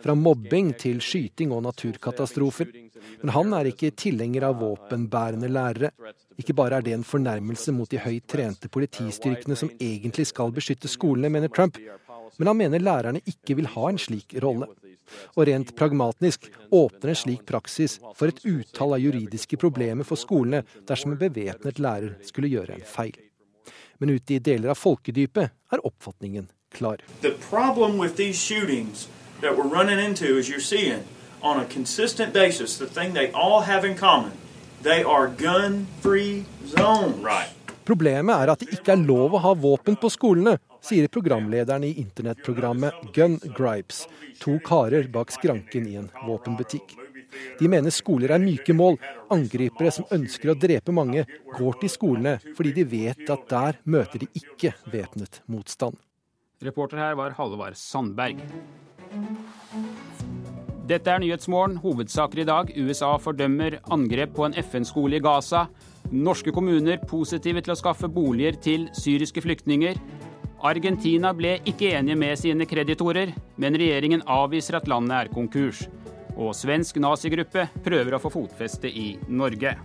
Fra 0.04 0.14
mobbing 0.16 0.76
til 0.78 1.02
skyting 1.02 1.52
og 1.52 1.66
naturkatastrofer. 1.66 2.70
Men 3.22 3.34
han 3.34 3.54
er 3.58 3.72
ikke 3.72 3.96
tilhenger 3.98 4.46
av 4.46 4.60
våpenbærende 4.62 5.50
lærere. 5.50 5.90
Ikke 6.38 6.54
bare 6.54 6.78
er 6.78 6.86
det 6.86 6.94
en 6.94 7.08
fornærmelse 7.08 7.74
mot 7.74 7.90
de 7.90 7.98
høyt 8.04 8.28
trente 8.30 8.70
politistyrkene 8.70 9.56
som 9.58 9.72
egentlig 9.80 10.28
skal 10.30 10.54
beskytte 10.54 10.92
skolene, 10.92 11.32
mener 11.32 11.50
Trump, 11.50 11.80
men 12.38 12.48
han 12.48 12.58
mener 12.58 12.84
lærerne 12.84 13.22
ikke 13.26 13.58
vil 13.60 13.70
ha 13.76 13.90
en 13.90 14.02
slik 14.02 14.36
rolle. 14.44 14.68
Og 15.36 15.46
rent 15.48 15.76
pragmatisk 15.78 16.50
åpner 16.74 17.14
en 17.14 17.20
slik 17.20 17.46
praksis 17.46 18.00
for 18.18 18.32
et 18.32 18.42
utall 18.46 18.98
av 18.98 19.04
juridiske 19.04 19.60
problemer 19.62 20.08
for 20.08 20.20
skolene 20.20 20.64
dersom 20.88 21.14
en 21.14 21.22
bevæpnet 21.22 21.80
lærer 21.80 22.18
skulle 22.26 22.52
gjøre 22.52 22.80
en 22.80 22.88
feil. 22.90 23.16
Men 24.00 24.16
ute 24.18 24.36
i 24.36 24.44
deler 24.44 24.74
av 24.74 24.80
folkedypet 24.80 25.54
er 25.72 25.86
oppfatningen 25.86 26.50
klar. 26.76 27.04
The 27.22 27.36
problem 27.50 27.98
with 27.98 28.16
these 28.16 28.38
shootings 28.38 29.08
that 29.42 29.56
we're 29.58 29.68
running 29.68 30.00
into, 30.00 30.38
as 30.38 30.50
you're 30.50 30.60
seeing, 30.60 31.04
on 31.42 31.60
a 31.60 31.66
consistent 31.66 32.34
basis, 32.34 32.78
the 32.78 32.88
thing 32.88 33.14
they 33.14 33.32
all 33.32 33.62
have 33.62 33.86
in 33.86 33.96
common, 33.96 34.32
they 34.84 35.04
are 35.04 35.28
gun-free 35.28 36.46
zones. 36.66 37.24
Right. 37.24 37.54
Problemet 37.86 38.36
er 38.36 38.52
at 38.52 38.64
det 38.64 38.74
ikke 38.80 38.96
er 38.96 39.04
lov 39.06 39.36
å 39.38 39.44
ha 39.44 39.54
våpen 39.54 39.98
på 40.02 40.10
skolene, 40.10 40.58
sier 40.86 41.10
programlederen 41.12 41.84
i 41.88 41.96
internettprogrammet 42.02 43.10
Gun 43.16 43.40
Gripes, 43.58 44.06
to 44.42 44.60
karer 44.66 45.10
bak 45.12 45.34
skranken 45.34 45.90
i 45.90 45.98
en 46.00 46.12
våpenbutikk. 46.28 46.96
De 47.60 47.68
mener 47.72 47.92
skoler 47.92 48.32
er 48.36 48.44
myke 48.44 48.74
mål. 48.76 49.00
Angripere 49.34 49.92
som 49.92 50.08
ønsker 50.14 50.54
å 50.54 50.58
drepe 50.60 50.94
mange, 50.96 51.26
går 51.58 51.80
til 51.82 51.92
skolene 51.92 52.38
fordi 52.56 52.76
de 52.78 52.86
vet 52.88 53.30
at 53.32 53.48
der 53.52 53.80
møter 53.84 54.24
de 54.24 54.30
ikke 54.40 54.76
væpnet 54.92 55.42
motstand. 55.52 55.98
Reporter 56.64 57.02
her 57.02 57.18
var 57.20 57.36
Halvard 57.36 57.76
Sandberg. 57.76 58.40
Dette 60.86 61.10
er 61.10 61.20
Nyhetsmorgen. 61.20 61.80
Hovedsaker 61.82 62.44
i 62.44 62.48
dag. 62.48 62.70
USA 62.78 63.16
fordømmer 63.20 63.80
angrep 63.92 64.36
på 64.38 64.46
en 64.46 64.56
FN-skole 64.62 65.18
i 65.18 65.24
Gaza. 65.24 65.66
Norske 66.14 66.54
kommuner 66.54 67.02
positive 67.10 67.64
til 67.66 67.74
å 67.74 67.80
skaffe 67.80 68.08
boliger 68.12 68.56
til 68.62 68.86
syriske 68.94 69.42
flyktninger. 69.42 69.98
Argentina 70.66 71.30
ble 71.38 71.60
ikke 71.70 71.92
enige 71.94 72.18
med 72.18 72.40
sine 72.42 72.66
kreditorer, 72.66 73.36
men 73.62 73.76
regjeringen 73.78 74.24
avviser 74.26 74.80
at 74.80 74.88
landet 74.90 75.14
er 75.20 75.30
konkurs. 75.30 75.84
Og 76.36 76.56
svensk 76.58 76.98
nazigruppe 76.98 77.68
prøver 77.86 78.16
å 78.16 78.20
få 78.24 78.32
fotfeste 78.34 78.90
i 78.90 79.12
Norge. 79.30 79.76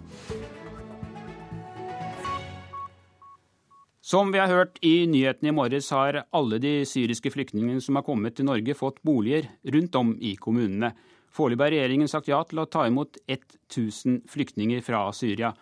Som 4.00 4.32
vi 4.32 4.40
har 4.40 4.48
hørt 4.48 4.80
i 4.80 5.04
nyhetene 5.06 5.52
i 5.52 5.54
morges, 5.54 5.90
har 5.92 6.22
alle 6.32 6.58
de 6.62 6.72
syriske 6.88 7.30
flyktningene 7.30 7.84
som 7.84 8.00
har 8.00 8.06
kommet 8.06 8.38
til 8.38 8.48
Norge, 8.48 8.74
fått 8.74 9.02
boliger 9.04 9.50
rundt 9.76 10.00
om 10.00 10.16
i 10.16 10.32
kommunene. 10.40 10.94
Foreløpig 11.30 11.66
har 11.66 11.74
regjeringen 11.76 12.10
sagt 12.10 12.32
ja 12.32 12.40
til 12.48 12.64
å 12.64 12.66
ta 12.66 12.88
imot 12.88 13.20
1000 13.28 14.24
flyktninger 14.32 14.80
fra 14.82 15.04
Syria. 15.14 15.52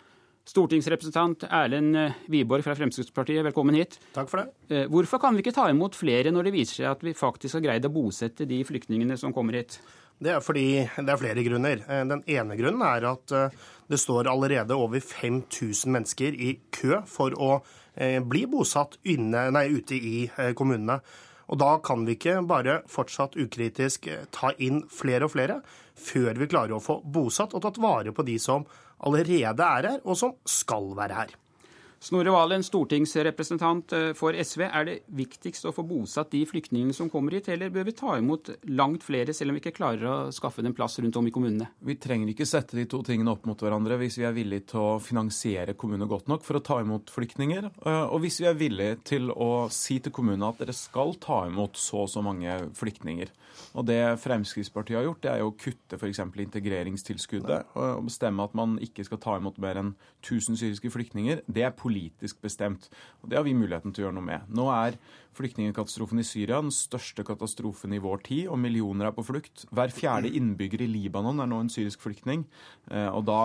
Stortingsrepresentant 0.47 1.43
Erlend 1.43 1.97
Wiborg 2.27 2.63
fra 2.65 2.73
Fremskrittspartiet, 2.75 3.43
velkommen 3.45 3.75
hit. 3.77 3.99
Takk 4.15 4.29
for 4.31 4.41
det. 4.41 4.47
Eh, 4.73 4.87
hvorfor 4.89 5.21
kan 5.21 5.35
vi 5.35 5.43
ikke 5.43 5.53
ta 5.53 5.67
imot 5.69 5.97
flere 5.97 6.31
når 6.33 6.49
det 6.49 6.53
viser 6.55 6.79
seg 6.79 6.87
at 6.89 7.03
vi 7.05 7.13
faktisk 7.17 7.59
har 7.59 7.65
greid 7.67 7.85
å 7.85 7.91
bosette 7.93 8.47
de 8.49 8.61
flyktningene 8.65 9.17
som 9.19 9.35
kommer 9.35 9.59
hit? 9.59 9.77
Det 10.19 10.33
er 10.33 10.41
fordi 10.43 10.65
det 10.97 11.13
er 11.13 11.21
flere 11.21 11.45
grunner. 11.45 11.83
Eh, 11.85 12.01
den 12.09 12.23
ene 12.25 12.57
grunnen 12.59 12.81
er 12.87 13.05
at 13.11 13.35
eh, 13.35 13.61
det 13.91 14.01
står 14.01 14.31
allerede 14.31 14.77
over 14.77 15.03
5000 15.03 15.93
mennesker 15.93 16.33
i 16.33 16.55
kø 16.73 17.03
for 17.09 17.35
å 17.37 17.59
bli 17.99 18.45
bosatt 18.47 18.93
inne, 19.11 19.49
nei, 19.51 19.65
ute 19.75 19.97
i 19.97 20.29
kommunene. 20.55 21.01
Og 21.51 21.57
da 21.59 21.73
kan 21.83 22.05
vi 22.07 22.13
ikke 22.15 22.37
bare 22.47 22.77
fortsatt 22.87 23.33
ukritisk 23.41 24.07
ta 24.31 24.53
inn 24.63 24.85
flere 24.93 25.27
og 25.27 25.33
flere 25.33 25.57
før 25.99 26.37
vi 26.39 26.47
klarer 26.47 26.77
å 26.77 26.83
få 26.83 27.01
bosatt 27.03 27.57
og 27.57 27.65
tatt 27.65 27.81
vare 27.81 28.13
på 28.15 28.23
de 28.23 28.37
som 28.39 28.63
allerede 29.05 29.41
er 29.43 29.53
her, 29.53 29.99
og 30.05 30.17
som 30.17 30.35
skal 30.45 30.91
være 30.97 31.15
her. 31.21 31.35
Snorre 31.99 32.31
Valen, 32.31 32.63
stortingsrepresentant 32.63 33.91
eh, 33.91 34.11
for 34.15 34.31
SV. 34.31 34.61
Er 34.69 34.85
det 34.87 34.93
viktigst 35.19 35.65
å 35.67 35.73
få 35.75 35.83
bosatt 35.83 36.31
de 36.31 36.45
flyktningene 36.47 36.95
som 36.95 37.09
kommer 37.11 37.35
hit, 37.35 37.49
eller 37.51 37.73
bør 37.75 37.89
vi 37.89 37.93
ta 37.99 38.13
imot 38.15 38.53
langt 38.71 39.03
flere, 39.03 39.35
selv 39.35 39.51
om 39.51 39.57
vi 39.57 39.63
ikke 39.65 39.75
klarer 39.75 40.07
å 40.07 40.13
skaffe 40.31 40.63
dem 40.63 40.75
plass 40.77 40.95
rundt 41.03 41.19
om 41.19 41.27
i 41.27 41.33
kommunene? 41.35 41.67
Vi 41.83 41.97
trenger 41.99 42.31
ikke 42.31 42.47
sette 42.47 42.79
de 42.79 42.85
to 42.87 43.01
tingene 43.03 43.33
opp 43.33 43.43
mot 43.49 43.59
hverandre 43.59 43.97
hvis 43.99 44.15
vi 44.21 44.27
er 44.29 44.37
villige 44.37 44.69
til 44.71 44.85
å 44.85 44.93
finansiere 45.03 45.75
kommunene 45.75 46.07
godt 46.07 46.31
nok 46.31 46.47
for 46.47 46.61
å 46.61 46.63
ta 46.63 46.79
imot 46.79 47.11
flyktninger, 47.11 47.67
eh, 47.67 48.05
og 48.07 48.23
hvis 48.23 48.39
vi 48.45 48.47
er 48.47 48.59
villige 48.61 49.01
til 49.11 49.33
å 49.35 49.67
si 49.73 49.99
til 49.99 50.15
kommunene 50.15 50.53
at 50.53 50.63
dere 50.63 50.77
skal 50.77 51.17
ta 51.19 51.41
imot 51.51 51.75
så 51.79 52.05
og 52.05 52.07
så 52.07 52.23
mange 52.23 52.53
flyktninger. 52.79 53.27
Og 53.75 53.85
Det 53.89 53.99
Fremskrittspartiet 54.23 55.01
har 55.01 55.03
gjort, 55.03 55.21
det 55.25 55.31
er 55.33 55.41
jo 55.41 55.51
å 55.51 55.57
kutte 55.57 55.97
f.eks. 55.99 56.21
integreringstilskuddet 56.45 57.75
og 57.75 58.05
bestemme 58.07 58.45
at 58.45 58.55
man 58.55 58.77
ikke 58.83 59.03
skal 59.07 59.19
ta 59.19 59.35
imot 59.39 59.59
mer 59.59 59.81
enn 59.81 59.91
1000 60.23 60.59
syriske 60.61 60.91
flyktninger. 60.93 61.43
Det 61.47 61.65
er 61.67 61.75
politisk 61.89 62.39
bestemt. 62.45 62.89
Og 63.23 63.29
Det 63.29 63.39
har 63.39 63.47
vi 63.47 63.57
muligheten 63.57 63.93
til 63.93 64.05
å 64.05 64.07
gjøre 64.07 64.17
noe 64.19 64.29
med. 64.29 64.49
Nå 64.53 64.69
er 64.73 64.99
flyktningkatastrofen 65.37 66.21
i 66.21 66.27
Syria 66.27 66.61
den 66.61 66.73
største 66.73 67.25
katastrofen 67.27 67.93
i 67.95 68.01
vår 68.03 68.23
tid, 68.27 68.45
og 68.47 68.61
millioner 68.61 69.09
er 69.09 69.15
på 69.15 69.25
flukt. 69.25 69.65
Hver 69.73 69.93
fjerde 69.93 70.33
innbygger 70.35 70.85
i 70.85 70.91
Libanon 70.91 71.41
er 71.41 71.49
nå 71.49 71.63
en 71.63 71.73
syrisk 71.73 72.03
flyktning. 72.05 72.45
Eh, 72.91 73.09
og 73.09 73.25
da 73.29 73.41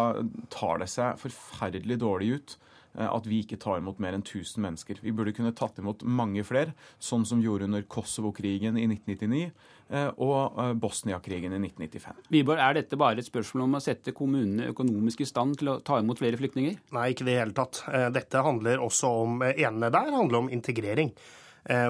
tar 0.53 0.82
det 0.82 0.90
seg 0.92 1.18
forferdelig 1.22 2.01
dårlig 2.05 2.36
ut 2.38 2.59
at 2.95 3.26
vi 3.26 3.40
ikke 3.42 3.59
tar 3.61 3.80
imot 3.80 4.01
mer 4.03 4.16
enn 4.16 4.22
1000 4.22 4.62
mennesker. 4.62 5.01
Vi 5.03 5.12
burde 5.14 5.34
kunne 5.34 5.55
tatt 5.57 5.78
imot 5.82 6.05
mange 6.07 6.45
flere, 6.47 6.74
sånn 7.03 7.26
som 7.26 7.40
vi 7.40 7.49
gjorde 7.49 7.68
under 7.68 7.86
Kosovo-krigen 7.90 8.78
i 8.78 8.86
1999 8.86 9.45
eh, 9.90 10.11
og 10.22 10.59
eh, 10.62 10.72
Bosnia-krigen 10.78 11.57
i 11.57 11.61
1995. 11.62 12.26
Wiborg, 12.34 12.62
er 12.62 12.78
dette 12.78 12.99
bare 13.01 13.22
et 13.22 13.30
spørsmål 13.30 13.66
om 13.66 13.78
å 13.78 13.84
sette 13.84 14.14
kommunene 14.16 14.70
økonomisk 14.74 15.24
i 15.24 15.30
stand 15.30 15.59
til 15.61 15.74
å 15.74 15.78
ta 15.84 15.99
imot 16.03 16.22
flere 16.22 16.38
flyktninger? 16.40 16.78
Nei, 16.95 17.09
ikke 17.12 17.26
i 17.26 17.30
det 17.32 17.38
hele 17.40 17.57
tatt. 17.57 17.82
Dette 18.14 18.45
handler 18.47 18.82
også 18.82 19.11
om 19.24 19.42
ene 19.51 19.90
der 19.95 20.14
handler 20.14 20.45
om 20.45 20.53
integrering. 20.55 21.11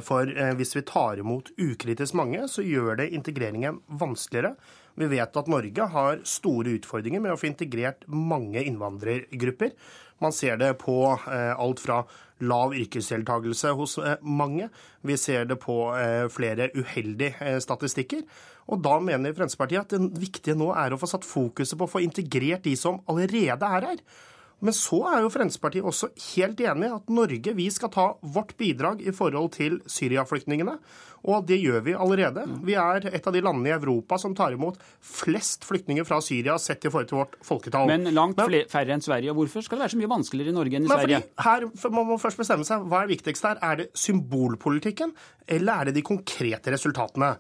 For 0.07 0.31
hvis 0.55 0.77
vi 0.77 0.85
tar 0.87 1.19
imot 1.19 1.49
ukritisk 1.59 2.15
mange, 2.15 2.45
så 2.47 2.63
gjør 2.63 3.01
det 3.01 3.09
integreringen 3.17 3.81
vanskeligere. 3.91 4.55
Vi 4.95 5.09
vet 5.11 5.37
at 5.37 5.51
Norge 5.51 5.87
har 5.91 6.21
store 6.29 6.77
utfordringer 6.79 7.23
med 7.23 7.35
å 7.35 7.39
få 7.39 7.49
integrert 7.49 8.07
mange 8.07 8.63
innvandrergrupper. 8.63 9.75
Man 10.23 10.35
ser 10.35 10.61
det 10.61 10.71
på 10.83 10.97
eh, 11.11 11.53
alt 11.59 11.83
fra 11.83 12.03
lav 12.45 12.75
yrkesdeltakelse 12.79 13.73
hos 13.75 13.97
eh, 13.99 14.21
mange. 14.23 14.69
Vi 15.03 15.17
ser 15.19 15.49
det 15.51 15.59
på 15.63 15.79
eh, 15.99 16.27
flere 16.33 16.71
uheldige 16.77 17.57
statistikker. 17.65 18.23
Og 18.71 18.81
da 18.85 19.01
mener 19.03 19.35
Fremskrittspartiet 19.35 19.83
at 19.83 19.97
det 19.97 20.23
viktige 20.23 20.57
nå 20.57 20.71
er 20.79 20.95
å 20.95 21.01
få 21.01 21.11
satt 21.11 21.27
fokuset 21.27 21.77
på 21.79 21.89
å 21.89 21.95
få 21.97 22.05
integrert 22.05 22.65
de 22.65 22.77
som 22.79 23.03
allerede 23.11 23.75
er 23.79 23.91
her. 23.91 24.05
Men 24.65 24.73
så 24.77 25.03
er 25.11 25.21
jo 25.21 25.33
Fremskrittspartiet 25.33 25.85
også 25.85 26.09
helt 26.33 26.61
enig 26.65 26.89
i 26.89 26.95
at 26.97 27.11
Norge 27.13 27.53
vi 27.57 27.67
skal 27.73 27.91
ta 27.93 28.07
vårt 28.35 28.55
bidrag 28.61 29.03
i 29.05 29.13
forhold 29.13 29.53
til 29.59 29.83
Syria-flyktningene. 29.91 30.79
Og 31.29 31.45
det 31.49 31.57
gjør 31.61 31.85
vi 31.85 31.95
allerede. 31.97 32.45
Vi 32.65 32.77
er 32.77 33.07
et 33.11 33.29
av 33.29 33.33
de 33.33 33.43
landene 33.45 33.71
i 33.71 33.75
Europa 33.77 34.19
som 34.21 34.35
tar 34.37 34.57
imot 34.57 34.81
flest 35.05 35.65
flyktninger 35.69 36.05
fra 36.09 36.19
Syria 36.25 36.57
sett 36.61 36.85
i 36.85 36.93
forhold 36.93 37.11
til 37.11 37.21
vårt 37.21 37.39
folketall. 37.45 37.89
Men 37.89 38.09
langt 38.17 38.41
Men, 38.41 38.57
færre 38.73 38.97
enn 38.97 39.05
Sverige. 39.05 39.37
Hvorfor 39.37 39.65
skal 39.65 39.81
det 39.81 39.87
være 39.87 39.95
så 39.97 40.01
mye 40.01 40.13
vanskeligere 40.13 40.53
i 40.53 40.57
Norge 40.59 40.81
enn 40.81 40.89
i 40.89 40.93
Sverige? 40.93 41.23
Her 41.45 41.69
må 41.93 42.05
man 42.13 42.21
først 42.21 42.41
bestemme 42.41 42.69
seg 42.69 42.85
hva 42.89 43.05
er 43.05 43.13
viktigst 43.13 43.49
her. 43.49 43.61
Er 43.65 43.81
det 43.81 43.91
symbolpolitikken, 44.01 45.17
eller 45.49 45.81
er 45.81 45.91
det 45.91 45.99
de 45.99 46.05
konkrete 46.05 46.73
resultatene? 46.73 47.35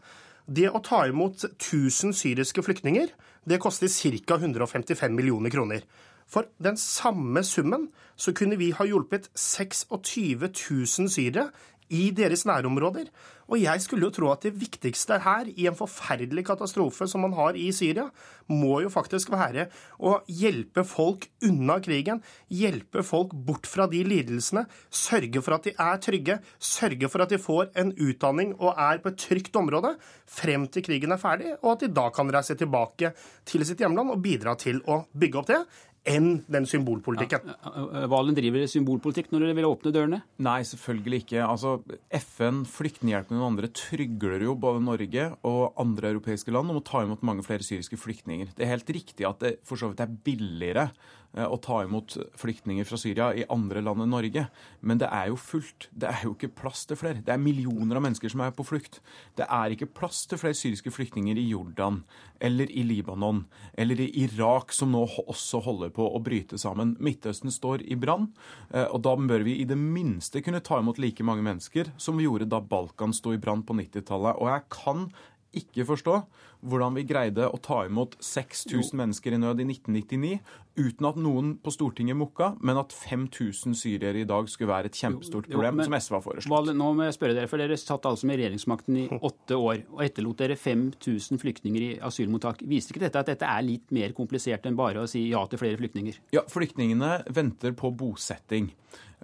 Det 0.45 0.68
å 0.68 0.81
ta 0.85 1.07
imot 1.09 1.47
1000 1.55 2.12
syriske 2.16 2.64
flyktninger, 2.64 3.12
det 3.49 3.61
koster 3.61 3.89
ca. 3.89 4.41
155 4.41 5.12
millioner 5.12 5.53
kroner. 5.53 5.85
For 6.31 6.49
den 6.62 6.77
samme 6.81 7.45
summen 7.45 7.89
så 8.16 8.33
kunne 8.37 8.59
vi 8.59 8.72
ha 8.77 8.87
hjulpet 8.89 9.31
26 9.35 10.49
000 10.49 11.11
syrere 11.12 11.51
i 11.93 12.11
deres 12.16 12.45
nærområder. 12.49 13.09
Og 13.53 13.59
jeg 13.61 13.83
skulle 13.85 14.07
jo 14.07 14.12
tro 14.14 14.31
at 14.33 14.47
det 14.47 14.55
viktigste 14.57 15.18
her, 15.20 15.51
i 15.53 15.66
en 15.68 15.77
forferdelig 15.77 16.47
katastrofe 16.49 17.05
som 17.11 17.20
man 17.27 17.35
har 17.37 17.59
i 17.61 17.66
Syria, 17.77 18.07
må 18.49 18.79
jo 18.81 18.93
faktisk 18.93 19.33
være 19.35 19.66
å 20.01 20.16
hjelpe 20.29 20.85
folk 20.89 21.27
unna 21.45 21.77
krigen. 21.85 22.22
Hjelpe 22.49 23.05
folk 23.05 23.35
bort 23.47 23.68
fra 23.68 23.85
de 23.91 24.01
lidelsene. 24.07 24.64
Sørge 24.89 25.45
for 25.45 25.59
at 25.59 25.68
de 25.68 25.75
er 25.77 26.01
trygge. 26.01 26.39
Sørge 26.57 27.11
for 27.12 27.25
at 27.25 27.35
de 27.35 27.41
får 27.41 27.68
en 27.81 27.93
utdanning 27.93 28.57
og 28.57 28.81
er 28.81 29.05
på 29.05 29.12
et 29.12 29.20
trygt 29.20 29.61
område 29.61 29.95
frem 30.25 30.64
til 30.72 30.87
krigen 30.89 31.12
er 31.12 31.20
ferdig, 31.20 31.53
og 31.61 31.75
at 31.75 31.85
de 31.85 31.93
da 31.93 32.09
kan 32.14 32.33
reise 32.33 32.57
tilbake 32.57 33.12
til 33.45 33.64
sitt 33.68 33.85
hjemland 33.85 34.14
og 34.14 34.25
bidra 34.25 34.57
til 34.57 34.81
å 34.89 35.05
bygge 35.12 35.41
opp 35.43 35.53
det 35.53 35.61
enn 36.09 36.44
den 36.52 36.66
symbolpolitikken. 36.68 37.48
Ja, 37.48 38.05
Valen 38.12 38.36
driver 38.36 38.66
symbolpolitikk 38.68 39.30
når 39.32 39.46
dere 39.46 39.57
vil 39.59 39.68
åpne 39.68 39.92
dørene? 39.94 40.20
Nei, 40.44 40.59
selvfølgelig 40.68 41.22
ikke. 41.24 41.40
Altså, 41.46 41.78
FN, 42.20 42.62
Flyktninghjelpen 42.68 43.40
og 43.40 43.48
andre 43.52 43.72
trygler 43.72 44.44
jo 44.44 44.57
både 44.61 44.84
Norge 44.84 45.26
og 45.48 45.80
andre 45.80 46.12
europeiske 46.12 46.55
land 46.55 46.74
om 46.74 46.80
å 46.82 46.84
ta 46.84 47.05
imot 47.05 47.24
mange 47.26 47.46
flere 47.46 47.64
syriske 47.66 47.98
flyktninger. 48.00 48.52
Det 48.57 48.66
er 48.66 48.74
helt 48.76 48.94
riktig 48.96 49.28
at 49.28 49.40
det 49.44 49.57
for 49.64 49.80
så 49.80 49.90
vidt 49.90 50.05
er 50.05 50.16
billigere 50.28 50.90
Eh, 50.92 51.24
å 51.35 51.59
ta 51.59 51.80
imot 51.82 52.14
flyktninger 52.39 52.87
fra 52.87 52.99
Syria 53.01 53.32
i 53.35 53.47
andre 53.51 53.82
land 53.82 54.05
enn 54.05 54.12
Norge. 54.14 54.47
Men 54.87 55.01
det 55.03 55.09
er 55.11 55.32
jo 55.32 55.39
fullt. 55.41 55.89
Det 55.91 56.11
er 56.11 56.22
jo 56.28 56.35
ikke 56.37 56.53
plass 56.61 56.85
til 56.87 56.99
flere. 57.01 57.22
Det 57.24 57.35
er 57.35 57.43
millioner 57.43 57.99
av 57.99 58.05
mennesker 58.07 58.30
som 58.30 58.45
er 58.45 58.55
på 58.55 58.66
flukt. 58.66 59.01
Det 59.39 59.49
er 59.49 59.74
ikke 59.74 59.91
plass 59.91 60.24
til 60.30 60.39
flere 60.39 60.59
syriske 60.59 60.93
flyktninger 60.95 61.39
i 61.41 61.49
Jordan 61.51 62.03
eller 62.45 62.70
i 62.70 62.85
Libanon 62.87 63.45
eller 63.78 64.01
i 64.05 64.11
Irak, 64.24 64.72
som 64.76 64.93
nå 64.95 65.03
også 65.24 65.62
holder 65.64 65.93
på 65.95 66.07
å 66.07 66.22
bryte 66.22 66.59
sammen. 66.61 66.95
Midtøsten 67.03 67.53
står 67.55 67.82
i 67.89 67.99
brann, 67.99 68.30
eh, 68.70 68.87
og 68.87 69.03
da 69.07 69.16
bør 69.16 69.47
vi 69.47 69.59
i 69.61 69.68
det 69.68 69.78
minste 69.80 70.43
kunne 70.45 70.62
ta 70.64 70.78
imot 70.78 71.01
like 71.03 71.24
mange 71.24 71.45
mennesker 71.47 71.95
som 71.97 72.18
vi 72.18 72.28
gjorde 72.28 72.51
da 72.51 72.61
Balkan 72.61 73.14
sto 73.16 73.32
i 73.35 73.41
brann 73.41 73.64
på 73.66 73.76
90-tallet. 73.78 74.39
Og 74.39 74.51
jeg 74.53 74.68
kan 74.74 75.09
ikke 75.55 75.87
forstå 75.87 76.18
hvordan 76.64 76.96
vi 76.98 77.06
greide 77.08 77.48
å 77.48 77.60
ta 77.62 77.84
imot 77.88 78.16
6000 78.24 78.96
mennesker 78.98 79.36
i 79.36 79.40
nød 79.40 79.62
i 79.62 79.66
1999 79.68 80.38
uten 80.74 81.06
at 81.06 81.18
noen 81.20 81.52
på 81.62 81.70
Stortinget 81.70 82.18
mukka, 82.18 82.50
men 82.64 82.78
at 82.80 82.90
5000 82.94 83.76
syrere 83.78 84.24
i 84.24 84.26
dag 84.26 84.48
skulle 84.50 84.72
være 84.72 84.90
et 84.90 84.98
kjempestort 84.98 85.46
problem, 85.46 85.76
jo, 85.76 85.76
jo, 85.76 85.78
men, 85.78 85.86
som 85.86 85.96
SV 86.00 86.16
har 86.16 86.24
foreslått. 86.24 86.72
Nå 86.74 86.90
må 86.98 87.06
jeg 87.06 87.16
spørre 87.16 87.36
dere, 87.36 87.50
for 87.50 87.62
Dere 87.62 87.78
satt 87.78 88.08
altså 88.10 88.28
med 88.30 88.40
regjeringsmakten 88.40 89.00
i 89.04 89.06
åtte 89.30 89.58
år 89.58 89.84
og 89.94 90.04
etterlot 90.06 90.42
dere 90.42 90.58
5000 90.58 91.42
flyktninger 91.42 91.86
i 91.86 91.92
asylmottak. 92.04 92.64
Viser 92.66 92.94
ikke 92.94 93.06
dette 93.06 93.22
at 93.22 93.30
dette 93.30 93.50
er 93.50 93.66
litt 93.66 93.94
mer 93.94 94.16
komplisert 94.16 94.66
enn 94.66 94.78
bare 94.78 95.04
å 95.04 95.10
si 95.10 95.28
ja 95.30 95.44
til 95.50 95.62
flere 95.62 95.78
flyktninger? 95.80 96.18
Ja, 96.34 96.42
flyktningene 96.50 97.20
venter 97.34 97.76
på 97.78 97.94
bosetting. 97.94 98.72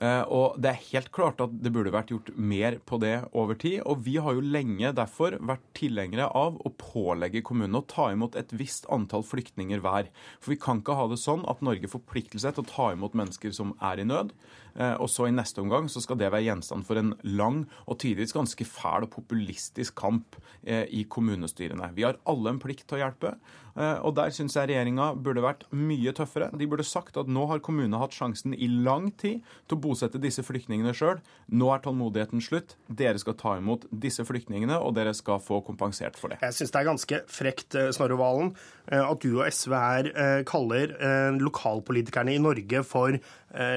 Eh, 0.01 0.23
og 0.33 0.57
det 0.61 0.71
er 0.71 0.85
helt 0.95 1.11
klart 1.13 1.43
at 1.45 1.53
det 1.61 1.73
burde 1.75 1.93
vært 1.93 2.11
gjort 2.15 2.31
mer 2.33 2.79
på 2.89 2.97
det 3.03 3.19
over 3.37 3.59
tid. 3.61 3.83
Og 3.85 4.01
vi 4.07 4.17
har 4.23 4.37
jo 4.37 4.45
lenge 4.45 4.95
derfor 4.97 5.37
vært 5.37 5.67
tilhengere 5.77 6.31
av 6.37 6.57
å 6.57 6.73
pålegge 6.81 7.30
kommunene 7.47 7.79
å 7.79 7.87
ta 7.87 8.09
imot 8.11 8.35
et 8.35 8.51
visst 8.51 8.89
antall 8.91 9.23
flyktninger 9.23 9.79
hver. 9.85 10.11
For 10.43 10.51
vi 10.51 10.59
kan 10.59 10.83
ikke 10.83 10.97
ha 10.99 11.07
det 11.11 11.21
sånn 11.23 11.47
at 11.47 11.63
Norge 11.63 11.87
forplikter 11.93 12.43
seg 12.43 12.57
til 12.57 12.67
å 12.67 12.71
ta 12.73 12.89
imot 12.97 13.15
mennesker 13.15 13.55
som 13.55 13.77
er 13.79 14.03
i 14.03 14.09
nød. 14.11 14.35
Eh, 14.75 14.97
og 14.99 15.07
så 15.11 15.29
i 15.29 15.35
neste 15.35 15.63
omgang 15.63 15.87
så 15.91 16.03
skal 16.03 16.19
det 16.19 16.33
være 16.35 16.49
gjenstand 16.49 16.87
for 16.89 16.99
en 16.99 17.15
lang 17.23 17.63
og 17.87 18.01
tidvis 18.03 18.35
ganske 18.35 18.67
fæl 18.67 19.07
og 19.07 19.15
populistisk 19.15 19.95
kamp 20.03 20.39
eh, 20.63 20.87
i 20.91 21.07
kommunestyrene. 21.07 21.93
Vi 21.95 22.07
har 22.07 22.19
alle 22.31 22.57
en 22.57 22.63
plikt 22.63 22.89
til 22.91 22.99
å 22.99 23.05
hjelpe. 23.05 23.37
Eh, 23.77 23.99
og 24.07 24.15
der 24.19 24.33
syns 24.35 24.57
jeg 24.57 24.71
regjeringa 24.71 25.11
burde 25.21 25.45
vært 25.45 25.67
mye 25.77 26.13
tøffere. 26.17 26.51
De 26.57 26.69
burde 26.71 26.87
sagt 26.87 27.19
at 27.21 27.31
nå 27.31 27.47
har 27.51 27.63
kommunene 27.65 28.01
hatt 28.01 28.17
sjansen 28.17 28.55
i 28.55 28.69
lang 28.71 29.11
tid 29.21 29.45
til 29.69 29.79
å 29.79 29.81
bosette 29.85 30.21
disse 30.23 30.45
flyktningene 30.47 30.95
sjøl. 30.97 31.21
Nå 31.55 31.71
er 31.75 31.85
tålmodigheten 31.85 32.43
slutt. 32.45 32.77
Dere 32.89 33.21
skal 33.23 33.39
ta 33.41 33.57
imot 33.61 33.87
disse 33.91 34.25
flyktningene, 34.27 34.79
og 34.81 34.95
dere 34.99 35.15
skal 35.17 35.43
få 35.43 35.61
kompensert 35.67 36.19
for 36.21 36.33
det. 36.33 36.41
Jeg 36.45 36.59
syns 36.59 36.75
det 36.75 36.81
er 36.83 36.91
ganske 36.91 37.23
frekt, 37.31 37.79
Snorre 37.95 38.19
Valen, 38.21 38.55
at 38.91 39.23
du 39.23 39.29
og 39.39 39.45
SV 39.47 39.75
her 39.77 40.11
kaller 40.49 40.95
lokalpolitikerne 41.41 42.35
i 42.35 42.43
Norge 42.43 42.83
for 42.87 43.15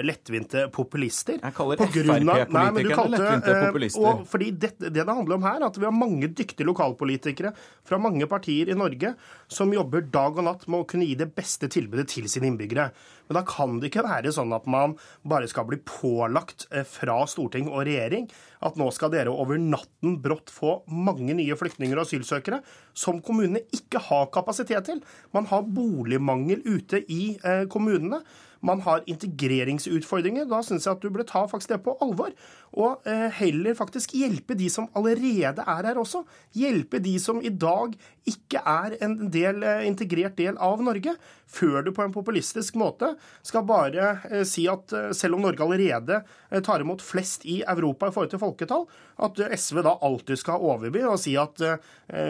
lettvinte 0.05 0.67
populister. 0.73 1.39
Jeg 1.41 1.55
kaller 1.57 1.79
Frp-politikerne 1.81 3.07
lettvinte 3.13 3.55
populister. 3.67 4.05
Og 4.05 4.25
fordi 4.29 4.51
det, 4.53 4.73
det 4.81 4.93
det 5.03 5.07
handler 5.09 5.37
om 5.37 5.45
her, 5.45 5.59
er 5.61 5.67
at 5.67 5.79
vi 5.79 5.87
har 5.87 5.95
mange 5.95 6.29
dyktige 6.29 6.67
lokalpolitikere 6.67 7.53
fra 7.85 7.99
mange 8.01 8.27
partier 8.29 8.69
i 8.71 8.77
Norge 8.77 9.13
som 9.51 9.73
jobber 9.73 9.82
jobber 9.83 10.07
dag 10.13 10.39
og 10.39 10.47
natt 10.47 10.63
med 10.67 10.81
å 10.81 10.87
kunne 10.89 11.05
gi 11.07 11.17
det 11.19 11.29
beste 11.35 11.69
tilbudet 11.71 12.07
til 12.15 12.29
sine 12.31 12.49
innbyggere. 12.49 12.89
Men 13.27 13.37
da 13.37 13.43
kan 13.47 13.77
det 13.79 13.89
ikke 13.89 14.05
være 14.05 14.33
sånn 14.35 14.53
at 14.55 14.65
man 14.69 14.95
bare 15.27 15.47
skal 15.51 15.67
bli 15.69 15.79
pålagt 15.87 16.67
eh, 16.71 16.87
fra 16.87 17.21
storting 17.29 17.69
og 17.71 17.85
regjering 17.87 18.29
at 18.63 18.79
nå 18.79 18.89
skal 18.95 19.11
dere 19.13 19.33
over 19.33 19.59
natten 19.59 20.17
brått 20.23 20.51
få 20.53 20.79
mange 20.87 21.35
nye 21.37 21.57
flyktninger 21.59 21.99
og 21.99 22.07
asylsøkere 22.07 22.61
som 22.97 23.21
kommunene 23.23 23.63
ikke 23.75 24.01
har 24.09 24.31
kapasitet 24.33 24.89
til. 24.89 25.03
Man 25.35 25.47
har 25.51 25.67
boligmangel 25.67 26.63
ute 26.65 27.03
i 27.07 27.35
eh, 27.43 27.67
kommunene 27.71 28.23
man 28.63 28.81
har 28.85 29.03
integreringsutfordringer. 29.11 30.47
Da 30.49 30.61
syns 30.65 30.87
jeg 30.87 30.95
at 30.95 31.03
du 31.03 31.09
burde 31.11 31.27
ta 31.29 31.43
faktisk 31.49 31.73
det 31.73 31.81
på 31.85 31.95
alvor. 32.03 32.33
Og 32.73 33.05
eh, 33.09 33.27
heller 33.37 33.77
faktisk 33.77 34.15
hjelpe 34.17 34.57
de 34.57 34.69
som 34.71 34.89
allerede 34.97 35.61
er 35.61 35.89
her 35.89 35.99
også. 36.01 36.23
Hjelpe 36.57 37.01
de 37.03 37.17
som 37.21 37.41
i 37.43 37.51
dag 37.51 37.93
ikke 38.29 38.63
er 38.65 38.95
en 39.03 39.17
del, 39.33 39.61
eh, 39.67 39.85
integrert 39.89 40.37
del 40.39 40.57
av 40.57 40.81
Norge. 40.83 41.15
Før 41.53 41.83
du 41.85 41.91
på 41.93 42.05
en 42.05 42.15
populistisk 42.15 42.79
måte 42.79 43.13
skal 43.45 43.67
bare 43.69 44.13
eh, 44.31 44.45
si 44.47 44.65
at 44.71 44.95
selv 45.13 45.37
om 45.37 45.45
Norge 45.45 45.63
allerede 45.65 46.23
tar 46.65 46.81
imot 46.81 47.03
flest 47.03 47.45
i 47.49 47.61
Europa 47.67 48.07
i 48.07 48.15
forhold 48.15 48.31
til 48.33 48.41
folketall, 48.41 48.87
at 49.23 49.43
SV 49.59 49.81
da 49.85 49.97
alltid 50.07 50.39
skal 50.39 50.63
overby 50.63 51.03
og 51.03 51.19
si 51.21 51.35
at 51.39 51.59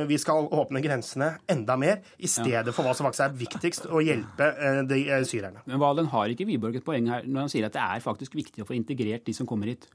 vi 0.07 0.17
skal 0.21 0.47
åpne 0.53 0.81
grensene 0.83 1.29
enda 1.49 1.75
mer, 1.79 2.01
i 2.17 2.29
stedet 2.29 2.73
for 2.73 2.85
hva 2.85 2.93
som 2.97 3.07
faktisk 3.07 3.25
er 3.25 3.37
viktigst, 3.37 3.87
å 3.91 4.01
hjelpe 4.03 4.49
de 4.89 4.99
syrerne. 5.27 5.63
Men 5.69 5.81
Valen 5.81 6.09
har 6.11 6.23
har 6.23 6.31
ikke 6.33 6.47
Wiborg 6.47 6.79
et 6.79 6.87
poeng 6.87 7.09
her 7.11 7.27
når 7.27 7.45
han 7.45 7.51
sier 7.51 7.67
at 7.67 7.75
det 7.75 7.83
er 7.83 8.03
faktisk 8.03 8.37
viktig 8.37 8.63
å 8.63 8.69
få 8.69 8.77
integrert 8.77 9.25
de 9.27 9.35
som 9.35 9.49
kommer 9.49 9.71
hit? 9.71 9.87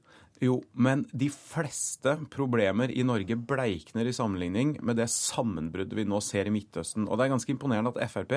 Jo, 0.44 0.60
men 0.78 1.02
de 1.10 1.30
fleste 1.34 2.14
problemer 2.30 2.92
i 2.94 3.02
Norge 3.06 3.34
bleikner 3.34 4.06
i 4.06 4.14
sammenligning 4.14 4.76
med 4.86 5.00
det 5.00 5.08
sammenbruddet 5.10 5.96
vi 5.98 6.06
nå 6.06 6.20
ser 6.22 6.46
i 6.46 6.54
Midtøsten. 6.54 7.08
Og 7.08 7.18
det 7.18 7.26
er 7.26 7.32
ganske 7.34 7.54
imponerende 7.54 7.90
at 7.90 8.12
Frp 8.12 8.36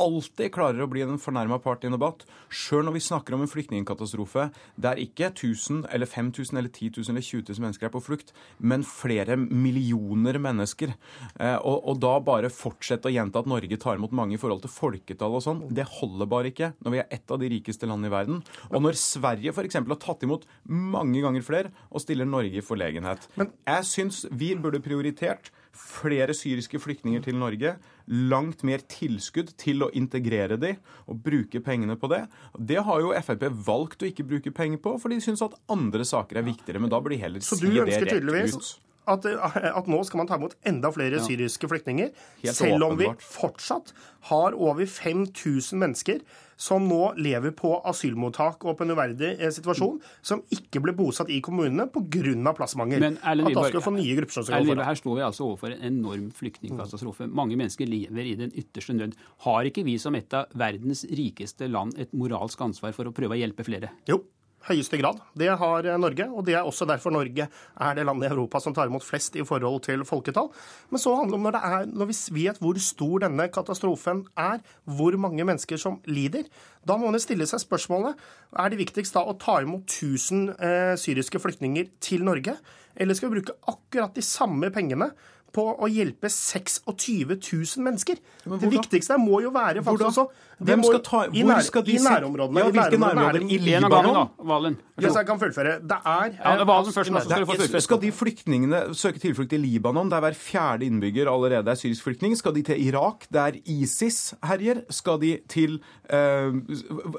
alltid 0.00 0.52
klarer 0.54 0.84
å 0.84 0.88
bli 0.90 1.02
en 1.04 1.20
fornærma 1.20 1.58
part 1.62 1.84
i 1.84 1.88
en 1.90 1.96
debatt, 1.96 2.24
sjøl 2.48 2.86
når 2.86 2.96
vi 2.96 3.04
snakker 3.04 3.36
om 3.36 3.44
en 3.44 3.50
flyktningkatastrofe 3.50 4.48
der 4.80 5.00
ikke 5.02 5.30
1000 5.32 5.84
eller 5.94 6.08
5000 6.10 6.60
eller 6.60 6.72
10 6.72 7.00
000 7.00 7.12
eller 7.12 7.26
20 7.26 7.44
000 7.50 7.64
mennesker 7.66 7.88
er 7.88 7.94
på 7.94 8.02
flukt, 8.04 8.32
men 8.58 8.86
flere 8.86 9.36
millioner 9.38 10.38
mennesker. 10.42 10.94
Eh, 11.38 11.58
og, 11.58 11.82
og 11.90 12.00
da 12.02 12.14
bare 12.24 12.52
fortsette 12.52 13.10
å 13.10 13.14
gjenta 13.14 13.42
at 13.42 13.50
Norge 13.50 13.80
tar 13.80 14.00
imot 14.00 14.14
mange 14.16 14.38
i 14.38 14.40
forhold 14.40 14.64
til 14.64 14.72
folketall 14.72 15.38
og 15.38 15.44
sånn, 15.44 15.64
det 15.74 15.88
holder 15.98 16.30
bare 16.30 16.52
ikke 16.52 16.72
når 16.84 16.94
vi 16.94 17.02
er 17.02 17.12
et 17.18 17.34
av 17.34 17.42
de 17.42 17.52
rikeste 17.52 17.88
landene 17.88 18.10
i 18.10 18.16
verden. 18.16 18.42
Og 18.72 18.82
når 18.84 18.98
Sverige 19.00 19.54
f.eks. 19.54 19.80
har 19.80 20.02
tatt 20.02 20.26
imot 20.26 20.48
mange 20.68 21.22
ganger 21.24 21.44
flere 21.44 21.74
og 21.90 22.02
stiller 22.04 22.28
Norge 22.28 22.60
i 22.60 22.64
forlegenhet. 22.64 23.28
Jeg 23.38 23.88
syns 23.88 24.24
vi 24.30 24.54
burde 24.58 24.82
prioritert 24.84 25.52
flere 25.78 26.34
syriske 26.34 26.80
flyktninger 26.82 27.22
til 27.24 27.38
Norge, 27.38 27.76
langt 28.08 28.64
mer 28.66 28.82
tilskudd 28.88 29.52
til 29.60 29.84
å 29.84 29.90
integrere 29.96 30.58
de 30.60 30.74
og 31.06 31.22
bruke 31.24 31.60
pengene 31.64 31.98
på 32.00 32.10
det. 32.12 32.24
Det 32.56 32.80
har 32.84 33.04
jo 33.04 33.14
Frp 33.20 33.48
valgt 33.66 34.04
å 34.04 34.08
ikke 34.08 34.26
bruke 34.28 34.52
penger 34.54 34.82
på, 34.84 34.96
for 35.00 35.12
de 35.12 35.20
syns 35.24 35.44
at 35.44 35.56
andre 35.72 36.06
saker 36.08 36.40
er 36.40 36.48
viktigere. 36.48 36.82
Men 36.82 36.92
da 36.92 37.00
bør 37.02 37.14
de 37.14 37.22
heller 37.22 37.44
si 37.44 37.58
det 37.62 37.88
rett 37.88 38.54
ut. 38.54 38.76
At, 39.08 39.24
at, 39.26 39.88
nå 39.88 40.02
skal 40.04 40.22
man 40.22 40.28
ta 40.28 40.36
imot 40.36 40.58
enda 40.68 40.90
flere 40.92 41.20
ja. 41.20 41.24
syriske 41.24 41.70
flyktninger, 41.70 42.12
Helt 42.42 42.58
selv 42.58 42.84
om 42.90 42.98
vi 43.00 43.08
fortsatt 43.24 43.94
har 44.28 44.56
over 44.58 44.84
5000 44.84 45.80
mennesker 45.80 46.22
som 46.58 46.88
nå 46.90 47.12
lever 47.22 47.52
på 47.56 47.70
asylmottak 47.86 48.64
og 48.66 48.76
på 48.78 48.84
en 48.84 48.92
uverdig 48.96 49.30
eh, 49.36 49.50
situasjon, 49.54 50.00
som 50.26 50.42
ikke 50.54 50.82
ble 50.82 50.94
bosatt 50.98 51.30
i 51.30 51.38
kommunene 51.44 51.86
pga. 51.94 52.54
plassmangel. 52.58 52.98
Men 53.04 53.18
Erlend 53.22 53.52
Wiborg, 53.52 54.82
her 54.82 54.98
står 54.98 55.20
vi 55.20 55.24
altså 55.24 55.46
overfor 55.46 55.76
en 55.76 55.84
enorm 55.92 56.32
flyktningkatastrofe. 56.34 57.28
Mange 57.30 57.56
mennesker 57.58 57.86
lever 57.86 58.32
i 58.32 58.34
den 58.40 58.50
ytterste 58.58 58.96
nød. 58.98 59.14
Har 59.46 59.70
ikke 59.70 59.86
vi 59.86 59.98
som 60.02 60.18
et 60.18 60.34
av 60.34 60.50
verdens 60.58 61.04
rikeste 61.06 61.70
land 61.70 61.94
et 61.98 62.10
moralsk 62.12 62.66
ansvar 62.66 62.96
for 62.96 63.06
å 63.06 63.14
prøve 63.14 63.38
å 63.38 63.40
hjelpe 63.40 63.66
flere? 63.66 63.94
Jo, 64.10 64.24
høyeste 64.66 64.98
grad. 65.00 65.20
Det 65.38 65.48
har 65.60 65.86
Norge, 66.00 66.26
og 66.28 66.44
det 66.46 66.56
er 66.58 66.66
også 66.66 66.86
derfor 66.88 67.14
Norge 67.14 67.46
er 67.48 67.94
det 67.96 68.06
landet 68.06 68.28
i 68.28 68.32
Europa 68.32 68.60
som 68.60 68.74
tar 68.76 68.90
imot 68.90 69.06
flest 69.06 69.38
i 69.38 69.44
forhold 69.46 69.82
til 69.86 70.04
folketall. 70.08 70.50
Men 70.90 71.02
så 71.02 71.14
handler 71.16 71.36
det 71.36 71.38
om 71.38 71.46
når, 71.46 71.56
det 71.56 71.62
er, 71.70 71.86
når 71.92 72.10
vi 72.10 72.18
vet 72.42 72.60
hvor 72.62 72.80
stor 72.82 73.24
denne 73.24 73.48
katastrofen 73.54 74.24
er, 74.36 74.60
hvor 74.84 75.16
mange 75.20 75.46
mennesker 75.46 75.80
som 75.80 76.00
lider, 76.10 76.50
da 76.88 76.96
må 76.98 77.10
man 77.12 77.22
stille 77.22 77.46
seg 77.48 77.62
spørsmålet 77.62 78.18
er 78.58 78.70
det 78.72 78.80
viktigst 78.80 79.16
da 79.16 79.24
å 79.28 79.36
ta 79.40 79.58
imot 79.64 79.88
1000 79.88 80.52
eh, 80.56 80.94
syriske 81.00 81.40
flyktninger 81.42 81.90
til 82.04 82.24
Norge, 82.26 82.56
eller 82.98 83.14
skal 83.14 83.30
vi 83.30 83.38
bruke 83.38 83.58
akkurat 83.70 84.14
de 84.16 84.24
samme 84.24 84.70
pengene 84.74 85.12
på 85.54 85.64
å 85.78 85.88
hjelpe 85.90 86.30
26 86.32 87.24
000 87.36 87.84
mennesker. 87.84 88.20
Det 88.44 88.70
viktigste 88.72 89.18
må 89.20 89.42
jo 89.44 89.52
være 89.54 89.82
faktisk 89.86 90.12
også 90.12 90.28
Hvem 90.58 90.82
skal 90.82 91.02
ta, 91.06 91.18
i, 91.30 91.42
hvor 91.44 91.52
nær, 91.52 91.62
skal 91.62 91.84
de 91.86 91.92
I 91.94 91.98
nærområdene. 92.02 92.62
Ja, 92.64 92.70
hvilke 92.74 92.98
nærområder? 92.98 93.44
I 93.46 93.58
Libanon? 93.62 94.16
da. 94.16 94.22
Valen. 94.50 94.76
Ja, 94.98 95.12
jeg 95.14 95.26
kan 95.28 95.38
fullføre. 95.38 95.74
Det 95.86 95.98
er 96.02 96.32
Ja, 96.34 96.54
det 96.58 96.66
var 96.66 96.82
først, 96.82 96.96
så 96.98 97.04
skal 97.22 97.44
du 97.44 97.46
få 97.46 97.54
fullføre. 97.60 97.82
Skal 97.84 98.00
de 98.02 98.10
flyktningene 98.10 98.80
søke 98.98 99.22
tilflukt 99.22 99.54
i 99.54 99.60
Libanon, 99.62 100.10
der 100.10 100.24
hver 100.24 100.34
fjerde 100.34 100.88
innbygger 100.88 101.30
allerede 101.30 101.70
er 101.70 101.78
syrisk 101.78 102.08
flyktning? 102.08 102.34
Skal 102.36 102.56
de 102.56 102.64
til 102.66 102.88
Irak, 102.88 103.28
der 103.30 103.54
ISIS 103.70 104.34
herjer? 104.42 104.82
Skal 104.90 105.20
de 105.22 105.38
til 105.48 105.78
uh, 106.10 106.58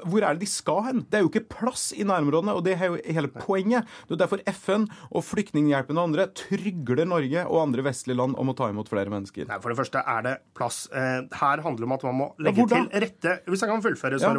Hvor 0.04 0.20
er 0.20 0.36
det 0.36 0.44
de 0.44 0.46
skal 0.46 0.84
hen? 0.90 1.00
Det 1.08 1.14
er 1.14 1.24
jo 1.24 1.32
ikke 1.32 1.48
plass 1.48 1.94
i 1.96 2.04
nærområdene, 2.04 2.52
og 2.52 2.64
det 2.64 2.76
er 2.76 2.92
jo 2.92 3.00
hele 3.06 3.32
poenget. 3.32 3.88
Det 4.08 4.18
er 4.18 4.24
derfor 4.26 4.44
FN 4.52 4.84
og 5.10 5.24
Flyktninghjelpen 5.24 5.96
og 5.96 6.10
andre 6.10 6.28
trygler 6.36 7.08
Norge 7.08 7.46
og 7.46 7.62
andre 7.62 7.88
vestlige 7.88 8.19
land 8.19 8.19
om 8.22 8.52
å 8.52 8.54
ta 8.56 8.68
imot 8.72 8.88
flere 8.90 9.10
mennesker. 9.12 9.48
Nei, 9.48 9.58
For 9.62 9.72
det 9.72 9.78
første 9.78 10.02
er 10.06 10.22
det 10.26 10.34
plass. 10.56 10.82
Eh, 10.92 11.22
Her 11.40 11.62
handler 11.64 11.84
det 11.84 11.88
om 11.88 11.96
at 11.96 12.06
man 12.08 12.18
må 12.20 12.28
legge 12.38 12.66
til 12.70 12.88
rette 13.04 13.34
Hvis 13.46 13.64
jeg 13.64 13.70
kan 13.70 13.82
fullføre, 13.84 14.20
Ja, 14.20 14.32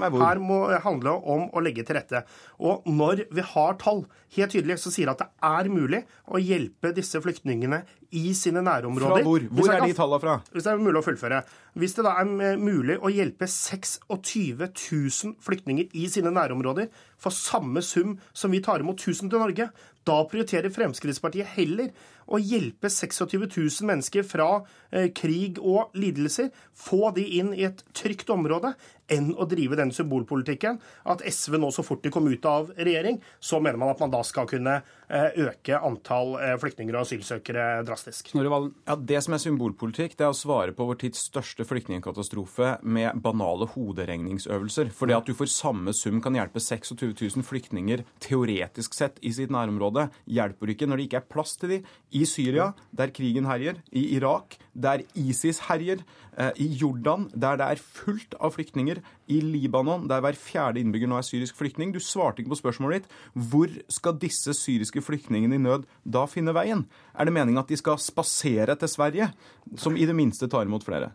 meg 0.00 0.12
hvor. 0.12 0.24
Her 0.26 0.42
må 0.42 0.60
det 0.70 0.82
handle 0.84 1.16
om 1.24 1.48
å 1.50 1.62
legge 1.64 1.84
til 1.86 1.96
rette. 1.96 2.24
Og 2.58 2.84
når 2.86 3.26
vi 3.30 3.40
har 3.54 3.74
tall 3.80 4.04
helt 4.36 4.52
tydelig 4.52 4.78
så 4.82 4.92
sier 4.92 5.10
at 5.12 5.18
det 5.18 5.28
er 5.42 5.70
mulig 5.72 6.04
å 6.30 6.40
hjelpe 6.40 6.92
disse 6.94 7.20
flyktningene 7.20 7.82
i 8.16 8.32
sine 8.34 8.62
nærområder 8.66 9.20
Fra 9.20 9.26
hvor? 9.26 9.44
Hvor 9.54 9.72
er 9.72 9.84
de 9.86 9.96
tallene 9.96 10.20
fra? 10.22 10.36
Hvis 10.50 10.66
det 10.66 10.72
er 10.72 10.82
mulig 10.82 11.00
å 11.00 11.04
fullføre. 11.06 11.42
Hvis 11.78 11.94
det 11.96 12.04
da 12.06 12.16
er 12.22 12.58
mulig 12.58 12.96
å 12.98 13.12
hjelpe 13.12 13.46
26 13.46 14.58
000 14.58 15.36
flyktninger 15.44 15.94
i 15.94 16.08
sine 16.10 16.32
nærområder 16.34 16.90
for 17.20 17.34
samme 17.34 17.82
sum 17.86 18.16
som 18.32 18.50
vi 18.50 18.62
tar 18.64 18.82
imot 18.82 18.98
1000 18.98 19.30
til 19.30 19.42
Norge, 19.42 19.68
da 20.08 20.16
prioriterer 20.26 20.72
Fremskrittspartiet 20.72 21.52
heller 21.54 21.92
å 22.30 22.38
hjelpe 22.38 22.90
26 22.90 23.46
000 23.46 23.88
mennesker 23.90 24.26
fra 24.26 24.48
eh, 24.90 25.10
krig 25.14 25.58
og 25.60 25.94
lidelser, 25.98 26.50
få 26.74 27.10
de 27.16 27.26
inn 27.40 27.52
i 27.56 27.66
et 27.68 27.82
trygt 27.96 28.30
område, 28.32 28.72
enn 29.10 29.32
å 29.34 29.46
drive 29.50 29.78
den 29.78 29.92
symbolpolitikken 29.94 30.80
at 31.10 31.24
SV 31.26 31.58
nå 31.60 31.70
så 31.74 31.84
fort 31.86 32.02
de 32.04 32.12
kom 32.14 32.28
ut 32.30 32.46
av 32.48 32.70
regjering, 32.78 33.20
så 33.40 33.60
mener 33.62 33.80
man 33.80 33.92
at 33.92 34.02
man 34.02 34.12
da 34.12 34.22
skal 34.26 34.48
kunne 34.50 34.78
eh, 34.80 35.30
øke 35.46 35.80
antall 35.86 36.36
eh, 36.40 36.56
flyktninger 36.60 36.96
og 36.96 37.04
asylsøkere 37.04 37.66
drastisk. 37.88 38.32
Ja, 38.34 38.96
Det 38.96 39.22
som 39.24 39.36
er 39.36 39.42
symbolpolitikk, 39.42 40.16
det 40.18 40.26
er 40.26 40.34
å 40.34 40.36
svare 40.36 40.74
på 40.76 40.86
vår 40.88 41.00
tids 41.04 41.24
største 41.30 41.66
flyktningkatastrofe 41.68 42.76
med 42.82 43.20
banale 43.22 43.68
hoderegningsøvelser. 43.74 44.92
For 44.94 45.10
det 45.10 45.18
at 45.18 45.28
du 45.28 45.34
for 45.36 45.50
samme 45.50 45.94
sum 45.96 46.22
kan 46.24 46.36
hjelpe 46.38 46.62
26 46.62 46.94
000 47.36 47.46
flyktninger 47.46 48.04
teoretisk 48.22 48.96
sett 48.96 49.20
i 49.26 49.32
sitt 49.34 49.52
nærområde, 49.52 50.08
hjelper 50.30 50.74
ikke 50.74 50.88
når 50.88 51.00
det 51.00 51.08
ikke 51.08 51.22
er 51.22 51.30
plass 51.30 51.56
til 51.60 51.74
de 51.74 51.82
i 52.16 52.24
Syria, 52.28 52.70
der 52.96 53.12
krigen 53.14 53.48
herjer, 53.48 53.80
i 53.90 54.06
Irak, 54.16 54.58
der 54.74 55.04
ISIS 55.18 55.64
herjer, 55.68 56.04
eh, 56.36 56.52
i 56.56 56.68
Jordan, 56.80 57.28
der 57.34 57.58
det 57.60 57.66
er 57.66 57.82
fullt 57.82 58.36
av 58.40 58.54
flyktninger, 58.56 58.99
i 59.30 59.40
Libanon, 59.44 60.08
der 60.10 60.22
hver 60.24 60.38
fjerde 60.38 60.82
innbygger 60.82 61.10
nå 61.10 61.20
er 61.20 61.26
syrisk 61.26 61.58
flyktning. 61.58 61.94
Du 61.94 62.00
svarte 62.02 62.42
ikke 62.42 62.54
på 62.54 62.60
spørsmålet 62.62 63.02
ditt. 63.02 63.16
Hvor 63.50 63.72
skal 63.92 64.18
disse 64.20 64.54
syriske 64.56 65.02
flyktningene 65.04 65.58
i 65.58 65.64
nød 65.64 65.88
da 66.04 66.26
finne 66.30 66.54
veien? 66.56 66.86
Er 67.14 67.28
det 67.28 67.36
meningen 67.36 67.62
at 67.62 67.70
de 67.70 67.78
skal 67.80 68.00
spasere 68.02 68.76
til 68.78 68.92
Sverige, 68.92 69.32
som 69.78 69.96
i 69.96 70.06
det 70.08 70.16
minste 70.16 70.50
tar 70.50 70.68
imot 70.68 70.86
flere? 70.86 71.12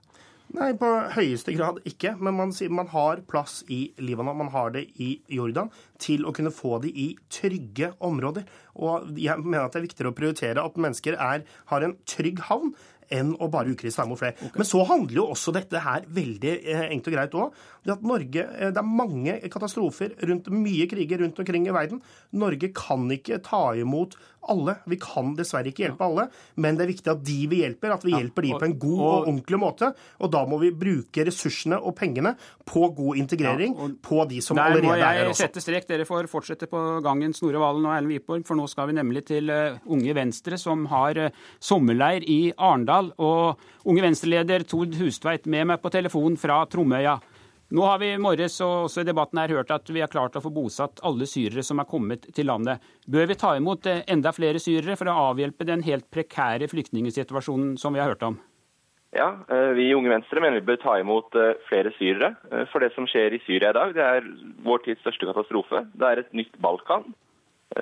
Nei, 0.54 0.70
på 0.78 0.88
høyeste 1.16 1.56
grad 1.56 1.80
ikke. 1.90 2.14
Men 2.22 2.38
man 2.38 2.54
man 2.70 2.88
har 2.92 3.22
plass 3.28 3.64
i 3.68 3.94
Libanon, 3.98 4.38
man 4.38 4.52
har 4.54 4.70
det 4.72 4.86
i 5.02 5.22
Jordan, 5.28 5.72
til 6.00 6.26
å 6.26 6.34
kunne 6.34 6.54
få 6.54 6.80
det 6.84 6.92
i 6.94 7.16
trygge 7.30 7.94
områder. 8.00 8.46
Og 8.76 9.18
jeg 9.18 9.40
mener 9.40 9.66
at 9.66 9.74
det 9.74 9.82
er 9.82 9.88
viktigere 9.88 10.14
å 10.14 10.18
prioritere 10.18 10.64
at 10.64 10.78
mennesker 10.78 11.18
er, 11.18 11.44
har 11.66 11.82
en 11.82 11.98
trygg 12.06 12.40
havn 12.50 12.76
enn 13.14 13.36
å 13.38 13.50
bare 13.54 13.74
ukritisk 13.74 14.00
ta 14.00 14.06
imot 14.08 14.22
flere. 14.22 14.50
Men 14.56 14.68
så 14.68 14.84
handler 14.90 15.20
jo 15.20 15.28
også 15.34 15.54
dette 15.56 15.82
her 15.82 16.06
veldig 16.10 16.54
eh, 16.62 16.86
enkelt 16.88 17.12
og 17.12 17.18
greit 17.18 17.38
òg. 17.38 17.60
Det 17.86 17.94
at 17.94 18.06
Norge, 18.06 18.46
eh, 18.58 18.72
det 18.74 18.82
er 18.82 18.94
mange 19.02 19.38
katastrofer 19.54 20.16
rundt 20.26 20.50
mye 20.54 20.88
kriger 20.90 21.22
rundt 21.22 21.40
omkring 21.42 21.68
i 21.70 21.76
verden. 21.76 22.02
Norge 22.34 22.72
kan 22.74 23.06
ikke 23.14 23.42
ta 23.46 23.68
imot 23.78 24.16
alle. 24.50 24.76
Vi 24.90 24.98
kan 25.02 25.34
dessverre 25.38 25.72
ikke 25.72 25.86
hjelpe 25.86 26.06
alle, 26.06 26.28
men 26.62 26.78
det 26.78 26.86
er 26.86 26.92
viktig 26.92 27.12
at 27.14 27.24
de 27.26 27.38
vi 27.50 27.62
hjelper, 27.64 27.94
at 27.96 28.06
vi 28.06 28.14
hjelper 28.14 28.46
de 28.46 28.54
på 28.56 28.68
en 28.68 28.76
god 28.82 29.02
og 29.02 29.30
ordentlig 29.30 29.60
måte. 29.62 29.92
Og 30.22 30.32
da 30.34 30.44
må 30.50 30.60
vi 30.62 30.72
bruke 30.76 31.26
ressursene 31.28 31.80
og 31.80 31.96
pengene 31.98 32.36
på 32.68 32.88
god 32.98 33.22
integrering 33.22 33.76
på 34.06 34.26
de 34.30 34.42
som 34.46 34.60
Der 34.60 34.72
allerede 34.72 35.00
er 35.00 35.20
her 35.22 35.30
jeg 35.30 35.40
sette 35.42 35.64
strek. 35.64 35.88
Dere 35.90 36.08
får 36.08 36.30
fortsette 36.32 36.70
på 36.72 36.82
gangen, 37.06 37.34
Snorre 37.38 37.62
Valen 37.62 37.86
og 37.86 37.96
Erlend 37.96 38.14
Wiborg, 38.14 38.46
for 38.48 38.58
nå 38.58 38.68
skal 38.72 38.90
vi 38.90 38.98
nemlig 38.98 39.26
til 39.30 39.52
eh, 39.54 39.78
Unge 39.86 40.16
Venstre, 40.18 40.60
som 40.62 40.88
har 40.92 41.20
eh, 41.22 41.46
sommerleir 41.62 42.26
i 42.26 42.40
Arendal. 42.58 43.14
Og 43.22 43.62
Unge 43.86 44.06
Venstre-leder 44.06 44.66
Tord 44.70 44.98
Hustveit 45.00 45.50
med 45.50 45.72
meg 45.72 45.82
på 45.82 45.94
telefon 45.94 46.38
fra 46.42 46.64
Tromøya. 46.70 47.20
Nå 47.76 47.82
har 47.84 47.98
vi 48.00 48.14
i 48.14 48.20
morges 48.22 48.54
og 48.64 48.86
også 48.86 49.04
i 49.04 49.08
debatten 49.10 49.40
her 49.42 49.52
hørt 49.58 49.72
at 49.74 49.90
vi 49.92 50.00
har 50.00 50.08
klart 50.08 50.38
å 50.38 50.42
få 50.44 50.48
bosatt 50.54 51.02
alle 51.04 51.26
syrere 51.28 51.64
som 51.66 51.82
er 51.82 51.88
kommet 51.90 52.30
til 52.38 52.48
landet. 52.48 52.80
Bør 53.12 53.28
vi 53.28 53.36
ta 53.42 53.50
imot 53.58 53.90
eh, 53.92 54.06
enda 54.14 54.32
flere 54.32 54.62
syrere 54.64 54.96
for 54.96 55.12
å 55.12 55.16
avhjelpe 55.34 55.68
den 55.68 55.84
helt 55.84 56.08
prekære 56.14 56.70
flyktningsituasjonen 56.72 57.74
som 57.82 57.98
vi 57.98 58.00
har 58.00 58.14
hørt 58.14 58.24
om? 58.24 58.38
Ja, 59.18 59.28
eh, 59.52 59.74
Vi 59.76 59.90
i 59.90 59.98
Unge 59.98 60.14
Venstre 60.14 60.40
mener 60.40 60.62
vi 60.62 60.70
bør 60.70 60.80
ta 60.86 60.96
imot 61.02 61.36
eh, 61.36 61.60
flere 61.68 61.92
syrere. 61.98 62.32
For 62.72 62.80
det 62.80 62.94
som 62.96 63.10
skjer 63.12 63.36
i 63.36 63.44
Syria 63.44 63.74
i 63.74 63.80
dag, 63.82 63.92
det 63.98 64.08
er 64.08 64.32
vår 64.64 64.86
tids 64.86 65.04
største 65.04 65.28
katastrofe. 65.34 65.84
Det 66.00 66.08
er 66.08 66.24
et 66.24 66.32
nytt 66.32 66.56
Balkan. 66.64 67.12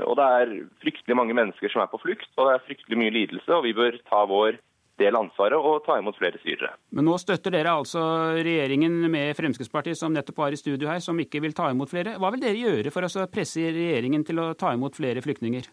Og 0.08 0.18
det 0.18 0.26
er 0.40 0.58
fryktelig 0.82 1.20
mange 1.20 1.38
mennesker 1.38 1.70
som 1.70 1.84
er 1.84 1.92
på 1.92 2.02
flukt, 2.02 2.32
og 2.40 2.50
det 2.50 2.56
er 2.56 2.66
fryktelig 2.66 2.98
mye 2.98 3.14
lidelse. 3.14 3.50
Og 3.54 3.68
vi 3.68 3.78
bør 3.78 4.02
ta 4.10 4.26
vår 4.26 4.58
del 5.02 5.16
ansvaret 5.18 5.58
og 5.58 5.84
ta 5.86 5.98
imot 6.00 6.18
flere 6.20 6.40
syrere. 6.44 6.74
Men 6.94 7.08
nå 7.08 7.18
støtter 7.22 7.54
dere 7.56 7.74
altså 7.74 8.02
regjeringen 8.38 9.00
med 9.12 9.34
Fremskrittspartiet, 9.38 9.98
som 10.00 10.14
nettopp 10.14 10.44
var 10.44 10.54
i 10.54 10.60
studio 10.60 10.90
her, 10.90 11.02
som 11.04 11.20
ikke 11.20 11.42
vil 11.44 11.56
ta 11.58 11.70
imot 11.74 11.92
flere. 11.92 12.18
Hva 12.22 12.32
vil 12.34 12.44
dere 12.44 12.62
gjøre 12.62 12.94
for 12.94 13.06
å 13.08 13.26
presse 13.32 13.64
regjeringen 13.74 14.26
til 14.28 14.42
å 14.44 14.52
ta 14.58 14.74
imot 14.76 14.98
flere 15.00 15.24
flyktninger? 15.26 15.70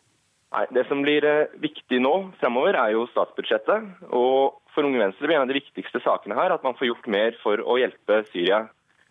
Nei, 0.50 0.64
Det 0.74 0.86
som 0.88 1.02
blir 1.04 1.24
eh, 1.24 1.52
viktig 1.62 2.00
nå 2.02 2.14
fremover, 2.40 2.74
er 2.74 2.96
jo 2.96 3.06
statsbudsjettet. 3.12 3.84
Og 4.10 4.56
for 4.74 4.86
Unge 4.86 4.98
Venstre 4.98 5.28
blir 5.28 5.38
en 5.38 5.44
av 5.46 5.52
de 5.52 5.60
viktigste 5.60 6.02
sakene 6.02 6.34
her 6.38 6.50
at 6.54 6.64
man 6.66 6.74
får 6.78 6.90
gjort 6.90 7.06
mer 7.12 7.36
for 7.42 7.62
å 7.62 7.78
hjelpe 7.78 8.24
Syria. 8.32 8.64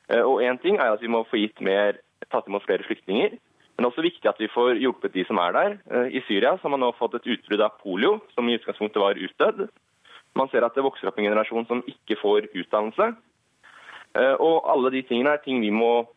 Eh, 0.10 0.20
Og 0.20 0.41
én 0.43 0.60
ting 0.60 0.76
er 0.76 0.91
at 0.91 1.01
vi 1.05 1.07
må 1.12 1.24
få 1.30 1.39
gitt 1.39 1.62
mer, 1.64 2.01
tatt 2.30 2.49
imot 2.49 2.66
flere 2.68 2.84
flyktninger. 2.84 3.38
Men 3.80 3.86
det 3.86 3.88
er 3.88 3.93
også 3.93 4.03
viktig 4.03 4.28
at 4.28 4.39
vi 4.43 4.49
får 4.51 4.82
hjulpet 4.84 5.14
de 5.16 5.24
som 5.24 5.39
er 5.39 5.53
der. 5.55 5.78
Eh, 5.88 6.18
I 6.20 6.22
Syria 6.28 6.57
så 6.57 6.68
har 6.68 6.74
man 6.76 6.84
nå 6.84 6.91
fått 6.99 7.16
et 7.16 7.30
utbrudd 7.32 7.64
av 7.64 7.78
polio, 7.80 8.18
som 8.36 8.49
i 8.49 8.57
utgangspunktet 8.60 8.99
var 8.99 9.16
utdødd. 9.16 9.70
Man 10.39 10.51
ser 10.53 10.63
at 10.63 10.77
det 10.77 10.85
vokser 10.85 11.09
opp 11.09 11.19
en 11.19 11.27
generasjon 11.27 11.67
som 11.67 11.83
ikke 11.89 12.15
får 12.21 12.47
utdannelse. 12.53 13.11
Eh, 14.15 14.35
Og 14.39 14.63
alle 14.71 14.93
de 14.95 15.03
tingene 15.05 15.35
er 15.35 15.43
ting 15.43 15.59
vi 15.61 15.73
må 15.75 16.07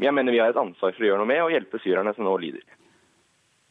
jeg 0.00 0.14
mener 0.14 0.32
vi 0.32 0.40
har 0.40 0.52
et 0.52 0.60
ansvar 0.60 0.94
for 0.94 1.02
å 1.02 1.08
gjøre 1.08 1.22
noe 1.22 1.28
med, 1.28 1.42
og 1.42 1.52
hjelpe 1.52 1.80
syrerne 1.82 2.14
som 2.16 2.26
nå 2.26 2.36
lider. 2.40 2.64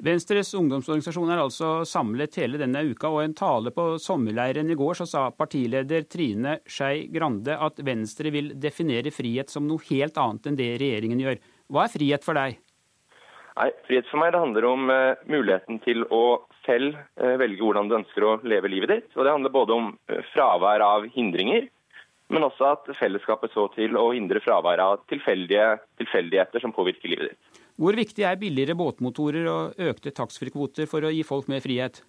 Venstres 0.02 0.50
ungdomsorganisasjon 0.58 1.30
er 1.30 1.44
altså 1.44 1.68
samlet 1.86 2.40
hele 2.42 2.58
denne 2.58 2.82
uka, 2.90 3.12
og 3.12 3.22
i 3.22 3.28
en 3.28 3.36
tale 3.38 3.70
på 3.76 3.86
sommerleiren 4.02 4.72
i 4.74 4.78
går 4.78 4.98
så 4.98 5.06
sa 5.06 5.28
partileder 5.30 6.08
Trine 6.10 6.58
Skei 6.66 7.06
Grande 7.14 7.54
at 7.54 7.78
Venstre 7.86 8.32
vil 8.34 8.56
definere 8.58 9.14
frihet 9.14 9.54
som 9.54 9.68
noe 9.70 9.84
helt 9.92 10.18
annet 10.18 10.50
enn 10.50 10.58
det 10.58 10.72
regjeringen 10.82 11.22
gjør. 11.22 11.38
Hva 11.70 11.86
er 11.86 11.94
frihet 11.94 12.26
for 12.26 12.40
deg? 12.40 12.58
Nei, 13.60 13.70
Frihet 13.86 14.10
for 14.10 14.24
meg 14.24 14.34
det 14.34 14.42
handler 14.42 14.66
om 14.72 14.90
uh, 14.90 15.22
muligheten 15.30 15.78
til 15.86 16.08
å 16.10 16.24
selv 16.66 16.96
eh, 17.18 17.38
velge 17.42 17.64
hvordan 17.64 17.90
du 17.90 17.98
ønsker 18.00 18.26
å 18.26 18.34
leve 18.44 18.72
livet 18.72 18.94
ditt. 18.94 19.14
Og 19.16 19.26
Det 19.26 19.34
handler 19.34 19.54
både 19.54 19.78
om 19.78 19.92
eh, 20.10 20.22
fravær 20.34 20.84
av 20.86 21.08
hindringer, 21.16 21.68
men 22.32 22.46
også 22.48 22.70
at 22.76 22.92
fellesskapet 23.00 23.52
så 23.52 23.68
til 23.76 23.98
å 24.00 24.12
hindre 24.16 24.40
fravær 24.44 24.80
av 24.80 25.02
tilfeldigheter 25.12 26.64
som 26.64 26.72
påvirker 26.76 27.12
livet 27.12 27.34
ditt. 27.34 27.62
Hvor 27.82 27.98
viktig 27.98 28.24
er 28.28 28.40
billigere 28.40 28.78
båtmotorer 28.78 29.48
og 29.50 29.84
økte 29.92 30.14
taxfree-kvoter 30.16 30.88
for 30.92 31.04
å 31.04 31.12
gi 31.12 31.24
folk 31.28 31.50
mer 31.52 31.64
frihet? 31.64 32.04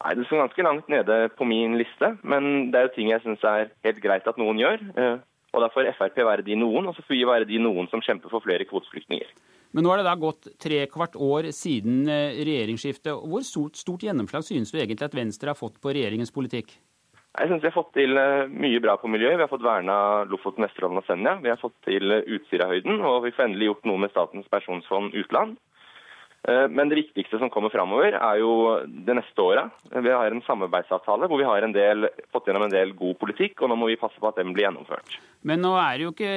Nei, 0.00 0.14
Det 0.14 0.26
står 0.26 0.44
ganske 0.46 0.64
langt 0.64 0.88
nede 0.88 1.16
på 1.36 1.44
min 1.48 1.76
liste, 1.80 2.14
men 2.22 2.70
det 2.70 2.78
er 2.78 2.86
jo 2.88 2.94
ting 2.94 3.10
jeg 3.10 3.22
syns 3.24 3.42
er 3.44 3.72
helt 3.84 4.00
greit 4.00 4.28
at 4.28 4.38
noen 4.40 4.60
gjør. 4.60 4.80
eh, 4.96 5.18
Og 5.52 5.60
Da 5.60 5.68
får 5.68 5.92
Frp 5.98 6.16
være 6.22 6.44
de 6.46 6.54
noen, 6.54 6.86
og 6.86 6.94
så 6.94 7.02
får 7.02 7.16
vi 7.16 7.24
være 7.26 7.48
de 7.48 7.58
noen 7.58 7.88
som 7.90 8.00
kjemper 8.00 8.30
for 8.30 8.40
flere 8.40 8.64
kvoteflyktninger. 8.64 9.26
Men 9.70 9.86
nå 9.86 9.92
har 9.92 10.00
det 10.00 10.08
da 10.08 10.16
gått 10.18 10.48
tre 10.58 10.82
kvart 10.90 11.14
år 11.14 11.52
siden 11.54 12.02
eh, 12.10 12.40
regjeringsskiftet. 12.42 13.12
Hvor 13.14 13.44
stort, 13.46 13.78
stort 13.78 14.02
gjennomslag 14.02 14.42
synes 14.46 14.72
du 14.72 14.80
egentlig 14.80 15.06
at 15.06 15.14
Venstre 15.14 15.52
har 15.52 15.58
fått 15.58 15.78
på 15.82 15.92
regjeringens 15.94 16.34
politikk? 16.34 16.74
Jeg 17.38 17.46
synes 17.46 17.62
Vi 17.62 17.68
har 17.68 17.76
fått 17.76 17.92
til 17.94 18.18
eh, 18.18 18.50
mye 18.50 18.80
bra 18.82 18.96
på 18.98 19.08
miljøet. 19.10 19.38
Vi 19.38 19.44
har 19.46 19.52
fått 19.52 19.62
verna 19.62 19.96
Lofoten, 20.26 20.66
Vesterålen 20.66 20.98
og 20.98 21.06
Senja. 21.06 21.36
Vi 21.44 21.52
har 21.52 21.60
fått 21.62 21.76
til 21.86 22.10
eh, 22.10 22.26
Utsirahøyden, 22.26 22.98
og 23.06 23.22
vi 23.28 23.34
får 23.36 23.46
endelig 23.46 23.70
gjort 23.70 23.86
noe 23.86 24.02
med 24.02 24.10
Statens 24.10 24.50
pensjonsfond 24.50 25.14
utland. 25.22 25.54
Eh, 26.48 26.66
men 26.72 26.88
det 26.88 26.96
viktigste 26.96 27.38
som 27.38 27.50
kommer 27.52 27.72
framover, 27.72 28.14
er 28.16 28.38
jo 28.40 28.52
det 28.86 29.16
neste 29.18 29.44
året. 29.44 29.74
Vi 29.92 30.12
har 30.12 30.32
en 30.32 30.40
samarbeidsavtale 30.46 31.28
hvor 31.28 31.40
vi 31.40 31.48
har 31.48 31.66
del, 31.74 32.08
fått 32.32 32.48
gjennom 32.48 32.64
en 32.64 32.72
del 32.72 32.94
god 32.96 33.18
politikk, 33.20 33.60
og 33.60 33.68
nå 33.68 33.76
må 33.76 33.90
vi 33.90 33.98
passe 34.00 34.16
på 34.20 34.30
at 34.30 34.40
den 34.40 34.54
blir 34.56 34.64
gjennomført. 34.64 35.18
Men 35.44 35.60
nå 35.64 35.74
er 35.80 35.98
det 35.98 36.06
jo 36.06 36.14
ikke 36.14 36.32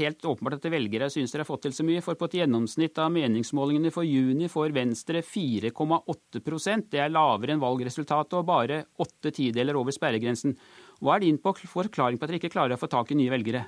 helt 0.00 0.26
åpenbart 0.30 0.58
at 0.58 0.66
velgere 0.74 1.10
syns 1.10 1.34
dere 1.34 1.44
har 1.44 1.50
fått 1.50 1.68
til 1.68 1.76
så 1.76 1.86
mye. 1.86 2.02
For 2.02 2.18
på 2.18 2.30
et 2.30 2.38
gjennomsnitt 2.40 2.98
av 3.02 3.14
meningsmålingene 3.14 3.94
for 3.94 4.06
juni 4.06 4.50
får 4.50 4.74
Venstre 4.74 5.22
4,8% 5.26 6.90
Det 6.90 7.02
er 7.02 7.14
lavere 7.14 7.54
enn 7.54 7.62
valgresultatet 7.62 8.38
og 8.40 8.50
bare 8.50 8.82
åtte 9.02 9.30
tideler 9.34 9.78
over 9.78 9.94
sperregrensen. 9.94 10.58
Hva 10.98 11.16
er 11.16 11.26
din 11.28 11.38
forklaring 11.42 12.18
på 12.18 12.26
at 12.26 12.30
dere 12.30 12.42
ikke 12.42 12.54
klarer 12.54 12.74
å 12.74 12.82
få 12.82 12.90
tak 12.90 13.14
i 13.14 13.18
nye 13.18 13.32
velgere? 13.34 13.66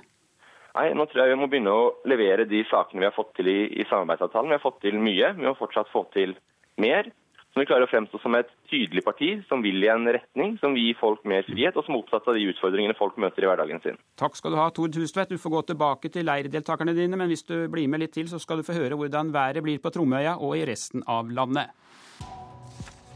Nei, 0.77 0.91
nå 0.93 1.07
tror 1.09 1.23
jeg 1.23 1.33
vi 1.33 1.37
må 1.41 1.47
begynne 1.49 1.73
å 1.73 1.85
levere 2.05 2.45
de 2.45 2.59
sakene 2.69 3.01
vi 3.01 3.07
har 3.07 3.15
fått 3.15 3.31
til 3.39 3.47
i, 3.49 3.61
i 3.81 3.85
samarbeidsavtalen. 3.89 4.51
Vi 4.51 4.57
har 4.59 4.61
fått 4.61 4.83
til 4.83 4.99
mye, 5.01 5.31
vi 5.33 5.47
må 5.47 5.55
fortsatt 5.57 5.89
få 5.89 6.03
til 6.13 6.35
mer. 6.77 7.09
Så 7.57 7.63
vi 7.63 7.65
klarer 7.65 7.87
å 7.87 7.89
fremstå 7.89 8.19
som 8.21 8.35
et 8.37 8.51
tydelig 8.69 9.01
parti 9.01 9.31
som 9.49 9.63
vil 9.65 9.81
i 9.81 9.89
en 9.89 10.05
retning, 10.13 10.59
som 10.61 10.75
vil 10.75 10.91
gi 10.91 10.97
folk 10.99 11.23
mer 11.25 11.41
frihet, 11.47 11.73
og 11.73 11.87
som 11.87 11.95
er 11.95 12.03
opptatt 12.03 12.29
av 12.29 12.37
de 12.37 12.43
utfordringene 12.51 12.93
folk 12.99 13.17
møter 13.17 13.47
i 13.47 13.49
hverdagen 13.49 13.81
sin. 13.81 13.97
Takk 14.21 14.37
skal 14.37 14.53
du 14.53 14.59
ha, 14.61 14.67
Tord 14.69 14.93
Hustvedt. 15.01 15.33
Du 15.33 15.41
får 15.41 15.55
gå 15.55 15.63
tilbake 15.71 16.11
til 16.13 16.29
leirdeltakerne 16.29 16.93
dine, 16.93 17.17
men 17.17 17.31
hvis 17.31 17.47
du 17.49 17.55
blir 17.73 17.89
med 17.89 18.03
litt 18.03 18.13
til, 18.13 18.29
så 18.29 18.37
skal 18.37 18.61
du 18.61 18.67
få 18.67 18.77
høre 18.77 18.99
hvordan 18.99 19.33
været 19.33 19.65
blir 19.65 19.81
på 19.81 19.89
Tromøya 19.95 20.37
og 20.37 20.53
i 20.59 20.67
resten 20.69 21.01
av 21.09 21.33
landet. 21.33 21.73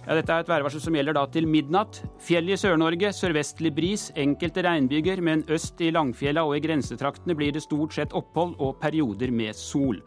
Ja, 0.02 0.16
dette 0.18 0.34
er 0.34 0.42
et 0.42 0.50
værvarsel 0.50 0.82
som 0.82 0.96
gjelder 0.98 1.14
da 1.14 1.28
til 1.30 1.46
midnatt. 1.46 2.00
Fjell 2.26 2.50
i 2.50 2.56
Sør-Norge, 2.58 3.12
sørvestlig 3.14 3.70
bris, 3.78 4.08
enkelte 4.18 4.64
regnbyger, 4.66 5.22
men 5.22 5.44
øst 5.46 5.82
i 5.86 5.92
Langfjella 5.94 6.42
og 6.48 6.56
i 6.58 6.64
grensetraktene 6.64 7.36
blir 7.38 7.54
det 7.54 7.62
stort 7.62 7.94
sett 7.94 8.16
opphold 8.18 8.56
og 8.58 8.80
perioder 8.82 9.30
med 9.30 9.54
sol. 9.56 10.02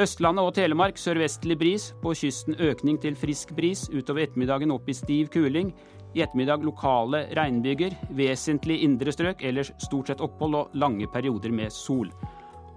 Østlandet 0.00 0.46
og 0.46 0.54
Telemark 0.56 0.96
sørvestlig 0.96 1.58
bris, 1.60 1.90
på 2.00 2.14
kysten 2.16 2.56
økning 2.56 2.96
til 3.02 3.18
frisk 3.18 3.52
bris, 3.52 3.84
utover 3.92 4.24
ettermiddagen 4.24 4.72
opp 4.72 4.88
i 4.88 4.96
stiv 4.96 5.28
kuling. 5.34 5.74
I 6.16 6.24
ettermiddag 6.24 6.64
lokale 6.64 7.26
regnbyger, 7.36 7.92
vesentlig 8.16 8.80
indre 8.86 9.12
strøk, 9.12 9.44
ellers 9.44 9.74
stort 9.84 10.08
sett 10.08 10.24
opphold 10.24 10.56
og 10.56 10.76
lange 10.80 11.10
perioder 11.12 11.52
med 11.52 11.74
sol. 11.74 12.08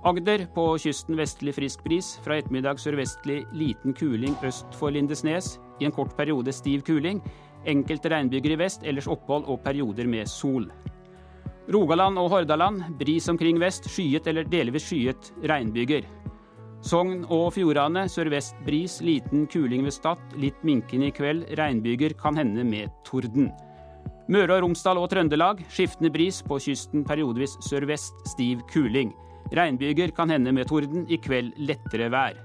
Agder 0.03 0.49
på 0.51 0.73
kysten 0.83 1.15
vestlig 1.15 1.55
frisk 1.55 1.87
bris, 1.87 2.17
fra 2.25 2.41
ettermiddag 2.41 2.81
sørvestlig 2.83 3.45
liten 3.55 3.95
kuling 3.95 4.35
øst 4.43 4.75
for 4.75 4.91
Lindesnes. 4.91 5.55
I 5.79 5.87
en 5.87 5.95
kort 5.95 6.15
periode 6.17 6.53
stiv 6.53 6.83
kuling. 6.87 7.21
Enkelte 7.65 8.11
regnbyger 8.11 8.55
i 8.55 8.59
vest, 8.59 8.83
ellers 8.83 9.07
opphold 9.07 9.47
og 9.47 9.61
perioder 9.63 10.09
med 10.09 10.27
sol. 10.27 10.67
Rogaland 11.71 12.19
og 12.19 12.29
Hordaland 12.33 12.97
bris 12.99 13.29
omkring 13.31 13.59
vest, 13.61 13.87
skyet 13.87 14.27
eller 14.27 14.43
delvis 14.43 14.89
skyet 14.89 15.31
regnbyger. 15.47 16.03
Sogn 16.83 17.21
og 17.31 17.53
Fjordane 17.55 18.09
sørvest 18.11 18.57
bris, 18.65 18.97
liten 18.99 19.45
kuling 19.47 19.85
ved 19.85 19.95
Stad, 19.95 20.19
litt 20.35 20.59
minkende 20.67 21.07
i 21.07 21.13
kveld, 21.15 21.45
regnbyger 21.55 22.17
kan 22.19 22.35
hende 22.35 22.65
med 22.67 22.91
torden. 23.07 23.47
Møre 24.27 24.57
og 24.57 24.65
Romsdal 24.65 24.99
og 24.99 25.07
Trøndelag 25.11 25.61
skiftende 25.71 26.11
bris, 26.11 26.41
på 26.43 26.59
kysten 26.59 27.05
periodevis 27.07 27.55
sørvest 27.63 28.27
stiv 28.27 28.59
kuling. 28.71 29.13
Regnbyger 29.55 30.11
kan 30.15 30.31
hende 30.31 30.51
med 30.51 30.67
torden, 30.67 31.07
i 31.07 31.19
kveld 31.23 31.55
lettere 31.55 32.11
vær. 32.11 32.35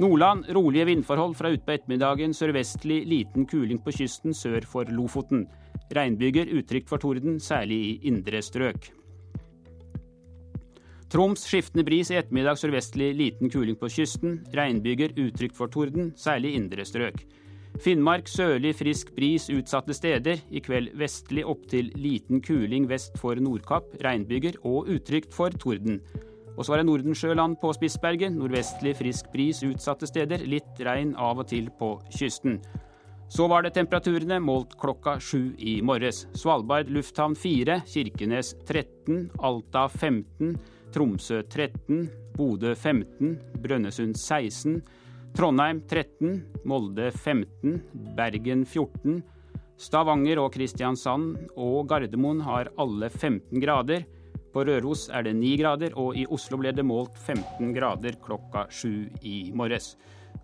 Nordland 0.00 0.46
rolige 0.48 0.86
vindforhold 0.88 1.34
fra 1.36 1.50
utpå 1.52 1.74
ettermiddagen. 1.74 2.32
Sørvestlig 2.32 3.02
liten 3.04 3.44
kuling 3.48 3.80
på 3.84 3.92
kysten 3.92 4.32
sør 4.32 4.64
for 4.64 4.88
Lofoten. 4.88 5.44
Regnbyger 5.92 6.48
utrygt 6.56 6.88
for 6.88 7.02
torden, 7.02 7.36
særlig 7.40 7.76
i 7.76 7.92
indre 8.08 8.40
strøk. 8.42 8.88
Troms 11.12 11.44
skiftende 11.44 11.84
bris 11.84 12.08
i 12.08 12.16
ettermiddag 12.16 12.56
sørvestlig 12.56 13.10
liten 13.18 13.52
kuling 13.52 13.76
på 13.76 13.90
kysten. 13.92 14.40
Regnbyger 14.56 15.12
utrygt 15.20 15.58
for 15.60 15.68
torden, 15.68 16.14
særlig 16.16 16.54
i 16.54 16.62
indre 16.62 16.88
strøk. 16.88 17.20
Finnmark 17.84 18.28
sørlig 18.32 18.72
frisk 18.80 19.12
bris 19.16 19.50
utsatte 19.52 19.92
steder. 19.96 20.40
I 20.48 20.64
kveld 20.64 20.94
vestlig 20.96 21.44
opptil 21.44 21.92
liten 22.00 22.40
kuling 22.40 22.88
vest 22.88 23.20
for 23.20 23.36
Nordkapp. 23.36 23.92
Regnbyger 24.00 24.56
og 24.64 24.88
utrygt 24.88 25.36
for 25.36 25.52
torden. 25.52 26.00
Og 26.56 26.64
så 26.64 26.72
var 26.72 26.82
det 26.82 26.88
Nordensjøland 26.88 27.58
på 27.60 27.72
Spitsbergen. 27.76 28.36
Nordvestlig 28.38 28.94
frisk 28.98 29.30
bris 29.32 29.62
utsatte 29.64 30.08
steder. 30.08 30.44
Litt 30.48 30.80
regn 30.84 31.14
av 31.16 31.40
og 31.40 31.48
til 31.52 31.70
på 31.78 31.94
kysten. 32.12 32.60
Så 33.32 33.46
var 33.48 33.64
det 33.64 33.72
temperaturene 33.72 34.36
målt 34.44 34.74
klokka 34.80 35.16
sju 35.16 35.54
i 35.56 35.78
morges. 35.80 36.26
Svalbard 36.36 36.90
lufthavn 36.92 37.32
4, 37.32 37.78
Kirkenes 37.88 38.52
13, 38.68 39.30
Alta 39.40 39.86
15, 39.88 40.58
Tromsø 40.92 41.40
13, 41.48 42.02
Bodø 42.36 42.74
15, 42.74 43.38
Brønnøysund 43.64 44.18
16, 44.20 44.82
Trondheim 45.32 45.80
13, 45.88 46.42
Molde 46.68 47.08
15, 47.08 47.78
Bergen 48.18 48.66
14. 48.68 49.22
Stavanger 49.80 50.42
og 50.42 50.52
Kristiansand 50.52 51.54
og 51.56 51.86
Gardermoen 51.88 52.44
har 52.44 52.68
alle 52.76 53.08
15 53.08 53.62
grader. 53.64 54.04
På 54.52 54.66
Røros 54.68 55.06
er 55.08 55.24
det 55.24 55.32
9 55.38 55.52
grader, 55.62 55.94
og 55.96 56.16
i 56.18 56.26
Oslo 56.28 56.58
ble 56.60 56.74
det 56.76 56.84
målt 56.84 57.16
15 57.16 57.72
grader 57.72 58.18
klokka 58.20 58.66
7 58.68 59.22
i 59.24 59.36
morges. 59.56 59.94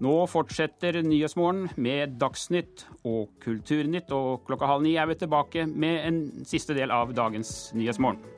Nå 0.00 0.14
fortsetter 0.30 1.00
Nyhetsmorgen 1.02 1.68
med 1.76 2.16
Dagsnytt 2.20 2.86
og 3.08 3.34
Kulturnytt, 3.42 4.12
og 4.14 4.46
klokka 4.48 4.68
halv 4.70 4.84
ni 4.86 4.94
er 4.96 5.08
vi 5.10 5.18
tilbake 5.18 5.66
med 5.68 6.00
en 6.06 6.20
siste 6.46 6.76
del 6.76 6.94
av 6.94 7.12
dagens 7.16 7.72
Nyhetsmorgen. 7.76 8.37